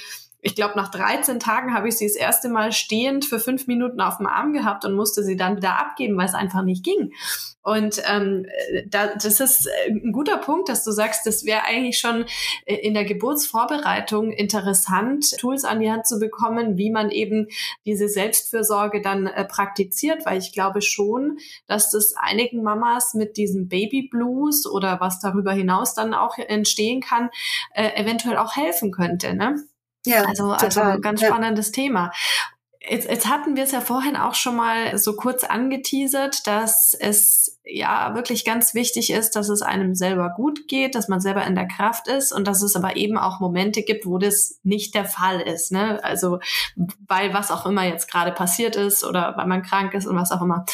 ich 0.45 0.53
glaube, 0.53 0.75
nach 0.75 0.91
13 0.91 1.39
Tagen 1.39 1.73
habe 1.73 1.87
ich 1.87 1.97
sie 1.97 2.05
das 2.05 2.15
erste 2.15 2.49
Mal 2.49 2.71
stehend 2.71 3.25
für 3.25 3.39
fünf 3.39 3.65
Minuten 3.65 3.99
auf 3.99 4.17
dem 4.17 4.27
Arm 4.27 4.53
gehabt 4.53 4.85
und 4.85 4.93
musste 4.93 5.23
sie 5.23 5.35
dann 5.35 5.57
wieder 5.57 5.79
abgeben, 5.79 6.15
weil 6.17 6.27
es 6.27 6.35
einfach 6.35 6.61
nicht 6.61 6.85
ging. 6.85 7.13
Und 7.63 7.99
ähm, 8.07 8.45
da, 8.87 9.15
das 9.15 9.39
ist 9.39 9.67
ein 9.87 10.11
guter 10.11 10.37
Punkt, 10.37 10.69
dass 10.69 10.83
du 10.83 10.91
sagst, 10.91 11.25
das 11.25 11.45
wäre 11.45 11.63
eigentlich 11.65 11.97
schon 11.97 12.25
in 12.67 12.93
der 12.93 13.05
Geburtsvorbereitung 13.05 14.31
interessant, 14.31 15.35
Tools 15.39 15.63
an 15.63 15.79
die 15.79 15.89
Hand 15.89 16.05
zu 16.05 16.19
bekommen, 16.19 16.77
wie 16.77 16.91
man 16.91 17.09
eben 17.09 17.47
diese 17.87 18.07
Selbstfürsorge 18.07 19.01
dann 19.01 19.25
äh, 19.25 19.45
praktiziert, 19.45 20.27
weil 20.27 20.37
ich 20.37 20.53
glaube 20.53 20.83
schon, 20.83 21.39
dass 21.65 21.89
das 21.89 22.13
einigen 22.15 22.61
Mamas 22.61 23.15
mit 23.15 23.35
diesem 23.35 23.67
Baby 23.67 24.09
Blues 24.11 24.67
oder 24.67 24.99
was 24.99 25.19
darüber 25.19 25.53
hinaus 25.53 25.95
dann 25.95 26.13
auch 26.13 26.37
entstehen 26.37 27.01
kann, 27.01 27.31
äh, 27.73 27.99
eventuell 27.99 28.37
auch 28.37 28.55
helfen 28.55 28.91
könnte. 28.91 29.33
Ne? 29.33 29.55
Ja, 30.05 30.23
also, 30.25 30.51
also 30.51 30.81
ganz 31.01 31.21
spannendes 31.21 31.67
ja. 31.67 31.73
Thema. 31.73 32.11
Jetzt, 32.87 33.09
jetzt 33.09 33.27
hatten 33.27 33.55
wir 33.55 33.63
es 33.63 33.71
ja 33.71 33.81
vorhin 33.81 34.15
auch 34.15 34.35
schon 34.35 34.55
mal 34.55 34.97
so 34.97 35.15
kurz 35.15 35.43
angeteasert, 35.43 36.45
dass 36.45 36.93
es 36.93 37.59
ja 37.63 38.13
wirklich 38.13 38.45
ganz 38.45 38.75
wichtig 38.75 39.11
ist, 39.11 39.31
dass 39.31 39.49
es 39.49 39.63
einem 39.63 39.95
selber 39.95 40.33
gut 40.35 40.67
geht, 40.67 40.93
dass 40.93 41.07
man 41.07 41.19
selber 41.19 41.45
in 41.45 41.55
der 41.55 41.67
Kraft 41.67 42.07
ist 42.07 42.31
und 42.31 42.45
dass 42.45 42.61
es 42.61 42.75
aber 42.75 42.95
eben 42.95 43.17
auch 43.17 43.39
Momente 43.39 43.81
gibt, 43.81 44.05
wo 44.05 44.19
das 44.19 44.59
nicht 44.63 44.93
der 44.93 45.05
Fall 45.05 45.41
ist. 45.41 45.71
Ne? 45.71 46.03
Also 46.03 46.39
weil 47.07 47.33
was 47.33 47.49
auch 47.49 47.65
immer 47.65 47.85
jetzt 47.85 48.09
gerade 48.09 48.31
passiert 48.31 48.75
ist 48.75 49.03
oder 49.03 49.33
weil 49.35 49.47
man 49.47 49.63
krank 49.63 49.95
ist 49.95 50.05
und 50.05 50.15
was 50.15 50.31
auch 50.31 50.41
immer. 50.41 50.65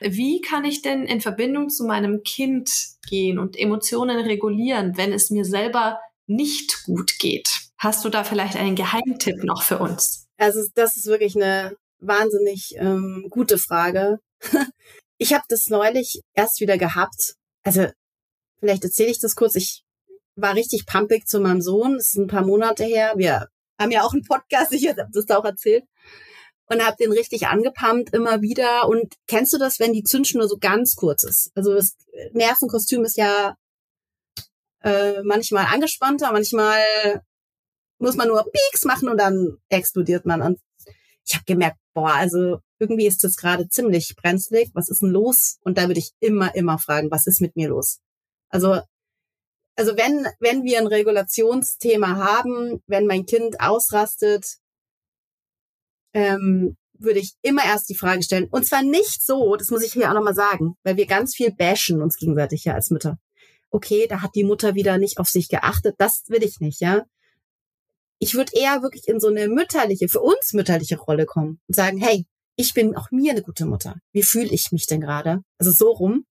Wie 0.00 0.42
kann 0.42 0.64
ich 0.64 0.82
denn 0.82 1.04
in 1.04 1.22
Verbindung 1.22 1.70
zu 1.70 1.84
meinem 1.84 2.22
Kind 2.24 2.70
gehen 3.08 3.38
und 3.38 3.58
Emotionen 3.58 4.18
regulieren, 4.18 4.96
wenn 4.96 5.12
es 5.12 5.30
mir 5.30 5.46
selber 5.46 6.00
nicht 6.26 6.84
gut 6.84 7.18
geht? 7.18 7.63
Hast 7.84 8.02
du 8.02 8.08
da 8.08 8.24
vielleicht 8.24 8.56
einen 8.56 8.76
Geheimtipp 8.76 9.44
noch 9.44 9.62
für 9.62 9.78
uns? 9.78 10.26
Also 10.38 10.66
das 10.74 10.96
ist 10.96 11.04
wirklich 11.04 11.36
eine 11.36 11.76
wahnsinnig 11.98 12.74
ähm, 12.78 13.26
gute 13.28 13.58
Frage. 13.58 14.20
ich 15.18 15.34
habe 15.34 15.44
das 15.50 15.66
neulich 15.68 16.22
erst 16.32 16.60
wieder 16.60 16.78
gehabt. 16.78 17.34
Also 17.62 17.86
vielleicht 18.58 18.84
erzähle 18.84 19.10
ich 19.10 19.20
das 19.20 19.36
kurz. 19.36 19.54
Ich 19.54 19.84
war 20.34 20.54
richtig 20.54 20.86
pumpig 20.86 21.26
zu 21.26 21.40
meinem 21.40 21.60
Sohn. 21.60 21.98
Das 21.98 22.06
ist 22.06 22.16
ein 22.16 22.26
paar 22.26 22.46
Monate 22.46 22.84
her. 22.84 23.12
Wir 23.16 23.48
haben 23.78 23.90
ja 23.90 24.02
auch 24.02 24.14
einen 24.14 24.24
Podcast, 24.24 24.72
ich 24.72 24.88
habe 24.88 25.06
das 25.12 25.28
auch 25.28 25.44
erzählt. 25.44 25.84
Und 26.70 26.82
habe 26.82 26.96
den 26.98 27.12
richtig 27.12 27.48
angepumpt 27.48 28.14
immer 28.14 28.40
wieder. 28.40 28.88
Und 28.88 29.12
kennst 29.26 29.52
du 29.52 29.58
das, 29.58 29.78
wenn 29.78 29.92
die 29.92 30.04
Zündschnur 30.04 30.48
so 30.48 30.56
ganz 30.56 30.96
kurz 30.96 31.22
ist? 31.22 31.50
Also 31.54 31.74
das 31.74 31.98
Nervenkostüm 32.32 33.04
ist 33.04 33.18
ja 33.18 33.56
äh, 34.80 35.22
manchmal 35.22 35.66
angespannter, 35.66 36.32
manchmal 36.32 36.80
muss 37.98 38.16
man 38.16 38.28
nur 38.28 38.44
Pieks 38.44 38.84
machen 38.84 39.08
und 39.08 39.18
dann 39.18 39.58
explodiert 39.68 40.26
man. 40.26 40.42
Und 40.42 40.58
ich 41.26 41.34
habe 41.34 41.44
gemerkt, 41.46 41.78
boah, 41.94 42.12
also 42.12 42.58
irgendwie 42.78 43.06
ist 43.06 43.24
das 43.24 43.36
gerade 43.36 43.68
ziemlich 43.68 44.14
brenzlig. 44.16 44.70
Was 44.74 44.88
ist 44.88 45.02
denn 45.02 45.10
los? 45.10 45.58
Und 45.62 45.78
da 45.78 45.86
würde 45.86 46.00
ich 46.00 46.12
immer, 46.20 46.54
immer 46.54 46.78
fragen, 46.78 47.10
was 47.10 47.26
ist 47.26 47.40
mit 47.40 47.56
mir 47.56 47.68
los? 47.68 48.00
Also, 48.48 48.80
also 49.76 49.96
wenn, 49.96 50.26
wenn 50.40 50.64
wir 50.64 50.78
ein 50.78 50.86
Regulationsthema 50.86 52.16
haben, 52.16 52.82
wenn 52.86 53.06
mein 53.06 53.26
Kind 53.26 53.60
ausrastet, 53.60 54.58
ähm, 56.12 56.76
würde 56.96 57.18
ich 57.18 57.34
immer 57.42 57.64
erst 57.64 57.88
die 57.88 57.96
Frage 57.96 58.22
stellen. 58.22 58.48
Und 58.50 58.66
zwar 58.66 58.82
nicht 58.82 59.24
so, 59.24 59.56
das 59.56 59.70
muss 59.70 59.82
ich 59.82 59.92
hier 59.92 60.10
auch 60.10 60.14
nochmal 60.14 60.34
sagen, 60.34 60.74
weil 60.84 60.96
wir 60.96 61.06
ganz 61.06 61.34
viel 61.34 61.52
bashen 61.52 62.02
uns 62.02 62.16
gegenseitig 62.16 62.64
ja 62.64 62.74
als 62.74 62.90
Mütter. 62.90 63.18
Okay, 63.70 64.06
da 64.08 64.22
hat 64.22 64.30
die 64.36 64.44
Mutter 64.44 64.76
wieder 64.76 64.98
nicht 64.98 65.18
auf 65.18 65.26
sich 65.26 65.48
geachtet. 65.48 65.96
Das 65.98 66.22
will 66.28 66.44
ich 66.44 66.60
nicht, 66.60 66.80
ja 66.80 67.04
ich 68.24 68.34
würde 68.34 68.52
eher 68.54 68.80
wirklich 68.80 69.06
in 69.06 69.20
so 69.20 69.28
eine 69.28 69.48
mütterliche, 69.48 70.08
für 70.08 70.20
uns 70.20 70.54
mütterliche 70.54 70.96
Rolle 70.96 71.26
kommen 71.26 71.60
und 71.68 71.74
sagen, 71.76 71.98
hey, 71.98 72.24
ich 72.56 72.72
bin 72.72 72.96
auch 72.96 73.10
mir 73.10 73.32
eine 73.32 73.42
gute 73.42 73.66
Mutter. 73.66 73.96
Wie 74.12 74.22
fühle 74.22 74.48
ich 74.48 74.72
mich 74.72 74.86
denn 74.86 75.02
gerade? 75.02 75.42
Also 75.58 75.72
so 75.72 75.90
rum. 75.90 76.24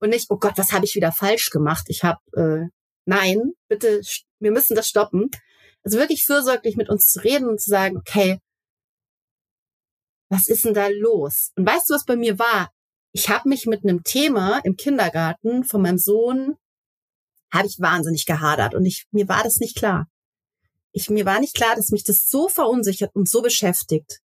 Und 0.00 0.10
nicht, 0.10 0.26
oh 0.28 0.36
Gott, 0.36 0.58
was 0.58 0.72
habe 0.72 0.84
ich 0.84 0.94
wieder 0.94 1.12
falsch 1.12 1.48
gemacht? 1.48 1.86
Ich 1.88 2.04
habe, 2.04 2.20
äh, 2.34 2.68
nein, 3.06 3.52
bitte, 3.68 4.02
wir 4.38 4.50
müssen 4.50 4.74
das 4.74 4.86
stoppen. 4.86 5.30
Also 5.82 5.96
wirklich 5.96 6.26
fürsorglich 6.26 6.76
mit 6.76 6.90
uns 6.90 7.06
zu 7.06 7.20
reden 7.24 7.48
und 7.48 7.58
zu 7.58 7.70
sagen, 7.70 7.96
okay, 7.96 8.38
was 10.28 10.46
ist 10.46 10.66
denn 10.66 10.74
da 10.74 10.88
los? 10.88 11.52
Und 11.56 11.66
weißt 11.66 11.88
du, 11.88 11.94
was 11.94 12.04
bei 12.04 12.16
mir 12.16 12.38
war? 12.38 12.70
Ich 13.12 13.30
habe 13.30 13.48
mich 13.48 13.64
mit 13.64 13.82
einem 13.82 14.02
Thema 14.02 14.60
im 14.62 14.76
Kindergarten 14.76 15.64
von 15.64 15.80
meinem 15.80 15.98
Sohn, 15.98 16.56
habe 17.50 17.66
ich 17.66 17.78
wahnsinnig 17.80 18.26
gehadert 18.26 18.74
und 18.74 18.84
ich, 18.84 19.06
mir 19.10 19.26
war 19.26 19.42
das 19.42 19.56
nicht 19.56 19.76
klar 19.76 20.06
ich, 20.92 21.10
mir 21.10 21.26
war 21.26 21.40
nicht 21.40 21.54
klar, 21.54 21.76
dass 21.76 21.90
mich 21.90 22.04
das 22.04 22.28
so 22.28 22.48
verunsichert 22.48 23.10
und 23.14 23.28
so 23.28 23.42
beschäftigt. 23.42 24.20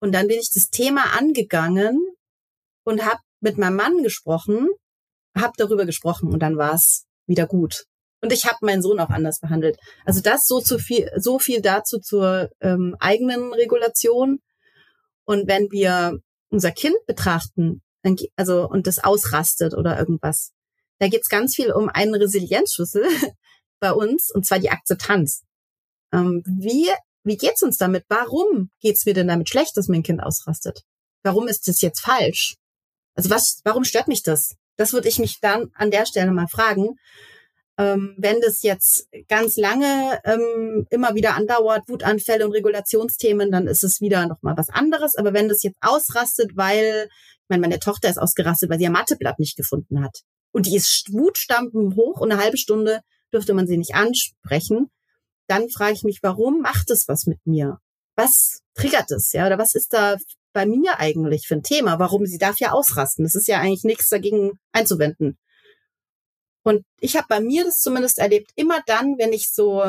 Und 0.00 0.12
dann 0.12 0.28
bin 0.28 0.38
ich 0.38 0.50
das 0.52 0.70
Thema 0.70 1.16
angegangen 1.16 1.98
und 2.84 3.04
habe 3.04 3.20
mit 3.40 3.58
meinem 3.58 3.76
Mann 3.76 4.02
gesprochen, 4.02 4.68
habe 5.36 5.52
darüber 5.56 5.86
gesprochen 5.86 6.32
und 6.32 6.40
dann 6.40 6.56
war 6.56 6.74
es 6.74 7.06
wieder 7.26 7.46
gut. 7.46 7.84
Und 8.22 8.32
ich 8.32 8.46
habe 8.46 8.58
meinen 8.62 8.82
Sohn 8.82 9.00
auch 9.00 9.08
anders 9.08 9.40
behandelt. 9.40 9.78
Also 10.04 10.20
das 10.20 10.46
so 10.46 10.60
zu 10.60 10.78
viel, 10.78 11.10
so 11.16 11.38
viel 11.38 11.62
dazu 11.62 11.98
zur 11.98 12.50
ähm, 12.60 12.94
eigenen 12.98 13.52
Regulation. 13.54 14.40
Und 15.24 15.48
wenn 15.48 15.70
wir 15.70 16.18
unser 16.50 16.72
Kind 16.72 16.96
betrachten, 17.06 17.82
dann, 18.02 18.16
also 18.36 18.68
und 18.68 18.86
das 18.86 18.98
ausrastet 18.98 19.74
oder 19.74 19.98
irgendwas, 19.98 20.52
da 20.98 21.08
geht's 21.08 21.28
ganz 21.28 21.54
viel 21.54 21.72
um 21.72 21.88
einen 21.88 22.14
Resilienzschlüssel 22.14 23.04
bei 23.80 23.92
uns, 23.92 24.30
und 24.34 24.44
zwar 24.44 24.58
die 24.58 24.70
Akzeptanz. 24.70 25.44
Ähm, 26.12 26.42
wie, 26.46 26.88
wie 27.24 27.36
geht's 27.36 27.62
uns 27.62 27.76
damit? 27.78 28.04
Warum 28.08 28.70
geht's 28.80 29.06
mir 29.06 29.14
denn 29.14 29.28
damit 29.28 29.48
schlecht, 29.48 29.76
dass 29.76 29.88
mein 29.88 30.02
Kind 30.02 30.22
ausrastet? 30.22 30.82
Warum 31.22 31.48
ist 31.48 31.68
das 31.68 31.80
jetzt 31.80 32.00
falsch? 32.00 32.56
Also 33.14 33.30
was, 33.30 33.60
warum 33.64 33.84
stört 33.84 34.08
mich 34.08 34.22
das? 34.22 34.54
Das 34.76 34.92
würde 34.92 35.08
ich 35.08 35.18
mich 35.18 35.40
dann 35.40 35.70
an 35.74 35.90
der 35.90 36.06
Stelle 36.06 36.30
mal 36.30 36.48
fragen. 36.48 36.96
Ähm, 37.78 38.14
wenn 38.18 38.40
das 38.40 38.62
jetzt 38.62 39.08
ganz 39.28 39.56
lange 39.56 40.20
ähm, 40.24 40.86
immer 40.90 41.14
wieder 41.14 41.34
andauert, 41.34 41.88
Wutanfälle 41.88 42.46
und 42.46 42.52
Regulationsthemen, 42.52 43.50
dann 43.50 43.66
ist 43.66 43.84
es 43.84 44.00
wieder 44.00 44.26
nochmal 44.26 44.56
was 44.56 44.68
anderes. 44.70 45.16
Aber 45.16 45.34
wenn 45.34 45.48
das 45.48 45.62
jetzt 45.62 45.78
ausrastet, 45.80 46.52
weil, 46.56 47.08
ich 47.10 47.48
meine, 47.48 47.60
meine 47.60 47.78
Tochter 47.78 48.08
ist 48.08 48.18
ausgerastet, 48.18 48.70
weil 48.70 48.78
sie 48.78 48.84
ihr 48.84 48.90
Matheblatt 48.90 49.38
nicht 49.38 49.56
gefunden 49.56 50.02
hat. 50.02 50.20
Und 50.52 50.66
die 50.66 50.76
ist 50.76 51.12
Wutstampfen 51.12 51.94
hoch 51.96 52.20
und 52.20 52.32
eine 52.32 52.42
halbe 52.42 52.56
Stunde 52.56 53.00
dürfte 53.32 53.54
man 53.54 53.66
sie 53.66 53.76
nicht 53.76 53.94
ansprechen 53.94 54.90
dann 55.50 55.68
frage 55.68 55.94
ich 55.94 56.02
mich, 56.04 56.22
warum 56.22 56.60
macht 56.60 56.90
es 56.90 57.08
was 57.08 57.26
mit 57.26 57.44
mir? 57.44 57.78
Was 58.16 58.60
triggert 58.74 59.10
es, 59.10 59.32
ja? 59.32 59.46
Oder 59.46 59.58
was 59.58 59.74
ist 59.74 59.92
da 59.92 60.16
bei 60.52 60.66
mir 60.66 60.98
eigentlich 60.98 61.46
für 61.46 61.56
ein 61.56 61.62
Thema? 61.62 61.98
Warum 61.98 62.26
sie 62.26 62.38
darf 62.38 62.58
ja 62.60 62.72
ausrasten? 62.72 63.24
Das 63.24 63.34
ist 63.34 63.48
ja 63.48 63.58
eigentlich 63.58 63.84
nichts 63.84 64.08
dagegen 64.08 64.52
einzuwenden. 64.72 65.38
Und 66.62 66.84
ich 67.00 67.16
habe 67.16 67.26
bei 67.28 67.40
mir 67.40 67.64
das 67.64 67.80
zumindest 67.80 68.18
erlebt, 68.18 68.50
immer 68.54 68.80
dann, 68.86 69.16
wenn 69.18 69.32
ich 69.32 69.50
so 69.50 69.82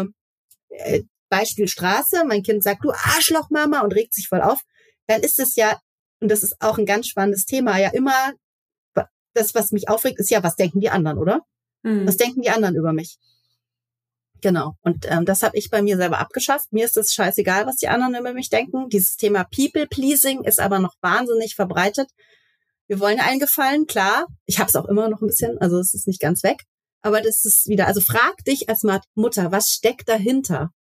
äh, 0.69 1.03
Beispiel 1.29 1.67
Straße, 1.67 2.23
mein 2.25 2.43
Kind 2.43 2.63
sagt, 2.63 2.83
du 2.83 2.91
Arschloch 2.91 3.49
Mama 3.49 3.81
und 3.81 3.93
regt 3.93 4.13
sich 4.13 4.27
voll 4.27 4.41
auf, 4.41 4.59
dann 5.07 5.21
ist 5.21 5.39
es 5.39 5.55
ja, 5.55 5.79
und 6.21 6.31
das 6.31 6.43
ist 6.43 6.55
auch 6.59 6.77
ein 6.77 6.85
ganz 6.85 7.07
spannendes 7.07 7.45
Thema, 7.45 7.77
ja 7.77 7.89
immer, 7.89 8.33
das, 9.33 9.55
was 9.55 9.71
mich 9.71 9.89
aufregt, 9.89 10.19
ist 10.19 10.29
ja, 10.29 10.43
was 10.43 10.55
denken 10.55 10.79
die 10.79 10.89
anderen, 10.89 11.17
oder? 11.17 11.41
Mhm. 11.83 12.07
Was 12.07 12.17
denken 12.17 12.41
die 12.41 12.49
anderen 12.49 12.75
über 12.75 12.93
mich? 12.93 13.17
Genau. 14.41 14.75
Und 14.81 15.05
ähm, 15.09 15.25
das 15.25 15.43
habe 15.43 15.57
ich 15.57 15.69
bei 15.69 15.81
mir 15.81 15.97
selber 15.97 16.19
abgeschafft. 16.19 16.73
Mir 16.73 16.85
ist 16.85 16.97
es 16.97 17.13
scheißegal, 17.13 17.67
was 17.67 17.75
die 17.75 17.87
anderen 17.87 18.15
über 18.15 18.33
mich 18.33 18.49
denken. 18.49 18.89
Dieses 18.89 19.15
Thema 19.15 19.43
People-Pleasing 19.43 20.43
ist 20.43 20.59
aber 20.59 20.79
noch 20.79 20.95
wahnsinnig 21.01 21.55
verbreitet. 21.55 22.09
Wir 22.87 22.99
wollen 22.99 23.19
allen 23.19 23.39
gefallen, 23.39 23.85
klar. 23.85 24.25
Ich 24.47 24.59
habe 24.59 24.67
es 24.67 24.75
auch 24.75 24.85
immer 24.85 25.07
noch 25.09 25.21
ein 25.21 25.27
bisschen, 25.27 25.57
also 25.59 25.77
es 25.79 25.93
ist 25.93 26.07
nicht 26.07 26.19
ganz 26.19 26.43
weg. 26.43 26.63
Aber 27.03 27.21
das 27.21 27.45
ist 27.45 27.67
wieder, 27.67 27.87
also 27.87 28.01
frag 28.01 28.43
dich 28.45 28.67
als 28.67 28.83
Mutter, 29.15 29.51
was 29.51 29.69
steckt 29.69 30.09
dahinter? 30.09 30.71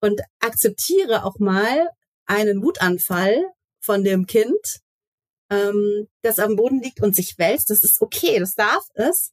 Und 0.00 0.20
akzeptiere 0.40 1.24
auch 1.24 1.38
mal 1.38 1.88
einen 2.26 2.62
Wutanfall 2.62 3.44
von 3.80 4.04
dem 4.04 4.26
Kind, 4.26 4.80
ähm, 5.50 6.08
das 6.22 6.38
am 6.38 6.56
Boden 6.56 6.80
liegt 6.80 7.02
und 7.02 7.14
sich 7.14 7.38
wälzt. 7.38 7.70
Das 7.70 7.82
ist 7.82 8.00
okay, 8.00 8.38
das 8.38 8.54
darf 8.54 8.84
es. 8.94 9.32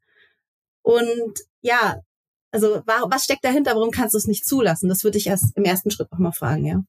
Und 0.82 1.39
ja, 1.62 2.01
also 2.56 2.82
was 2.86 3.26
steckt 3.26 3.43
dahinter? 3.43 3.76
Warum 3.76 3.91
kannst 3.91 4.14
du 4.14 4.18
es 4.18 4.28
nicht 4.28 4.45
zulassen? 4.45 4.88
Das 4.88 5.03
würde 5.03 5.18
ich 5.18 5.28
erst 5.28 5.56
im 5.56 5.66
ersten 5.66 5.91
Schritt 5.91 6.12
nochmal 6.12 6.32
fragen, 6.32 6.66
ja. 6.66 6.84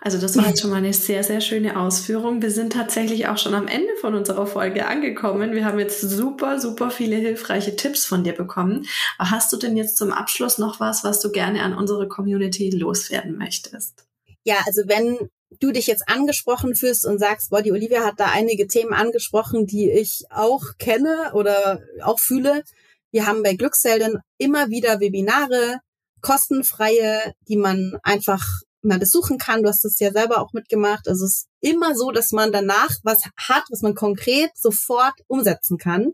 Also 0.00 0.18
das 0.18 0.36
war 0.36 0.46
jetzt 0.46 0.60
schon 0.60 0.70
mal 0.70 0.76
eine 0.76 0.92
sehr, 0.92 1.24
sehr 1.24 1.40
schöne 1.40 1.78
Ausführung. 1.78 2.40
Wir 2.40 2.50
sind 2.50 2.72
tatsächlich 2.72 3.26
auch 3.26 3.38
schon 3.38 3.54
am 3.54 3.66
Ende 3.66 3.94
von 4.00 4.14
unserer 4.14 4.46
Folge 4.46 4.86
angekommen. 4.86 5.52
Wir 5.52 5.64
haben 5.64 5.78
jetzt 5.78 6.00
super, 6.00 6.60
super 6.60 6.90
viele 6.90 7.16
hilfreiche 7.16 7.74
Tipps 7.74 8.04
von 8.04 8.22
dir 8.22 8.34
bekommen. 8.34 8.86
Aber 9.16 9.30
hast 9.30 9.52
du 9.52 9.56
denn 9.56 9.76
jetzt 9.76 9.96
zum 9.96 10.12
Abschluss 10.12 10.58
noch 10.58 10.78
was, 10.78 11.02
was 11.02 11.20
du 11.20 11.32
gerne 11.32 11.62
an 11.62 11.74
unsere 11.74 12.06
Community 12.06 12.70
loswerden 12.70 13.36
möchtest? 13.36 14.04
Ja, 14.44 14.56
also 14.66 14.82
wenn 14.86 15.30
du 15.60 15.72
dich 15.72 15.86
jetzt 15.86 16.08
angesprochen 16.08 16.74
fühlst 16.74 17.06
und 17.06 17.18
sagst, 17.18 17.50
boah, 17.50 17.62
die 17.62 17.72
Olivia 17.72 18.04
hat 18.04 18.14
da 18.18 18.26
einige 18.26 18.68
Themen 18.68 18.92
angesprochen, 18.92 19.66
die 19.66 19.90
ich 19.90 20.24
auch 20.30 20.62
kenne 20.78 21.32
oder 21.34 21.80
auch 22.02 22.20
fühle. 22.20 22.62
Wir 23.10 23.26
haben 23.26 23.42
bei 23.42 23.54
Glückshelden 23.54 24.18
immer 24.36 24.68
wieder 24.68 25.00
Webinare, 25.00 25.78
kostenfreie, 26.20 27.34
die 27.48 27.56
man 27.56 27.98
einfach 28.02 28.44
mal 28.82 28.98
besuchen 28.98 29.38
kann. 29.38 29.62
Du 29.62 29.68
hast 29.68 29.84
es 29.84 29.98
ja 29.98 30.12
selber 30.12 30.40
auch 30.40 30.52
mitgemacht. 30.52 31.08
Also 31.08 31.24
es 31.24 31.32
ist 31.32 31.48
immer 31.60 31.94
so, 31.94 32.10
dass 32.10 32.32
man 32.32 32.52
danach 32.52 32.90
was 33.02 33.22
hat, 33.36 33.64
was 33.70 33.82
man 33.82 33.94
konkret 33.94 34.50
sofort 34.54 35.14
umsetzen 35.26 35.78
kann 35.78 36.12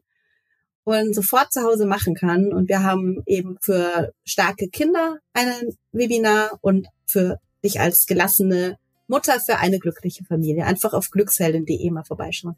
und 0.85 1.15
sofort 1.15 1.53
zu 1.53 1.63
Hause 1.63 1.87
machen 1.87 2.15
kann. 2.15 2.53
Und 2.53 2.69
wir 2.69 2.83
haben 2.83 3.23
eben 3.27 3.57
für 3.61 4.13
starke 4.25 4.69
Kinder 4.69 5.19
ein 5.33 5.77
Webinar 5.93 6.59
und 6.61 6.87
für 7.07 7.39
dich 7.63 7.81
als 7.81 8.07
gelassene 8.07 8.79
Mutter 9.07 9.41
für 9.41 9.59
eine 9.59 9.79
glückliche 9.79 10.25
Familie. 10.25 10.65
Einfach 10.65 10.93
auf 10.93 11.11
glücksheldin.de 11.11 11.91
mal 11.91 12.05
vorbeischauen. 12.05 12.57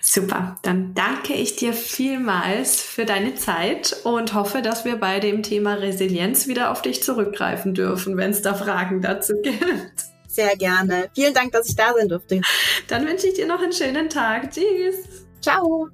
Super, 0.00 0.56
dann 0.62 0.94
danke 0.94 1.34
ich 1.34 1.56
dir 1.56 1.72
vielmals 1.72 2.80
für 2.80 3.04
deine 3.04 3.34
Zeit 3.34 3.96
und 4.04 4.34
hoffe, 4.34 4.62
dass 4.62 4.84
wir 4.84 4.96
bei 4.96 5.20
dem 5.20 5.42
Thema 5.42 5.74
Resilienz 5.74 6.46
wieder 6.46 6.70
auf 6.70 6.82
dich 6.82 7.02
zurückgreifen 7.02 7.74
dürfen, 7.74 8.16
wenn 8.16 8.30
es 8.30 8.42
da 8.42 8.54
Fragen 8.54 9.02
dazu 9.02 9.34
gibt. 9.42 10.16
Sehr 10.28 10.56
gerne. 10.56 11.08
Vielen 11.14 11.34
Dank, 11.34 11.52
dass 11.52 11.68
ich 11.68 11.76
da 11.76 11.94
sein 11.94 12.08
durfte. 12.08 12.40
Dann 12.88 13.06
wünsche 13.06 13.26
ich 13.26 13.34
dir 13.34 13.46
noch 13.46 13.60
einen 13.60 13.72
schönen 13.72 14.10
Tag. 14.10 14.50
Tschüss. 14.52 15.26
Ciao. 15.40 15.88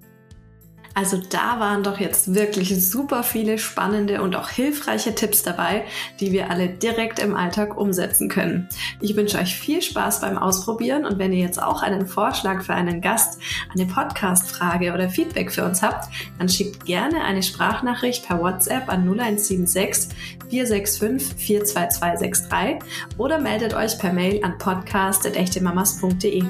Also 0.95 1.17
da 1.31 1.59
waren 1.59 1.83
doch 1.83 1.99
jetzt 2.01 2.35
wirklich 2.35 2.89
super 2.89 3.23
viele 3.23 3.59
spannende 3.59 4.21
und 4.23 4.37
auch 4.37 4.51
hilfreiche 4.51 5.15
Tipps 5.15 5.43
dabei, 5.43 5.85
die 6.21 6.33
wir 6.33 6.51
alle 6.51 6.69
direkt 6.69 7.19
im 7.19 7.35
Alltag 7.35 7.77
umsetzen 7.77 8.29
können. 8.29 8.69
Ich 9.01 9.17
wünsche 9.17 9.39
euch 9.39 9.55
viel 9.55 9.81
Spaß 9.81 10.21
beim 10.21 10.37
Ausprobieren 10.37 11.07
und 11.07 11.19
wenn 11.19 11.33
ihr 11.33 11.43
jetzt 11.43 11.63
auch 11.63 11.83
einen 11.83 12.07
Vorschlag 12.07 12.63
für 12.63 12.75
einen 12.75 13.01
Gast, 13.01 13.41
eine 13.75 13.87
Podcast-Frage 13.87 14.93
oder 14.93 15.09
Feedback 15.09 15.51
für 15.51 15.65
uns 15.65 15.83
habt, 15.83 16.09
dann 16.39 16.49
schickt 16.49 16.85
gerne 16.85 17.23
eine 17.23 17.43
Sprachnachricht 17.43 18.27
per 18.27 18.41
WhatsApp 18.41 18.89
an 18.89 19.09
0176 19.09 20.15
465 20.51 21.37
42263 21.37 22.79
oder 23.17 23.39
meldet 23.39 23.73
euch 23.75 23.99
per 23.99 24.13
Mail 24.13 24.45
an 24.45 24.59
podcast.echtemamas.de. 24.59 26.45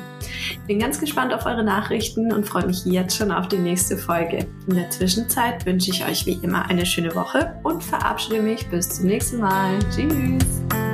Bin 0.66 0.78
ganz 0.78 0.99
gespannt 0.99 1.32
auf 1.32 1.47
eure 1.47 1.62
Nachrichten 1.62 2.32
und 2.32 2.45
freue 2.47 2.66
mich 2.66 2.84
jetzt 2.84 3.16
schon 3.16 3.30
auf 3.30 3.47
die 3.49 3.59
nächste 3.59 3.97
Folge. 3.97 4.32
Folge. 4.33 4.47
In 4.66 4.74
der 4.74 4.91
Zwischenzeit 4.91 5.66
wünsche 5.66 5.91
ich 5.91 6.05
euch 6.05 6.26
wie 6.26 6.39
immer 6.43 6.66
eine 6.66 6.87
schöne 6.87 7.14
Woche 7.14 7.61
und 7.62 7.83
verabschiede 7.83 8.43
mich 8.43 8.68
bis 8.68 8.89
zum 8.89 9.07
nächsten 9.07 9.39
Mal. 9.39 9.78
Tschüss! 9.95 10.91